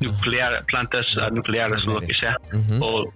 nuclear, 0.00 0.64
plantas 0.66 1.06
uh, 1.16 1.34
nucleares 1.34 1.86
o 1.86 1.94
lo 1.94 2.00
que 2.00 2.14
sea, 2.14 2.36
o, 2.80 3.12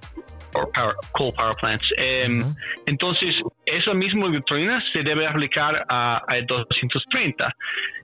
coal 1.12 1.32
power 1.36 1.56
plants. 1.60 1.84
Em, 1.96 2.44
entonces, 2.86 3.36
esa 3.66 3.92
misma 3.92 4.28
doctrina 4.28 4.82
se 4.92 5.02
debe 5.02 5.26
aplicar 5.26 5.84
a, 5.88 6.18
a 6.18 6.42
230. 6.46 7.52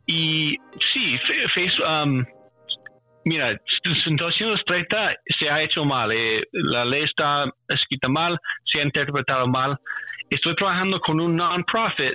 Y 0.06 0.56
sí, 0.92 1.18
Facebook, 1.54 1.86
um, 1.86 2.24
Mira, 3.22 3.50
en 3.50 4.16
230 4.16 5.14
se 5.38 5.50
ha 5.50 5.62
hecho 5.62 5.84
mal, 5.84 6.10
eh, 6.10 6.42
la 6.52 6.86
ley 6.86 7.04
está 7.04 7.44
escrita 7.68 8.08
mal, 8.08 8.38
se 8.64 8.80
ha 8.80 8.84
interpretado 8.84 9.46
mal 9.46 9.78
estoy 10.30 10.54
trabajando 10.54 11.00
con 11.00 11.20
un 11.20 11.36
non-profit 11.36 12.14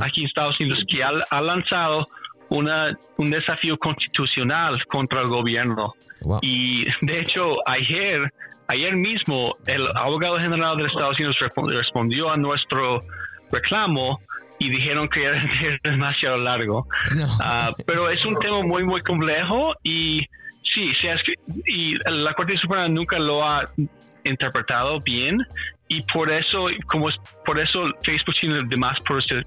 aquí 0.00 0.20
en 0.20 0.26
Estados 0.26 0.60
Unidos 0.60 0.84
que 0.88 1.02
ha, 1.02 1.40
lanzado 1.40 2.06
una, 2.50 2.96
un 3.16 3.30
desafío 3.30 3.76
constitucional 3.78 4.84
contra 4.86 5.20
el 5.20 5.28
gobierno. 5.28 5.94
Y 6.42 6.84
de 7.02 7.20
hecho, 7.20 7.56
ayer, 7.66 8.32
ayer 8.68 8.96
mismo, 8.96 9.54
el 9.66 9.86
abogado 9.94 10.38
general 10.38 10.76
de 10.76 10.84
Estados 10.84 11.18
Unidos 11.18 11.36
respondió 11.72 12.30
a 12.30 12.36
nuestro 12.36 13.00
reclamo 13.50 14.18
y 14.58 14.70
dijeron 14.70 15.08
que 15.08 15.24
era 15.24 15.42
demasiado 15.84 16.38
largo. 16.38 16.86
Ah, 17.40 17.70
pero 17.86 18.10
es 18.10 18.24
un 18.24 18.36
tema 18.38 18.62
muy, 18.62 18.84
muy 18.84 19.00
complejo 19.02 19.74
y 19.82 20.20
sí, 20.74 20.92
y 21.66 21.94
la 22.10 22.34
Corte 22.34 22.56
Suprema 22.58 22.88
nunca 22.88 23.18
lo 23.18 23.44
ha 23.44 23.68
interpretado 24.24 24.98
bien 25.00 25.38
y 25.88 26.02
por 26.02 26.30
eso 26.30 26.66
como 26.90 27.08
es 27.08 27.16
por 27.44 27.58
eso 27.58 27.80
Facebook 28.04 28.34
tiene 28.40 28.60
demás 28.68 28.96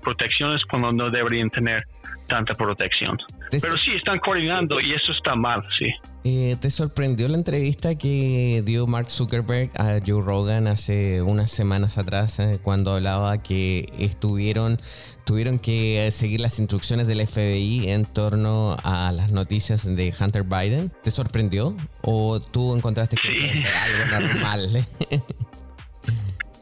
protecciones 0.01 0.65
cuando 0.65 0.91
no 0.91 1.09
deberían 1.09 1.49
tener 1.51 1.83
tanta 2.27 2.53
protección 2.55 3.17
pero 3.51 3.77
sí 3.77 3.91
están 3.95 4.19
coordinando 4.19 4.79
y 4.79 4.93
eso 4.93 5.11
está 5.11 5.35
mal 5.35 5.61
sí 5.77 5.91
eh, 6.23 6.55
¿Te 6.61 6.69
sorprendió 6.69 7.27
la 7.27 7.37
entrevista 7.37 7.95
que 7.95 8.61
dio 8.65 8.85
Mark 8.87 9.09
Zuckerberg 9.09 9.71
a 9.79 9.99
Joe 10.05 10.21
Rogan 10.21 10.67
hace 10.67 11.21
unas 11.21 11.51
semanas 11.51 11.97
atrás 11.97 12.39
eh, 12.39 12.59
cuando 12.61 12.95
hablaba 12.95 13.41
que 13.41 13.91
estuvieron 13.99 14.79
tuvieron 15.25 15.59
que 15.59 16.09
seguir 16.11 16.41
las 16.41 16.59
instrucciones 16.59 17.07
del 17.07 17.25
FBI 17.25 17.89
en 17.89 18.05
torno 18.05 18.75
a 18.83 19.11
las 19.11 19.31
noticias 19.31 19.85
de 19.85 20.13
Hunter 20.19 20.43
Biden? 20.43 20.91
¿Te 21.03 21.11
sorprendió 21.11 21.75
o 22.01 22.39
tú 22.39 22.75
encontraste 22.75 23.15
que 23.15 23.55
sí. 23.55 23.63
algo 23.65 24.19
normal? 24.19 24.87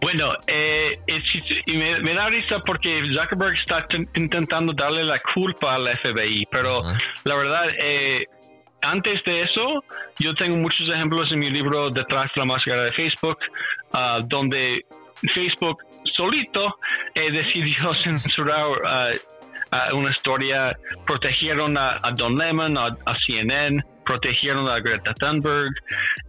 Bueno, 0.01 0.33
eh, 0.47 0.91
me, 2.01 2.13
da 2.13 2.29
risa 2.29 2.59
porque 2.59 3.01
Zuckerberg 3.13 3.55
está 3.57 3.85
intentando 4.15 4.73
darle 4.73 5.03
la 5.03 5.19
culpa 5.33 5.75
al 5.75 5.89
FBI, 5.89 6.47
pero 6.49 6.81
la 7.25 7.35
verdad, 7.35 7.65
eh, 7.77 8.25
antes 8.81 9.23
de 9.25 9.41
eso, 9.41 9.83
yo 10.19 10.33
tengo 10.35 10.55
muchos 10.55 10.87
ejemplos 10.89 11.29
en 11.31 11.39
mi 11.39 11.49
libro 11.49 11.89
Detrás 11.89 12.31
de 12.33 12.41
la 12.41 12.45
máscara 12.45 12.83
de 12.83 12.91
Facebook, 12.93 13.39
uh, 13.93 14.21
donde 14.25 14.85
Facebook 15.33 15.83
solito 16.13 16.77
eh, 17.13 17.31
decidió 17.31 17.93
censurar 18.03 18.69
uh, 18.69 19.95
una 19.97 20.11
historia, 20.11 20.77
protegieron 21.05 21.77
a, 21.77 21.99
Don 22.15 22.37
Lemon, 22.37 22.77
a, 22.77 23.15
CNN, 23.25 23.83
protegieron 24.09 24.67
a 24.67 24.79
Greta 24.79 25.13
Thunberg, 25.13 25.69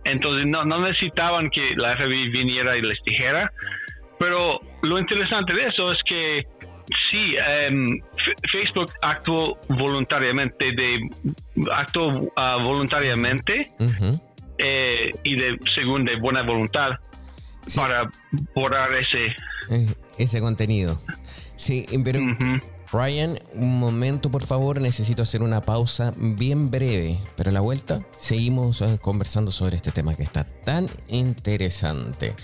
entonces 0.04 0.46
no, 0.46 0.64
no 0.66 0.80
necesitaban 0.80 1.48
que 1.48 1.74
la 1.76 1.96
FBI 1.96 2.28
viniera 2.28 2.76
y 2.76 2.82
les 2.82 2.98
dijera, 3.06 3.50
pero 4.18 4.60
lo 4.82 4.98
interesante 4.98 5.54
de 5.54 5.66
eso 5.66 5.90
es 5.90 5.98
que 6.04 6.46
sí, 7.10 7.36
em, 7.38 7.98
Facebook 8.52 8.92
actuó 9.00 9.58
voluntariamente, 9.68 10.72
de 10.72 11.08
actuó 11.72 12.30
ah, 12.36 12.58
voluntariamente 12.62 13.62
eh, 14.58 15.10
y 15.24 15.36
de 15.36 15.58
según 15.74 16.04
de 16.04 16.18
buena 16.18 16.42
voluntad 16.42 16.90
para 17.74 18.10
borrar 18.54 18.90
ese 18.94 19.34
eh, 19.70 19.86
ese 20.18 20.40
contenido. 20.40 21.00
Sí, 21.56 21.86
pero 22.04 22.20
Ryan, 22.92 23.38
un 23.54 23.78
momento 23.78 24.30
por 24.30 24.44
favor, 24.44 24.80
necesito 24.80 25.22
hacer 25.22 25.42
una 25.42 25.60
pausa 25.60 26.12
bien 26.16 26.70
breve, 26.70 27.18
pero 27.36 27.50
a 27.50 27.52
la 27.52 27.60
vuelta 27.60 28.04
seguimos 28.18 28.82
eh, 28.82 28.98
conversando 29.00 29.52
sobre 29.52 29.76
este 29.76 29.92
tema 29.92 30.14
que 30.14 30.24
está 30.24 30.44
tan 30.64 30.90
interesante. 31.06 32.34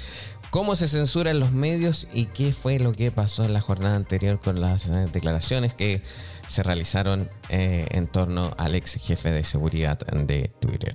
¿Cómo 0.51 0.77
se 0.77 0.87
censura 0.87 1.33
en 1.33 1.41
los 1.41 1.51
medios 1.51 2.07
y 2.15 2.27
qué 2.27 2.53
fue 2.53 2.79
lo 2.79 2.93
que 2.93 3.11
pasó 3.11 3.45
en 3.45 3.53
la 3.53 3.61
jornada 3.61 3.97
anterior 3.97 4.39
con 4.39 4.61
las 4.61 4.87
eh, 4.87 5.07
declaraciones 5.13 5.75
que 5.75 6.01
se 6.47 6.63
realizaron 6.63 7.29
eh, 7.49 7.89
en 7.91 8.07
torno 8.07 8.55
al 8.57 8.77
ex 8.77 8.95
jefe 8.95 9.33
de 9.33 9.45
seguridad 9.45 9.99
de 9.99 10.49
Twitter? 10.61 10.95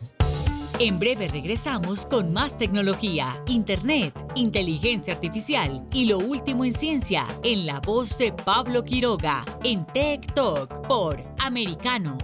En 0.84 0.98
breve 0.98 1.28
regresamos 1.28 2.08
con 2.08 2.34
más 2.34 2.58
tecnología, 2.58 3.40
internet, 3.46 4.16
inteligencia 4.34 5.14
artificial 5.14 5.86
y 5.94 6.06
lo 6.06 6.18
último 6.18 6.66
en 6.66 6.74
ciencia 6.74 7.28
en 7.44 7.68
la 7.68 7.80
voz 7.82 8.18
de 8.18 8.34
Pablo 8.34 8.84
Quiroga 8.84 9.46
en 9.64 9.86
Tech 9.86 10.34
Talk 10.34 10.88
por 10.88 11.24
Americano. 11.38 12.18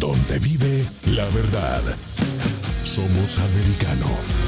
Donde 0.00 0.40
vive 0.40 0.84
la 1.06 1.26
verdad. 1.26 1.82
Somos 2.82 3.38
americano. 3.38 4.47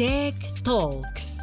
Tech 0.00 0.62
Talks. 0.62 1.36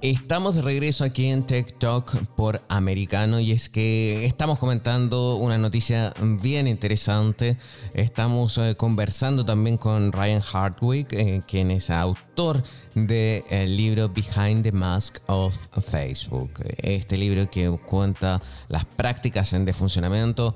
Estamos 0.00 0.54
de 0.54 0.62
regreso 0.62 1.04
aquí 1.04 1.26
en 1.26 1.44
Tech 1.44 1.78
Talk 1.78 2.28
por 2.34 2.62
Americano 2.70 3.40
y 3.40 3.52
es 3.52 3.68
que 3.68 4.24
estamos 4.24 4.58
comentando 4.58 5.36
una 5.36 5.58
noticia 5.58 6.14
bien 6.40 6.66
interesante. 6.66 7.58
Estamos 7.92 8.56
eh, 8.56 8.74
conversando 8.74 9.44
también 9.44 9.76
con 9.76 10.12
Ryan 10.12 10.40
Hardwick, 10.40 11.12
eh, 11.12 11.42
quien 11.46 11.70
es 11.70 11.90
autor 11.90 12.62
del 12.94 13.76
libro 13.76 14.08
Behind 14.08 14.62
the 14.62 14.72
Mask 14.72 15.18
of 15.26 15.54
Facebook. 15.86 16.52
Este 16.78 17.18
libro 17.18 17.50
que 17.50 17.68
cuenta 17.86 18.40
las 18.68 18.86
prácticas 18.86 19.50
de 19.50 19.72
funcionamiento 19.74 20.54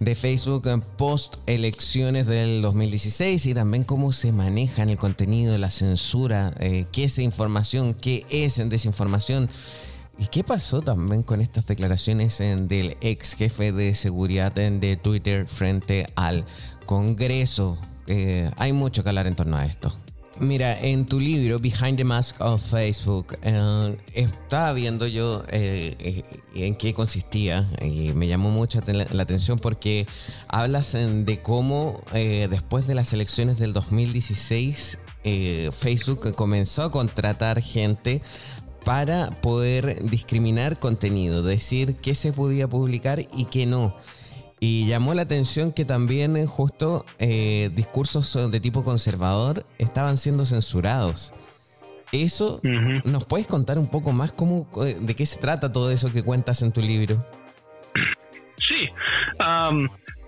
de 0.00 0.14
Facebook 0.14 0.68
post 0.96 1.36
elecciones 1.46 2.26
del 2.26 2.62
2016 2.62 3.46
y 3.46 3.54
también 3.54 3.84
cómo 3.84 4.12
se 4.12 4.32
maneja 4.32 4.82
el 4.82 4.98
contenido, 4.98 5.56
la 5.58 5.70
censura, 5.70 6.52
eh, 6.60 6.86
qué 6.92 7.04
es 7.04 7.18
información, 7.18 7.94
qué 7.94 8.26
es 8.30 8.56
desinformación. 8.68 9.48
¿Y 10.18 10.26
qué 10.28 10.44
pasó 10.44 10.80
también 10.80 11.22
con 11.22 11.42
estas 11.42 11.66
declaraciones 11.66 12.38
del 12.38 12.96
ex 13.02 13.34
jefe 13.34 13.72
de 13.72 13.94
seguridad 13.94 14.52
de 14.52 14.96
Twitter 14.96 15.46
frente 15.46 16.06
al 16.14 16.46
Congreso? 16.86 17.76
Eh, 18.06 18.50
hay 18.56 18.72
mucho 18.72 19.02
que 19.02 19.10
hablar 19.10 19.26
en 19.26 19.34
torno 19.34 19.58
a 19.58 19.66
esto. 19.66 19.92
Mira, 20.40 20.78
en 20.78 21.06
tu 21.06 21.18
libro 21.18 21.58
Behind 21.58 21.96
the 21.96 22.04
Mask 22.04 22.40
of 22.42 22.62
Facebook, 22.62 23.38
eh, 23.42 23.96
estaba 24.12 24.74
viendo 24.74 25.06
yo 25.06 25.42
eh, 25.48 25.96
eh, 25.98 26.24
en 26.54 26.74
qué 26.76 26.92
consistía 26.92 27.66
y 27.80 28.12
me 28.12 28.26
llamó 28.28 28.50
mucho 28.50 28.80
la 28.86 29.22
atención 29.22 29.58
porque 29.58 30.06
hablas 30.48 30.92
de 30.92 31.40
cómo 31.42 32.02
después 32.12 32.86
de 32.86 32.94
las 32.94 33.14
elecciones 33.14 33.58
del 33.58 33.72
2016 33.72 34.98
Facebook 35.72 36.34
comenzó 36.34 36.82
a 36.82 36.90
contratar 36.90 37.62
gente 37.62 38.20
para 38.84 39.30
poder 39.30 40.04
discriminar 40.08 40.78
contenido, 40.78 41.42
decir 41.42 41.96
qué 41.96 42.14
se 42.14 42.32
podía 42.32 42.68
publicar 42.68 43.26
y 43.34 43.46
qué 43.46 43.64
no. 43.64 43.96
Y 44.58 44.86
llamó 44.86 45.12
la 45.12 45.22
atención 45.22 45.72
que 45.72 45.84
también 45.84 46.36
eh, 46.36 46.46
justo 46.46 47.04
eh, 47.18 47.70
discursos 47.74 48.50
de 48.50 48.60
tipo 48.60 48.84
conservador 48.84 49.66
estaban 49.78 50.16
siendo 50.16 50.46
censurados. 50.46 51.34
Eso, 52.12 52.60
¿nos 53.04 53.26
puedes 53.26 53.46
contar 53.46 53.78
un 53.78 53.88
poco 53.88 54.12
más 54.12 54.32
cómo, 54.32 54.68
eh, 54.86 54.96
de 54.98 55.14
qué 55.14 55.26
se 55.26 55.40
trata 55.40 55.72
todo 55.72 55.90
eso 55.90 56.12
que 56.12 56.22
cuentas 56.22 56.62
en 56.62 56.72
tu 56.72 56.80
libro? 56.80 57.26
Sí, 58.68 58.88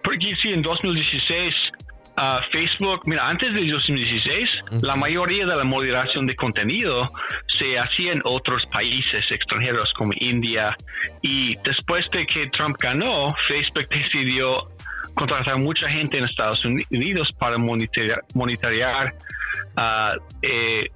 porque 0.03 0.35
sí, 0.43 0.49
en 0.51 0.63
2016 0.63 1.55
Facebook, 2.53 3.03
mira, 3.07 3.29
antes 3.29 3.53
de 3.55 3.67
2016, 3.67 4.51
la 4.83 4.97
mayoría 4.97 5.47
de 5.47 5.57
la 5.57 5.65
moderación 5.65 6.27
de 6.27 6.35
contenido 6.35 7.11
se 7.59 7.79
hacía 7.79 8.13
en 8.13 8.23
otros 8.25 8.65
países 8.73 9.25
extranjeros 9.31 9.93
como 9.97 10.13
India. 10.17 10.77
Y 11.23 11.57
después 11.65 12.05
de 12.13 12.27
que 12.27 12.49
Trump 12.49 12.77
ganó, 12.79 13.35
Facebook 13.47 13.89
decidió 13.91 14.55
contratar 15.15 15.59
mucha 15.59 15.89
gente 15.89 16.19
en 16.19 16.25
Estados 16.25 16.65
Unidos 16.65 17.33
para 17.39 17.57
monitorear, 17.59 19.13
ah, 19.77 20.15
eh, 20.43 20.89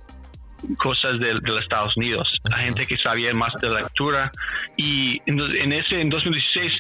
cosas 0.79 1.19
de, 1.19 1.35
los 1.35 1.63
Estados 1.63 1.97
Unidos, 1.97 2.41
la 2.45 2.59
gente 2.59 2.87
que 2.87 2.97
sabía 2.99 3.33
más 3.33 3.53
de 3.61 3.69
la 3.69 3.81
lectura. 3.81 4.31
Y 4.77 5.21
en, 5.27 5.73
ese, 5.73 6.01
en 6.01 6.09
2016, 6.09 6.73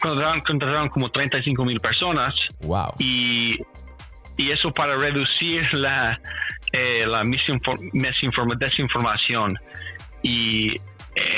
contrataron, 0.00 0.88
como 0.88 1.10
35 1.10 1.64
mil 1.64 1.80
personas. 1.80 2.34
Wow. 2.60 2.94
Y, 2.98 3.56
y 4.36 4.50
eso 4.52 4.70
para 4.72 4.96
reducir 4.96 5.62
la, 5.72 6.18
eh, 6.72 7.06
la 7.06 7.22
desinformación. 8.58 9.58
Y 10.22 10.70
eh, 10.70 10.80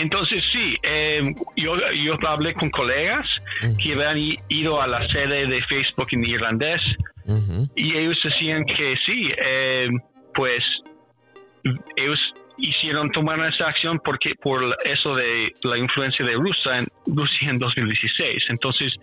entonces 0.01 0.45
sí, 0.53 0.75
em, 0.83 1.35
yo, 1.57 1.77
yo 1.93 2.15
hablé 2.29 2.55
con 2.55 2.71
colegas 2.71 3.29
que 3.83 3.93
habían 3.93 4.37
ido 4.49 4.81
a 4.81 4.87
la 4.87 5.09
sede 5.09 5.47
de 5.47 5.63
Facebook 5.63 6.09
en 6.13 6.25
irlandés 6.25 6.81
y 7.77 7.97
ellos 7.97 8.19
decían 8.25 8.65
que 8.65 8.95
sí, 9.07 9.29
em, 9.39 10.01
pues 10.35 10.65
ellos 11.97 12.19
hicieron 12.61 13.11
tomar 13.11 13.41
esa 13.53 13.69
acción 13.69 14.01
porque 14.05 14.35
por 14.35 14.77
eso 14.85 15.15
de 15.15 15.53
la 15.63 15.79
influencia 15.79 16.25
de 16.25 16.35
Rusia 16.35 16.79
en, 16.79 16.87
Rusia 17.07 17.51
en 17.51 17.59
2016. 17.59 18.45
Entonces, 18.49 18.95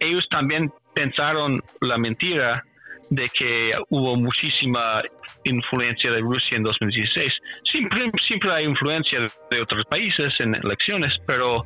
ellos 0.00 0.26
también 0.30 0.72
pensaron 0.94 1.62
la 1.80 1.98
mentira 1.98 2.64
de 3.10 3.28
que 3.30 3.72
hubo 3.88 4.16
muchísima 4.16 5.02
influencia 5.44 6.10
de 6.10 6.20
Rusia 6.20 6.56
en 6.56 6.62
2016. 6.62 7.32
Siempre, 7.64 8.10
siempre 8.26 8.52
hay 8.52 8.64
influencia 8.64 9.20
de 9.50 9.62
otros 9.62 9.84
países 9.86 10.34
en 10.40 10.54
elecciones, 10.54 11.14
pero 11.26 11.64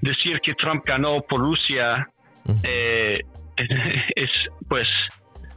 decir 0.00 0.40
que 0.40 0.54
Trump 0.54 0.84
ganó 0.84 1.20
por 1.22 1.40
Rusia 1.40 2.08
eh, 2.64 3.20
es, 4.16 4.30
pues, 4.68 4.88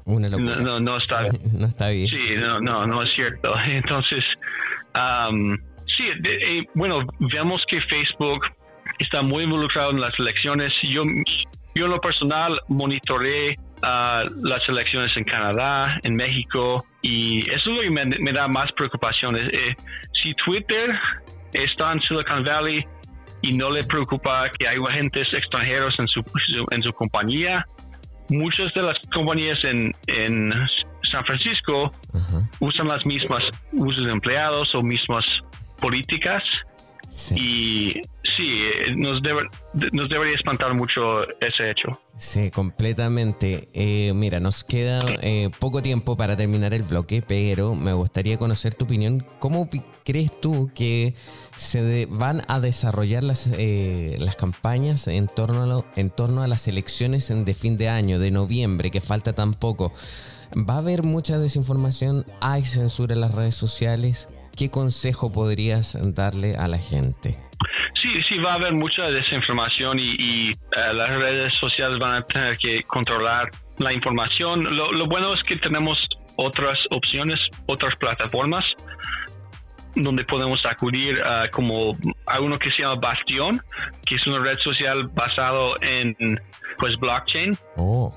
no, 0.06 0.80
no, 0.80 0.98
está, 0.98 1.24
no 1.54 1.66
está 1.66 1.90
bien. 1.90 2.08
Sí, 2.08 2.36
no, 2.38 2.60
no, 2.60 2.86
no 2.86 3.04
es 3.04 3.14
cierto. 3.14 3.54
Entonces, 3.66 4.24
sí, 5.98 6.04
eh, 6.26 6.64
bueno, 6.74 7.06
vemos 7.20 7.64
que 7.68 7.80
Facebook 7.82 8.46
está 9.00 9.22
muy 9.22 9.44
involucrado 9.44 9.92
en 9.92 10.02
las 10.02 10.18
elecciones. 10.20 10.74
Yo, 10.82 11.02
yo 11.76 11.86
en 11.86 11.92
lo 11.92 12.02
personal 12.02 12.60
monitoreé 12.68 13.58
uh, 13.84 14.28
las 14.44 14.68
elecciones 14.68 15.16
en 15.16 15.24
Canadá, 15.24 16.00
en 16.04 16.16
México, 16.16 16.84
y 17.02 17.50
eso 17.50 17.72
es 17.72 17.78
lo 17.78 17.82
que 17.82 18.20
me, 18.20 18.34
da 18.34 18.48
más 18.48 18.72
preocupación. 18.74 19.36
Eh, 19.38 19.76
si 20.22 20.34
Twitter 20.36 21.00
está 21.54 21.92
en 21.94 22.02
Silicon 22.02 22.44
Valley 22.44 22.86
y 23.42 23.54
no 23.54 23.70
le 23.70 23.84
preocupa 23.84 24.50
que 24.58 24.68
hay 24.68 24.78
agentes 24.78 25.34
extranjeros 25.34 25.94
en 26.00 26.08
su, 26.08 26.24
en 26.72 26.82
su 26.82 26.94
compañía, 26.94 27.66
muchas 28.30 28.74
de 28.74 28.82
las 28.82 28.98
compañías 29.14 29.58
en, 29.64 29.94
en 30.08 30.54
San 31.12 31.26
Francisco 31.26 31.94
usan 32.60 32.88
las 32.88 33.06
mismas 33.06 33.44
usos 33.74 34.06
de 34.06 34.12
empleados 34.12 34.74
o 34.76 34.82
mismas 34.82 35.26
políticas. 35.80 36.44
Y 37.36 38.02
sí, 38.36 38.96
nos, 38.96 39.22
nos 39.92 40.10
debería 40.10 40.36
espantar 40.36 40.74
mucho 40.74 41.24
ese 41.40 41.72
hecho. 41.72 42.00
Sí, 42.18 42.52
completamente. 42.52 43.70
Eh, 43.74 44.14
mira, 44.14 44.40
nos 44.40 44.64
queda 44.64 45.04
eh, 45.22 45.50
poco 45.60 45.82
tiempo 45.82 46.16
para 46.16 46.38
terminar 46.38 46.74
el 46.74 46.84
bloque, 46.84 47.24
pero 47.28 47.74
me 47.76 47.94
gustaría 47.94 48.38
conocer 48.38 48.76
tu 48.76 48.86
opinión. 48.86 49.26
¿Cómo 49.40 49.68
crees 50.06 50.40
tú 50.40 50.72
que 50.76 51.16
se 51.56 52.08
van 52.10 52.44
a 52.48 52.60
desarrollar 52.60 53.24
las, 53.24 53.50
eh, 53.58 54.18
las 54.20 54.36
campañas 54.36 55.08
en 55.08 55.28
torno, 55.28 55.80
a 55.80 56.00
en 56.00 56.10
torno 56.12 56.44
a 56.44 56.48
las 56.48 56.68
elecciones 56.68 57.34
de 57.34 57.54
fin 57.54 57.78
de 57.78 57.90
año, 57.90 58.20
de 58.20 58.32
noviembre, 58.32 58.92
que 58.92 59.02
falta 59.02 59.34
tan 59.34 59.54
poco? 59.54 59.92
¿Va 60.56 60.76
a 60.76 60.80
haber 60.80 61.02
mucha 61.04 61.40
desinformación? 61.40 62.26
¿Hay 62.40 62.62
censura 62.62 63.16
en 63.16 63.22
las 63.22 63.34
redes 63.34 63.56
sociales? 63.56 64.30
¿Qué 64.56 64.70
consejo 64.70 65.32
podrías 65.32 65.98
darle 66.14 66.56
a 66.56 66.68
la 66.68 66.78
gente? 66.78 67.38
Sí, 68.02 68.10
sí, 68.28 68.38
va 68.38 68.52
a 68.52 68.56
haber 68.56 68.74
mucha 68.74 69.04
desinformación 69.04 69.98
y, 69.98 70.52
eh, 70.52 70.54
las 70.94 71.08
redes 71.08 71.56
sociales 71.56 71.98
van 72.00 72.16
a 72.16 72.22
tener 72.26 72.58
que 72.58 72.84
controlar 72.84 73.50
la 73.78 73.94
información. 73.94 74.64
Lo, 74.76 75.06
bueno 75.06 75.34
es 75.34 75.42
que 75.44 75.56
tenemos 75.56 75.98
otras 76.36 76.86
opciones, 76.92 77.40
otras 77.66 77.96
plataformas 77.96 78.66
donde 79.96 80.24
podemos 80.24 80.60
acudir 80.66 81.22
a 81.24 81.50
como 81.50 81.96
a 82.26 82.40
uno 82.40 82.58
que 82.58 82.72
se 82.72 82.82
llama 82.82 82.96
Bastión, 82.96 83.62
que 84.06 84.16
es 84.16 84.28
una 84.28 84.40
red 84.40 84.58
social 84.60 85.08
basado 85.08 85.76
en 85.82 86.16
pues 86.78 86.98
blockchain. 87.00 87.58
Oh, 87.78 88.14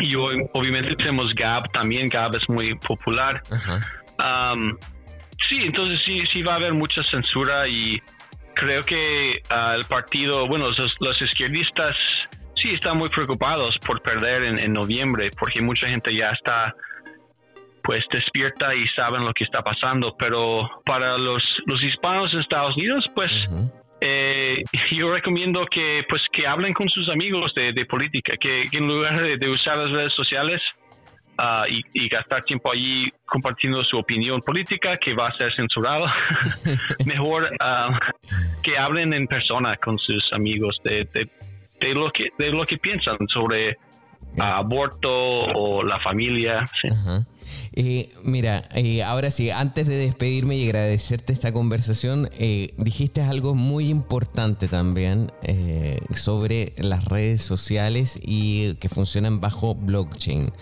Y 0.00 0.14
obviamente 0.16 0.94
tenemos 0.96 1.32
Gab 1.34 1.70
también, 1.72 2.08
Gab 2.08 2.34
es 2.36 2.48
muy 2.48 2.74
popular. 2.74 3.42
Um, 4.18 4.76
sí, 5.48 5.62
entonces 5.64 6.00
sí, 6.04 6.22
sí 6.32 6.42
va 6.42 6.54
a 6.54 6.56
haber 6.56 6.74
mucha 6.74 7.02
censura 7.02 7.66
y 7.68 8.00
creo 8.54 8.82
que 8.82 9.42
uh, 9.50 9.74
el 9.74 9.84
partido, 9.84 10.46
bueno, 10.46 10.66
los, 10.70 11.22
izquierdistas 11.22 11.96
sí 12.54 12.70
están 12.72 12.98
muy 12.98 13.08
preocupados 13.08 13.76
por 13.84 14.02
perder 14.02 14.44
en, 14.44 14.72
noviembre 14.72 15.30
porque 15.38 15.60
mucha 15.60 15.88
gente 15.88 16.14
ya 16.14 16.30
está 16.30 16.74
pues 17.82 18.04
despierta 18.12 18.74
y 18.76 18.86
saben 18.94 19.24
lo 19.24 19.32
que 19.32 19.42
está 19.42 19.60
pasando, 19.62 20.14
pero 20.16 20.70
para 20.84 21.18
los, 21.18 21.42
los 21.66 21.82
hispanos 21.82 22.32
en 22.32 22.40
Estados 22.40 22.76
Unidos, 22.76 23.04
pues 23.12 23.32
eh, 24.00 24.62
yo 24.90 25.12
recomiendo 25.12 25.66
que 25.66 26.04
pues 26.08 26.22
que 26.32 26.46
hablen 26.46 26.74
con 26.74 26.88
sus 26.88 27.08
amigos 27.08 27.52
de, 27.54 27.84
política, 27.86 28.36
que, 28.36 28.66
en 28.70 28.86
lugar 28.86 29.38
de, 29.38 29.48
usar 29.48 29.78
las 29.78 29.92
redes 29.92 30.12
sociales 30.14 30.60
ah, 31.42 31.64
y, 31.68 32.08
gastar 32.08 32.42
tiempo 32.44 32.70
allí 32.72 33.10
compartiendo 33.26 33.82
su 33.84 33.98
opinión 33.98 34.40
política 34.40 34.96
que 34.96 35.14
va 35.14 35.28
a 35.28 35.36
ser 35.36 35.52
censurado, 35.54 36.06
mejor 37.06 37.50
ah, 37.60 37.98
que 38.62 38.78
hablen 38.78 39.12
en 39.12 39.26
persona 39.26 39.76
con 39.76 39.98
sus 39.98 40.22
amigos 40.32 40.78
de, 40.84 41.08
de, 41.12 41.94
lo 41.94 42.10
que 42.10 42.28
de 42.38 42.50
lo 42.50 42.64
que 42.64 42.78
piensan 42.78 43.16
sobre 43.28 43.76
aborto 44.38 45.10
o 45.10 45.82
la 45.82 46.00
familia. 46.00 46.70
Eh, 47.74 48.08
mira, 48.24 48.68
eh, 48.74 49.02
ahora 49.02 49.30
sí, 49.30 49.50
antes 49.50 49.86
de 49.86 49.96
despedirme 49.96 50.56
y 50.56 50.66
agradecerte 50.66 51.32
esta 51.32 51.52
conversación, 51.52 52.28
eh, 52.38 52.72
dijiste 52.76 53.22
algo 53.22 53.54
muy 53.54 53.88
importante 53.88 54.68
también 54.68 55.32
sobre 56.14 56.74
las 56.78 57.04
redes 57.06 57.42
sociales 57.42 58.18
y 58.22 58.74
que 58.74 58.88
funcionan 58.88 59.40
bajo 59.40 59.74
blockchain. 59.74 60.52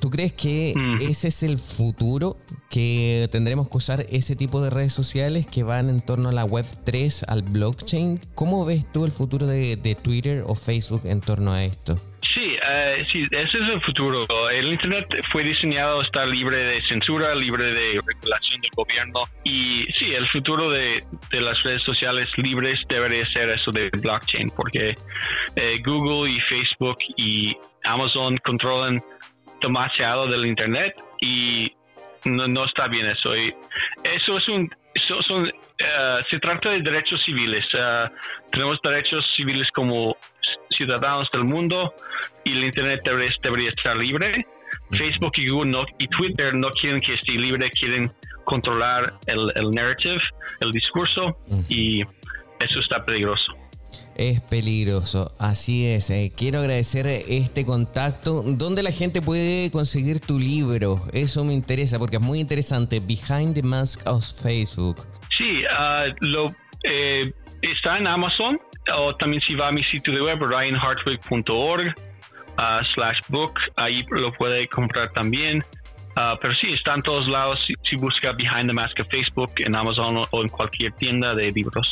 ¿Tú 0.00 0.10
crees 0.10 0.32
que 0.32 0.74
mm. 0.76 0.96
ese 1.08 1.28
es 1.28 1.42
el 1.42 1.58
futuro? 1.58 2.36
¿Que 2.70 3.28
tendremos 3.32 3.68
que 3.68 3.76
usar 3.76 4.06
ese 4.10 4.36
tipo 4.36 4.60
de 4.60 4.70
redes 4.70 4.92
sociales 4.92 5.46
que 5.46 5.62
van 5.62 5.88
en 5.88 6.00
torno 6.00 6.28
a 6.28 6.32
la 6.32 6.44
web 6.44 6.66
3, 6.84 7.24
al 7.24 7.42
blockchain? 7.42 8.20
¿Cómo 8.34 8.64
ves 8.64 8.90
tú 8.92 9.04
el 9.04 9.10
futuro 9.10 9.46
de, 9.46 9.96
Twitter 10.02 10.44
o 10.46 10.54
Facebook 10.54 11.02
en 11.04 11.20
torno 11.20 11.52
a 11.52 11.64
esto? 11.64 11.96
Sí, 12.34 12.44
eh, 12.44 13.04
sí, 13.10 13.26
ese 13.30 13.58
es 13.58 13.74
el 13.74 13.80
futuro. 13.80 14.26
El 14.50 14.72
Internet 14.72 15.06
fue 15.32 15.42
diseñado 15.42 16.02
está 16.02 16.24
libre 16.26 16.56
de 16.56 16.82
censura, 16.82 17.34
libre 17.34 17.64
de 17.64 18.00
regulación 18.06 18.60
del 18.60 18.70
gobierno. 18.76 19.22
Y 19.42 19.86
sí, 19.96 20.12
el 20.12 20.28
futuro 20.28 20.70
de, 20.70 21.02
las 21.32 21.60
redes 21.64 21.82
sociales 21.82 22.28
libres 22.36 22.76
debería 22.88 23.24
ser 23.32 23.50
eso 23.50 23.72
de 23.72 23.90
blockchain, 23.90 24.50
porque 24.54 24.94
eh, 25.56 25.82
Google 25.84 26.30
y 26.30 26.40
Facebook 26.40 26.98
y 27.16 27.56
Amazon 27.84 28.36
controlan 28.44 29.00
demasiado 29.60 30.26
del 30.26 30.46
internet 30.46 30.94
y 31.20 31.72
no, 32.24 32.64
está 32.64 32.88
bien 32.88 33.06
eso. 33.06 33.36
Y 33.36 33.54
eso 34.04 34.38
es 34.38 34.48
un, 34.48 34.70
son, 35.26 35.46
eh, 35.46 35.52
se 36.30 36.38
trata 36.38 36.70
de 36.70 36.82
derechos 36.82 37.22
civiles. 37.24 37.64
Eh, 37.72 38.08
tenemos 38.52 38.78
derechos 38.82 39.26
civiles 39.36 39.68
como 39.74 40.16
ciudadanos 40.70 41.30
del 41.30 41.44
mundo 41.44 41.94
y 42.44 42.52
el 42.52 42.64
internet 42.64 43.00
debería, 43.04 43.70
estar 43.70 43.96
libre. 43.96 44.46
Facebook 44.90 45.32
y 45.36 45.48
Google 45.48 45.86
y 45.98 46.06
Twitter 46.08 46.54
no 46.54 46.70
quieren 46.70 47.00
que 47.00 47.14
esté 47.14 47.32
libre, 47.32 47.70
quieren 47.70 48.12
controlar 48.44 49.14
el, 49.26 49.52
el 49.54 49.70
narrative, 49.70 50.20
el 50.60 50.70
discurso 50.72 51.36
y 51.68 52.02
eso 52.60 52.80
está 52.80 53.04
peligroso 53.04 53.57
es 54.18 54.42
peligroso. 54.42 55.32
Así 55.38 55.86
es. 55.86 56.10
Eh, 56.10 56.32
quiero 56.36 56.58
agradecer 56.58 57.06
este 57.06 57.64
contacto. 57.64 58.42
¿Dónde 58.42 58.82
la 58.82 58.90
gente 58.90 59.22
puede 59.22 59.70
conseguir 59.70 60.20
tu 60.20 60.38
libro? 60.38 60.98
Eso 61.12 61.44
me 61.44 61.54
interesa 61.54 61.98
porque 61.98 62.16
es 62.16 62.22
muy 62.22 62.40
interesante. 62.40 63.00
Behind 63.00 63.54
the 63.54 63.62
Mask 63.62 64.06
of 64.06 64.22
Facebook. 64.24 64.98
Sí, 65.36 65.62
ah, 65.70 66.04
lo, 66.20 66.46
eh, 66.82 67.32
está 67.62 67.96
en 67.96 68.06
Amazon 68.06 68.60
o 68.96 69.14
también 69.16 69.42
si 69.42 69.54
va 69.54 69.68
a 69.68 69.72
mi 69.72 69.84
sitio 69.84 70.12
de 70.12 70.20
web 70.20 70.38
ryanhartwig.org 70.40 71.94
ah, 72.56 72.80
slash 72.94 73.18
book, 73.28 73.52
ahí 73.76 74.04
lo 74.10 74.32
puede 74.32 74.68
comprar 74.68 75.10
también. 75.10 75.64
Ah, 76.16 76.36
pero 76.40 76.52
sí, 76.54 76.68
está 76.70 76.94
en 76.94 77.02
todos 77.02 77.28
lados 77.28 77.58
si, 77.84 77.96
busca 77.96 78.32
Behind 78.32 78.66
the 78.66 78.72
Mask 78.72 78.98
of 79.00 79.06
Facebook 79.08 79.52
en 79.58 79.76
Amazon 79.76 80.24
o, 80.30 80.42
en 80.42 80.48
cualquier 80.48 80.92
tienda 80.92 81.34
de 81.34 81.50
libros. 81.52 81.88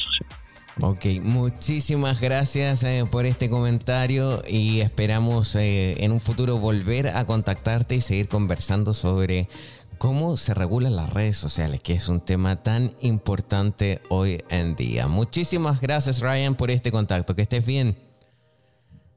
Ok, 0.81 1.07
muchísimas 1.23 2.21
gracias 2.21 2.85
eh, 2.85 3.05
por 3.11 3.25
este 3.25 3.49
comentario 3.49 4.43
y 4.47 4.83
esperamos 4.83 5.57
eh, 5.57 6.05
en 6.05 6.13
un 6.13 6.21
futuro 6.21 6.59
volver 6.59 7.09
a 7.09 7.25
contactarte 7.25 7.95
y 7.95 8.03
seguir 8.03 8.29
conversando 8.29 8.93
sobre 8.93 9.49
cómo 9.97 10.37
se 10.37 10.53
regulan 10.53 10.95
las 10.95 11.11
redes 11.11 11.39
sociales, 11.39 11.81
que 11.81 11.95
es 11.95 12.11
un 12.11 12.23
tema 12.23 12.63
tan 12.63 12.93
importante 13.01 14.03
hoy 14.11 14.45
en 14.51 14.77
día. 14.77 15.07
Muchísimas 15.09 15.81
gracias 15.81 16.21
Ryan 16.21 16.55
por 16.55 16.71
este 16.71 16.91
contacto, 16.91 17.35
que 17.35 17.43
estés 17.43 17.65
bien. 17.65 17.97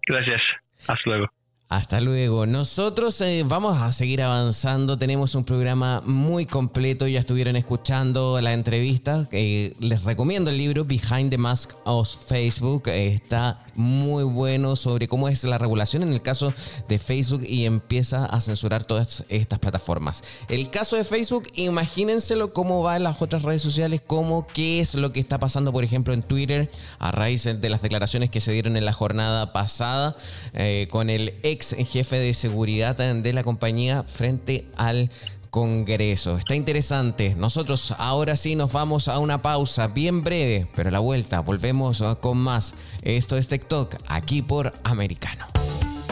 Gracias, 0.07 0.41
hasta 0.87 1.09
luego. 1.09 1.38
Hasta 1.69 2.01
luego. 2.01 2.47
Nosotros 2.47 3.21
eh, 3.21 3.43
vamos 3.45 3.79
a 3.79 3.91
seguir 3.91 4.23
avanzando. 4.23 4.97
Tenemos 4.97 5.35
un 5.35 5.43
programa 5.43 6.01
muy 6.03 6.47
completo. 6.47 7.05
Ya 7.05 7.19
estuvieron 7.19 7.55
escuchando 7.55 8.41
la 8.41 8.53
entrevista. 8.53 9.27
Eh, 9.31 9.75
les 9.79 10.03
recomiendo 10.03 10.49
el 10.49 10.57
libro 10.57 10.83
Behind 10.83 11.29
the 11.29 11.37
Mask 11.37 11.73
of 11.83 12.09
Facebook. 12.27 12.87
está 12.87 13.63
muy 13.75 14.23
bueno 14.23 14.75
sobre 14.75 15.07
cómo 15.07 15.29
es 15.29 15.43
la 15.43 15.59
regulación 15.59 16.01
en 16.01 16.11
el 16.11 16.23
caso 16.23 16.51
de 16.87 16.97
Facebook 16.97 17.43
y 17.47 17.65
empieza 17.65 18.25
a 18.25 18.41
censurar 18.41 18.83
todas 18.83 19.25
estas 19.29 19.59
plataformas. 19.59 20.23
El 20.49 20.71
caso 20.71 20.95
de 20.95 21.03
Facebook, 21.03 21.43
imagínenselo 21.53 22.51
cómo 22.51 22.81
va 22.81 22.95
en 22.95 23.03
las 23.03 23.21
otras 23.21 23.43
redes 23.43 23.61
sociales, 23.61 24.01
cómo 24.05 24.47
qué 24.47 24.81
es 24.81 24.95
lo 24.95 25.13
que 25.13 25.19
está 25.19 25.37
pasando, 25.37 25.71
por 25.71 25.83
ejemplo, 25.83 26.15
en 26.15 26.23
Twitter, 26.23 26.71
a 26.97 27.11
raíz 27.11 27.43
de 27.43 27.69
las 27.69 27.83
declaraciones 27.83 28.31
que 28.31 28.41
se 28.41 28.51
dieron 28.51 28.75
en 28.75 28.85
la 28.85 28.91
jornada 28.91 29.53
pasada 29.53 30.17
eh, 30.53 30.87
con 30.89 31.11
el 31.11 31.35
ex 31.43 31.58
jefe 31.63 32.19
de 32.19 32.33
seguridad 32.33 32.95
de 32.95 33.33
la 33.33 33.43
compañía 33.43 34.03
frente 34.03 34.65
al 34.75 35.09
Congreso. 35.49 36.37
Está 36.37 36.55
interesante. 36.55 37.35
Nosotros 37.35 37.93
ahora 37.97 38.35
sí 38.35 38.55
nos 38.55 38.71
vamos 38.71 39.07
a 39.07 39.19
una 39.19 39.41
pausa 39.41 39.87
bien 39.87 40.23
breve, 40.23 40.67
pero 40.75 40.89
a 40.89 40.91
la 40.91 40.99
vuelta 40.99 41.39
volvemos 41.39 42.03
con 42.21 42.37
más. 42.37 42.75
Esto 43.01 43.37
es 43.37 43.47
TikTok 43.47 43.95
aquí 44.07 44.41
por 44.41 44.71
Americano. 44.83 45.47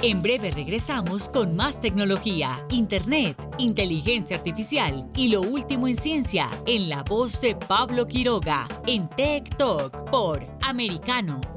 En 0.04 0.22
breve 0.22 0.52
regresamos 0.52 1.28
con 1.28 1.56
más 1.56 1.82
tecnología, 1.82 2.64
internet, 2.70 3.36
inteligencia 3.58 4.38
artificial 4.38 5.08
y 5.16 5.30
lo 5.30 5.42
último 5.42 5.88
en 5.88 5.96
ciencia 5.96 6.50
en 6.68 6.88
la 6.88 7.02
voz 7.02 7.42
de 7.42 7.56
Pablo 7.56 8.06
Quiroga 8.06 8.68
en 8.86 9.08
Tech 9.10 9.58
Talk 9.58 10.10
por 10.12 10.46
Americano. 10.62 11.57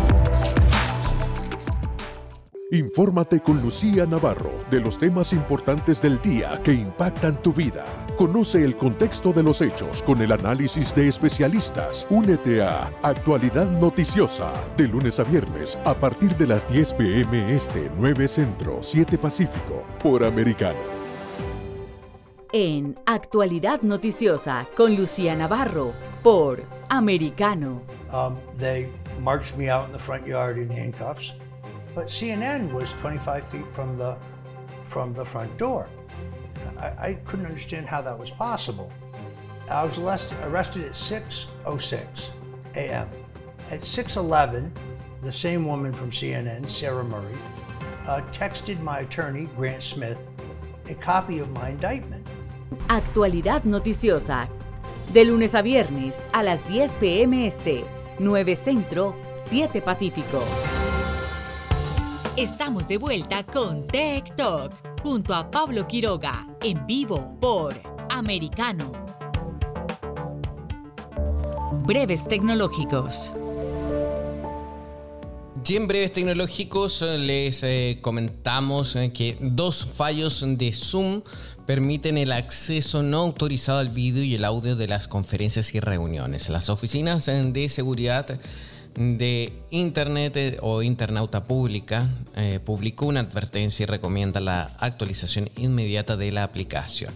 Infórmate 2.73 3.41
con 3.41 3.61
Lucía 3.61 4.05
Navarro 4.05 4.63
de 4.69 4.79
los 4.79 4.97
temas 4.97 5.33
importantes 5.33 6.01
del 6.01 6.21
día 6.21 6.61
que 6.63 6.71
impactan 6.71 7.41
tu 7.41 7.51
vida. 7.51 7.85
Conoce 8.17 8.63
el 8.63 8.77
contexto 8.77 9.33
de 9.33 9.43
los 9.43 9.59
hechos 9.61 10.01
con 10.03 10.21
el 10.21 10.31
análisis 10.31 10.95
de 10.95 11.09
especialistas. 11.09 12.07
Únete 12.09 12.63
a 12.63 12.89
Actualidad 13.03 13.69
Noticiosa 13.69 14.53
de 14.77 14.87
lunes 14.87 15.19
a 15.19 15.25
viernes 15.25 15.77
a 15.83 15.93
partir 15.93 16.37
de 16.37 16.47
las 16.47 16.65
10 16.65 16.93
pm 16.93 17.53
este 17.53 17.91
9 17.97 18.25
Centro 18.29 18.79
7 18.81 19.17
Pacífico 19.17 19.85
por 20.01 20.23
Americano. 20.23 21.01
en 22.53 22.97
Actualidad 23.05 23.81
Noticiosa 23.81 24.67
con 24.75 24.95
Lucía 24.95 25.35
Navarro 25.35 25.93
por 26.23 26.63
Americano. 26.89 27.81
Um, 28.11 28.37
they 28.57 28.89
marched 29.21 29.57
me 29.57 29.69
out 29.69 29.87
in 29.87 29.93
the 29.93 29.99
front 29.99 30.25
yard 30.25 30.57
in 30.57 30.69
handcuffs, 30.69 31.33
but 31.93 32.07
CNN 32.07 32.71
was 32.71 32.93
25 32.93 33.45
feet 33.47 33.67
from 33.67 33.97
the 33.97 34.17
from 34.85 35.13
the 35.13 35.23
front 35.23 35.57
door. 35.57 35.87
I, 36.77 36.87
I 37.09 37.13
couldn't 37.25 37.45
understand 37.45 37.87
how 37.87 38.01
that 38.01 38.17
was 38.17 38.29
possible. 38.29 38.91
I 39.69 39.85
was 39.85 39.97
arrested 39.97 40.83
at 40.83 40.93
6:06 40.93 42.29
a.m. 42.75 43.07
At 43.69 43.79
6:11, 43.81 44.69
the 45.21 45.31
same 45.31 45.65
woman 45.65 45.93
from 45.93 46.11
CNN, 46.11 46.67
Sarah 46.67 47.03
Murray, 47.03 47.37
uh, 48.07 48.21
texted 48.31 48.81
my 48.81 48.99
attorney, 48.99 49.47
Grant 49.55 49.83
Smith, 49.83 50.17
a 50.89 50.95
copy 50.95 51.39
of 51.39 51.49
my 51.51 51.69
indictment. 51.69 52.27
Actualidad 52.87 53.63
noticiosa. 53.63 54.49
De 55.13 55.25
lunes 55.25 55.55
a 55.55 55.61
viernes 55.61 56.15
a 56.33 56.43
las 56.43 56.61
10 56.67 56.93
p.m. 56.95 57.45
Este, 57.45 57.83
9 58.19 58.55
Centro, 58.55 59.15
7 59.45 59.81
Pacífico. 59.81 60.41
Estamos 62.37 62.87
de 62.87 62.97
vuelta 62.97 63.45
con 63.45 63.85
Tech 63.87 64.37
Talk 64.37 64.71
junto 65.03 65.33
a 65.35 65.51
Pablo 65.51 65.85
Quiroga 65.85 66.47
en 66.63 66.87
vivo 66.87 67.37
por 67.41 67.75
Americano. 68.09 68.93
Breves 71.85 72.25
tecnológicos. 72.29 73.33
Y 75.67 75.75
en 75.75 75.87
breves 75.87 76.13
tecnológicos 76.13 77.01
eh, 77.01 77.17
les 77.17 77.63
eh, 77.63 77.99
comentamos 78.01 78.95
eh, 78.95 79.11
que 79.13 79.37
dos 79.39 79.85
fallos 79.85 80.43
de 80.57 80.71
Zoom 80.73 81.21
permiten 81.65 82.17
el 82.17 82.31
acceso 82.31 83.03
no 83.03 83.19
autorizado 83.19 83.79
al 83.79 83.89
vídeo 83.89 84.23
y 84.23 84.35
el 84.35 84.45
audio 84.45 84.77
de 84.77 84.87
las 84.87 85.09
conferencias 85.09 85.75
y 85.75 85.81
reuniones. 85.81 86.49
Las 86.49 86.69
oficinas 86.69 87.25
de 87.25 87.69
seguridad 87.69 88.39
de 88.95 89.53
Internet 89.69 90.59
o 90.61 90.81
Internauta 90.81 91.43
Pública 91.43 92.09
publicó 92.65 93.05
una 93.05 93.21
advertencia 93.21 93.83
y 93.83 93.87
recomienda 93.87 94.39
la 94.39 94.75
actualización 94.79 95.49
inmediata 95.57 96.17
de 96.17 96.31
la 96.31 96.43
aplicación. 96.43 97.13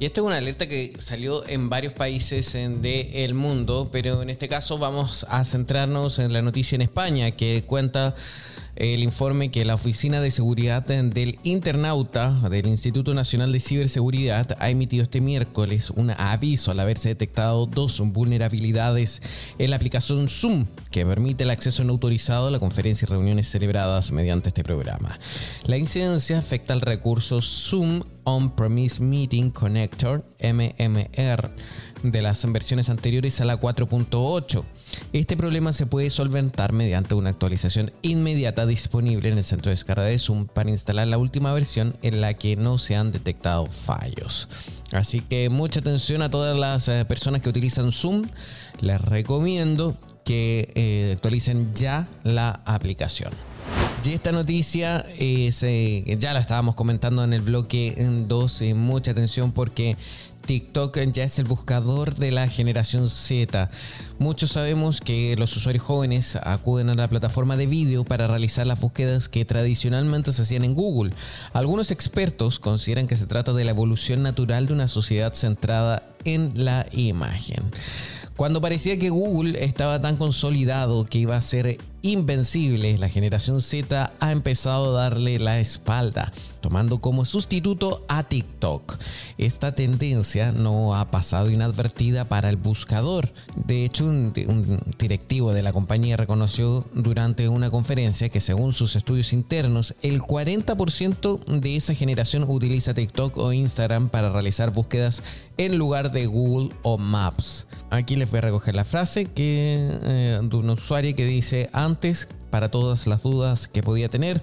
Y 0.00 0.06
esta 0.06 0.20
es 0.20 0.26
una 0.26 0.38
alerta 0.38 0.66
que 0.66 0.94
salió 0.98 1.46
en 1.46 1.70
varios 1.70 1.92
países 1.92 2.52
del 2.52 3.34
mundo, 3.34 3.90
pero 3.92 4.22
en 4.22 4.30
este 4.30 4.48
caso 4.48 4.76
vamos 4.76 5.24
a 5.28 5.44
centrarnos 5.44 6.18
en 6.18 6.32
la 6.32 6.42
noticia 6.42 6.74
en 6.74 6.82
España 6.82 7.30
que 7.30 7.62
cuenta 7.64 8.14
el 8.76 9.02
informe 9.02 9.50
que 9.50 9.64
la 9.64 9.74
Oficina 9.74 10.20
de 10.20 10.30
Seguridad 10.30 10.84
del 10.84 11.38
Internauta 11.42 12.30
del 12.50 12.66
Instituto 12.66 13.14
Nacional 13.14 13.52
de 13.52 13.60
Ciberseguridad 13.60 14.56
ha 14.58 14.70
emitido 14.70 15.04
este 15.04 15.20
miércoles 15.20 15.90
un 15.90 16.10
aviso 16.10 16.70
al 16.70 16.80
haberse 16.80 17.10
detectado 17.10 17.66
dos 17.66 18.00
vulnerabilidades 18.00 19.22
en 19.58 19.70
la 19.70 19.76
aplicación 19.76 20.28
Zoom 20.28 20.66
que 20.90 21.06
permite 21.06 21.44
el 21.44 21.50
acceso 21.50 21.84
no 21.84 21.92
autorizado 21.92 22.48
a 22.48 22.50
la 22.50 22.58
conferencia 22.58 23.06
y 23.06 23.10
reuniones 23.10 23.48
celebradas 23.48 24.12
mediante 24.12 24.48
este 24.48 24.64
programa. 24.64 25.18
La 25.66 25.76
incidencia 25.76 26.38
afecta 26.38 26.74
al 26.74 26.80
recurso 26.80 27.40
Zoom 27.42 28.02
On-Premise 28.24 29.02
Meeting 29.02 29.50
Connector, 29.50 30.24
MMR, 30.40 31.50
de 32.04 32.22
las 32.22 32.44
versiones 32.52 32.90
anteriores 32.90 33.40
a 33.40 33.44
la 33.46 33.58
4.8. 33.58 34.62
Este 35.12 35.36
problema 35.36 35.72
se 35.72 35.86
puede 35.86 36.10
solventar 36.10 36.72
mediante 36.72 37.14
una 37.14 37.30
actualización 37.30 37.90
inmediata 38.02 38.66
disponible 38.66 39.30
en 39.30 39.38
el 39.38 39.44
centro 39.44 39.70
de 39.70 39.74
descarga 39.76 40.04
de 40.04 40.18
Zoom 40.18 40.46
para 40.46 40.70
instalar 40.70 41.08
la 41.08 41.18
última 41.18 41.52
versión 41.52 41.96
en 42.02 42.20
la 42.20 42.34
que 42.34 42.56
no 42.56 42.78
se 42.78 42.94
han 42.94 43.10
detectado 43.10 43.66
fallos. 43.66 44.48
Así 44.92 45.20
que 45.20 45.48
mucha 45.48 45.80
atención 45.80 46.20
a 46.22 46.30
todas 46.30 46.58
las 46.58 46.88
eh, 46.88 47.04
personas 47.06 47.40
que 47.40 47.48
utilizan 47.48 47.90
Zoom. 47.90 48.26
Les 48.80 49.00
recomiendo 49.00 49.96
que 50.24 50.70
eh, 50.74 51.12
actualicen 51.16 51.74
ya 51.74 52.06
la 52.22 52.60
aplicación. 52.66 53.32
Y 54.04 54.12
esta 54.12 54.32
noticia 54.32 55.06
eh, 55.18 55.50
ya 56.18 56.34
la 56.34 56.40
estábamos 56.40 56.74
comentando 56.74 57.24
en 57.24 57.32
el 57.32 57.40
bloque 57.40 57.96
12, 58.28 58.74
mucha 58.74 59.12
atención 59.12 59.52
porque 59.52 59.96
TikTok 60.46 60.98
ya 61.12 61.24
es 61.24 61.38
el 61.38 61.46
buscador 61.46 62.14
de 62.16 62.30
la 62.30 62.48
generación 62.48 63.08
Z. 63.08 63.70
Muchos 64.18 64.52
sabemos 64.52 65.00
que 65.00 65.36
los 65.36 65.56
usuarios 65.56 65.84
jóvenes 65.84 66.36
acuden 66.36 66.90
a 66.90 66.94
la 66.94 67.08
plataforma 67.08 67.56
de 67.56 67.66
vídeo 67.66 68.04
para 68.04 68.26
realizar 68.26 68.66
las 68.66 68.80
búsquedas 68.80 69.28
que 69.28 69.44
tradicionalmente 69.44 70.32
se 70.32 70.42
hacían 70.42 70.64
en 70.64 70.74
Google. 70.74 71.14
Algunos 71.52 71.90
expertos 71.90 72.58
consideran 72.58 73.06
que 73.06 73.16
se 73.16 73.26
trata 73.26 73.52
de 73.52 73.64
la 73.64 73.70
evolución 73.70 74.22
natural 74.22 74.66
de 74.66 74.74
una 74.74 74.88
sociedad 74.88 75.32
centrada 75.32 76.02
en 76.24 76.52
la 76.54 76.86
imagen. 76.92 77.70
Cuando 78.36 78.60
parecía 78.60 78.98
que 78.98 79.10
Google 79.10 79.64
estaba 79.64 80.00
tan 80.00 80.16
consolidado 80.16 81.06
que 81.06 81.18
iba 81.18 81.36
a 81.36 81.40
ser 81.40 81.78
invencible, 82.04 82.98
la 82.98 83.08
generación 83.08 83.62
Z 83.62 84.12
ha 84.20 84.32
empezado 84.32 84.90
a 84.90 85.04
darle 85.04 85.38
la 85.38 85.58
espalda, 85.58 86.32
tomando 86.60 87.00
como 87.00 87.24
sustituto 87.24 88.04
a 88.08 88.24
TikTok. 88.24 88.98
Esta 89.38 89.74
tendencia 89.74 90.52
no 90.52 90.94
ha 90.94 91.10
pasado 91.10 91.50
inadvertida 91.50 92.28
para 92.28 92.50
el 92.50 92.56
buscador. 92.56 93.32
De 93.54 93.86
hecho, 93.86 94.04
un, 94.04 94.34
directivo 94.98 95.54
de 95.54 95.62
la 95.62 95.72
compañía 95.72 96.18
reconoció 96.18 96.84
durante 96.92 97.48
una 97.48 97.70
conferencia 97.70 98.28
que 98.28 98.42
según 98.42 98.74
sus 98.74 98.96
estudios 98.96 99.32
internos, 99.32 99.94
el 100.02 100.20
40% 100.20 101.44
de 101.46 101.76
esa 101.76 101.94
generación 101.94 102.44
utiliza 102.46 102.92
TikTok 102.92 103.38
o 103.38 103.52
Instagram 103.52 104.10
para 104.10 104.28
realizar 104.28 104.72
búsquedas 104.72 105.22
en 105.56 105.78
lugar 105.78 106.12
de 106.12 106.26
Google 106.26 106.74
o 106.82 106.98
Maps. 106.98 107.66
Aquí 107.88 108.16
voy 108.30 108.38
a 108.38 108.42
recoger 108.42 108.74
la 108.74 108.84
frase 108.84 109.26
que, 109.26 109.88
eh, 110.02 110.40
de 110.42 110.56
un 110.56 110.70
usuario 110.70 111.14
que 111.14 111.26
dice, 111.26 111.70
antes, 111.72 112.28
para 112.50 112.70
todas 112.70 113.06
las 113.06 113.22
dudas 113.22 113.68
que 113.68 113.82
podía 113.82 114.08
tener, 114.08 114.42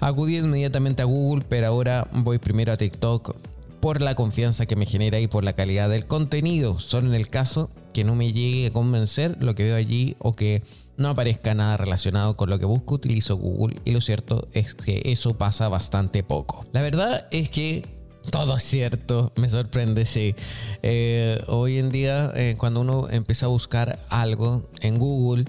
acudí 0.00 0.38
inmediatamente 0.38 1.02
a 1.02 1.06
Google, 1.06 1.44
pero 1.48 1.66
ahora 1.66 2.08
voy 2.12 2.38
primero 2.38 2.72
a 2.72 2.76
TikTok 2.76 3.34
por 3.80 4.02
la 4.02 4.14
confianza 4.14 4.66
que 4.66 4.76
me 4.76 4.86
genera 4.86 5.20
y 5.20 5.26
por 5.26 5.44
la 5.44 5.52
calidad 5.52 5.88
del 5.88 6.06
contenido. 6.06 6.78
Solo 6.78 7.08
en 7.08 7.14
el 7.14 7.28
caso 7.28 7.70
que 7.92 8.04
no 8.04 8.14
me 8.14 8.32
llegue 8.32 8.68
a 8.68 8.72
convencer 8.72 9.36
lo 9.40 9.54
que 9.54 9.64
veo 9.64 9.76
allí 9.76 10.16
o 10.18 10.34
que 10.34 10.62
no 10.96 11.08
aparezca 11.08 11.54
nada 11.54 11.76
relacionado 11.76 12.36
con 12.36 12.50
lo 12.50 12.58
que 12.58 12.66
busco, 12.66 12.96
utilizo 12.96 13.36
Google 13.36 13.76
y 13.84 13.92
lo 13.92 14.00
cierto 14.00 14.48
es 14.52 14.74
que 14.74 15.02
eso 15.04 15.38
pasa 15.38 15.68
bastante 15.68 16.22
poco. 16.22 16.64
La 16.72 16.82
verdad 16.82 17.26
es 17.30 17.50
que 17.50 17.86
todo 18.30 18.56
es 18.56 18.62
cierto, 18.62 19.32
me 19.36 19.48
sorprende, 19.48 20.06
sí. 20.06 20.34
Eh, 20.82 21.42
hoy 21.46 21.78
en 21.78 21.90
día, 21.90 22.32
eh, 22.34 22.54
cuando 22.58 22.80
uno 22.80 23.08
empieza 23.10 23.46
a 23.46 23.48
buscar 23.48 23.98
algo 24.08 24.68
en 24.80 24.98
Google, 24.98 25.44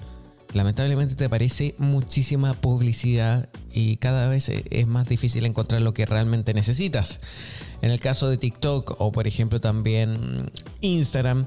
lamentablemente 0.52 1.14
te 1.14 1.26
aparece 1.26 1.74
muchísima 1.78 2.54
publicidad 2.54 3.48
y 3.72 3.96
cada 3.96 4.28
vez 4.28 4.48
es 4.48 4.86
más 4.86 5.08
difícil 5.08 5.46
encontrar 5.46 5.82
lo 5.82 5.94
que 5.94 6.06
realmente 6.06 6.54
necesitas. 6.54 7.20
En 7.82 7.90
el 7.90 8.00
caso 8.00 8.28
de 8.28 8.36
TikTok 8.36 8.96
o 8.98 9.12
por 9.12 9.26
ejemplo 9.26 9.60
también 9.60 10.50
Instagram, 10.80 11.46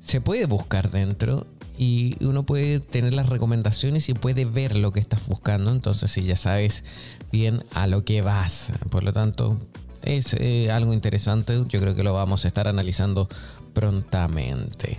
se 0.00 0.20
puede 0.20 0.46
buscar 0.46 0.90
dentro 0.90 1.46
y 1.76 2.16
uno 2.24 2.44
puede 2.44 2.80
tener 2.80 3.14
las 3.14 3.28
recomendaciones 3.30 4.08
y 4.08 4.14
puede 4.14 4.44
ver 4.44 4.76
lo 4.76 4.92
que 4.92 5.00
estás 5.00 5.26
buscando. 5.26 5.72
Entonces, 5.72 6.10
si 6.10 6.24
ya 6.24 6.36
sabes 6.36 6.84
bien 7.32 7.64
a 7.72 7.86
lo 7.86 8.04
que 8.04 8.20
vas, 8.20 8.72
por 8.90 9.02
lo 9.02 9.14
tanto, 9.14 9.58
es 10.02 10.34
eh, 10.34 10.70
algo 10.70 10.92
interesante. 10.92 11.62
Yo 11.68 11.80
creo 11.80 11.94
que 11.94 12.02
lo 12.02 12.12
vamos 12.12 12.44
a 12.44 12.48
estar 12.48 12.68
analizando 12.68 13.28
prontamente. 13.72 14.96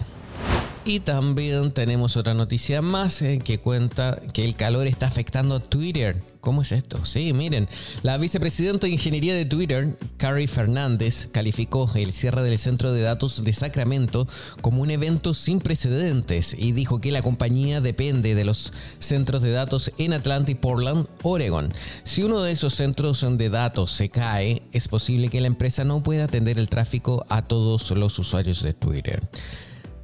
Y 0.83 1.01
también 1.01 1.71
tenemos 1.71 2.17
otra 2.17 2.33
noticia 2.33 2.81
más 2.81 3.21
eh, 3.21 3.39
que 3.43 3.59
cuenta 3.59 4.19
que 4.33 4.43
el 4.43 4.55
calor 4.55 4.87
está 4.87 5.05
afectando 5.05 5.55
a 5.55 5.59
Twitter. 5.59 6.19
¿Cómo 6.39 6.63
es 6.63 6.71
esto? 6.71 7.05
Sí, 7.05 7.33
miren, 7.33 7.69
la 8.01 8.17
vicepresidenta 8.17 8.87
de 8.87 8.93
Ingeniería 8.93 9.35
de 9.35 9.45
Twitter, 9.45 9.95
Carrie 10.17 10.47
Fernández, 10.47 11.29
calificó 11.31 11.87
el 11.93 12.11
cierre 12.11 12.41
del 12.41 12.57
centro 12.57 12.93
de 12.93 13.01
datos 13.03 13.43
de 13.43 13.53
Sacramento 13.53 14.27
como 14.61 14.81
un 14.81 14.89
evento 14.89 15.35
sin 15.35 15.59
precedentes 15.59 16.55
y 16.57 16.71
dijo 16.71 16.99
que 16.99 17.11
la 17.11 17.21
compañía 17.21 17.79
depende 17.79 18.33
de 18.33 18.43
los 18.43 18.73
centros 18.97 19.43
de 19.43 19.51
datos 19.51 19.91
en 19.99 20.13
Atlanta 20.13 20.49
y 20.49 20.55
Portland, 20.55 21.05
Oregon. 21.21 21.71
Si 22.03 22.23
uno 22.23 22.41
de 22.41 22.53
esos 22.53 22.73
centros 22.73 23.23
de 23.37 23.49
datos 23.51 23.91
se 23.91 24.09
cae, 24.09 24.63
es 24.71 24.87
posible 24.87 25.29
que 25.29 25.41
la 25.41 25.47
empresa 25.47 25.83
no 25.83 26.01
pueda 26.01 26.23
atender 26.23 26.57
el 26.57 26.69
tráfico 26.69 27.23
a 27.29 27.43
todos 27.43 27.91
los 27.91 28.17
usuarios 28.17 28.63
de 28.63 28.73
Twitter. 28.73 29.21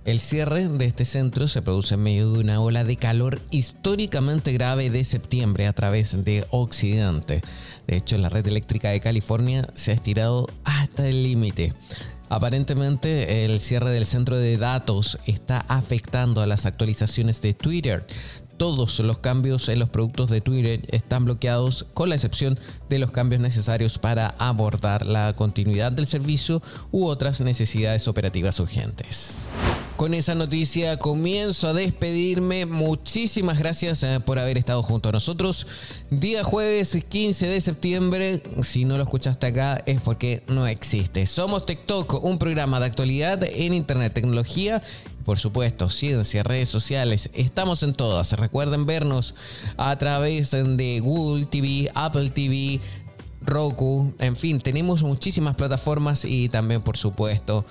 El 0.08 0.22
cierre 0.22 0.70
de 0.70 0.86
este 0.86 1.04
centro 1.04 1.50
se 1.50 1.62
produce 1.62 1.96
en 1.96 2.04
medio 2.04 2.32
de 2.32 2.40
una 2.40 2.62
ola 2.62 2.86
de 2.86 2.96
calor 2.96 3.42
históricamente 3.52 4.54
grave 4.54 4.90
de 4.90 5.04
septiembre 5.04 5.68
a 5.68 5.74
través 5.74 6.24
de 6.24 6.48
Occidente. 6.50 7.42
De 7.88 7.98
hecho, 7.98 8.18
la 8.18 8.30
red 8.30 8.48
eléctrica 8.48 8.92
de 8.92 9.02
California 9.02 9.68
se 9.74 9.92
ha 9.92 9.96
estirado 9.96 10.48
hasta 10.64 11.10
el 11.10 11.24
límite. 11.24 11.74
Aparentemente, 12.30 13.44
el 13.44 13.60
cierre 13.60 13.92
del 13.92 14.06
centro 14.06 14.38
de 14.38 14.58
datos 14.58 15.20
está 15.26 15.66
afectando 15.68 16.40
a 16.40 16.48
las 16.48 16.66
actualizaciones 16.66 17.42
de 17.42 17.54
Twitter. 17.54 18.08
todos 18.56 19.00
los 19.02 19.20
cambios 19.20 19.68
en 19.68 19.78
los 19.78 19.90
productos 19.90 20.32
de 20.32 20.40
Twitter 20.40 20.82
están 20.88 21.26
bloqueados 21.26 21.86
con 21.94 22.08
la 22.08 22.16
excepción 22.16 22.58
de 22.90 22.98
los 22.98 23.12
cambios 23.12 23.42
necesarios 23.42 24.00
para 24.00 24.28
abordar 24.40 25.06
la 25.06 25.34
continuidad 25.34 25.92
del 25.92 26.08
servicio 26.08 26.64
u 26.92 27.06
otras 27.06 27.42
necesidades 27.42 28.08
operativas 28.08 28.60
urgentes. 28.62 29.50
Con 29.98 30.14
esa 30.14 30.36
noticia 30.36 30.98
comienzo 30.98 31.70
a 31.70 31.74
despedirme. 31.74 32.68
Muchísimas 32.68 33.58
gracias 33.58 34.04
eh, 34.04 34.20
por 34.24 34.38
haber 34.38 34.60
estado 34.60 34.84
junto 34.84 35.10
a 35.10 35.12
nosotros. 35.12 35.66
Día 36.12 36.44
jueves 36.44 36.96
15 37.10 37.48
de 37.48 37.60
septiembre. 37.60 38.44
Si 38.62 38.86
no 38.86 38.98
lo 38.98 39.04
escuchaste 39.04 39.48
acá 39.48 39.82
es 39.88 40.00
porque 40.00 40.44
no 40.50 40.68
existe. 40.68 41.26
Somos 41.26 41.66
TikTok, 41.66 42.24
un 42.24 42.38
programa 42.38 42.80
de 42.80 42.86
actualidad 42.86 43.44
en 43.44 43.74
Internet, 43.74 44.14
tecnología 44.14 44.84
por 45.26 45.40
supuesto, 45.40 45.90
ciencia, 45.90 46.42
redes 46.44 46.70
sociales, 46.70 47.32
estamos 47.34 47.84
en 47.84 47.94
todas. 47.94 48.32
Recuerden 48.34 48.86
vernos 48.86 49.36
a 49.76 49.98
través 49.98 50.52
de 50.52 51.02
Google 51.02 51.48
TV, 51.48 51.92
Apple 51.96 52.30
TV, 52.30 52.80
Roku, 53.42 54.14
en 54.20 54.36
fin, 54.36 54.62
tenemos 54.62 55.04
muchísimas 55.04 55.56
plataformas 55.56 56.24
y 56.24 56.48
también, 56.48 56.82
por 56.82 56.96
supuesto, 56.96 57.66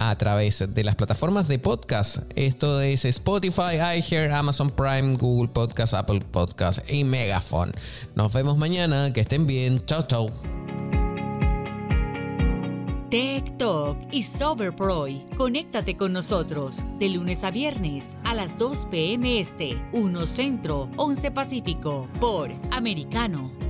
a 0.00 0.16
través 0.16 0.64
de 0.66 0.82
las 0.82 0.96
plataformas 0.96 1.46
de 1.46 1.58
podcast. 1.58 2.20
Esto 2.34 2.80
es 2.80 3.04
Spotify, 3.04 3.76
iHear, 3.98 4.32
Amazon 4.32 4.70
Prime, 4.70 5.16
Google 5.16 5.48
Podcast, 5.48 5.92
Apple 5.92 6.20
Podcast 6.20 6.90
y 6.90 7.04
Megaphone. 7.04 7.72
Nos 8.14 8.32
vemos 8.32 8.56
mañana, 8.56 9.12
que 9.12 9.20
estén 9.20 9.46
bien. 9.46 9.84
Chao, 9.84 10.06
chao. 10.06 10.28
Tech 13.10 13.58
Talk 13.58 13.98
y 14.10 14.22
Soberproy. 14.22 15.26
Conéctate 15.36 15.96
con 15.96 16.14
nosotros 16.14 16.82
de 16.98 17.10
lunes 17.10 17.44
a 17.44 17.50
viernes 17.50 18.16
a 18.24 18.32
las 18.34 18.56
2 18.56 18.86
p.m. 18.90 19.38
Este, 19.38 19.82
1 19.92 20.26
Centro, 20.26 20.88
11 20.96 21.30
Pacífico, 21.32 22.08
por 22.20 22.50
Americano. 22.70 23.69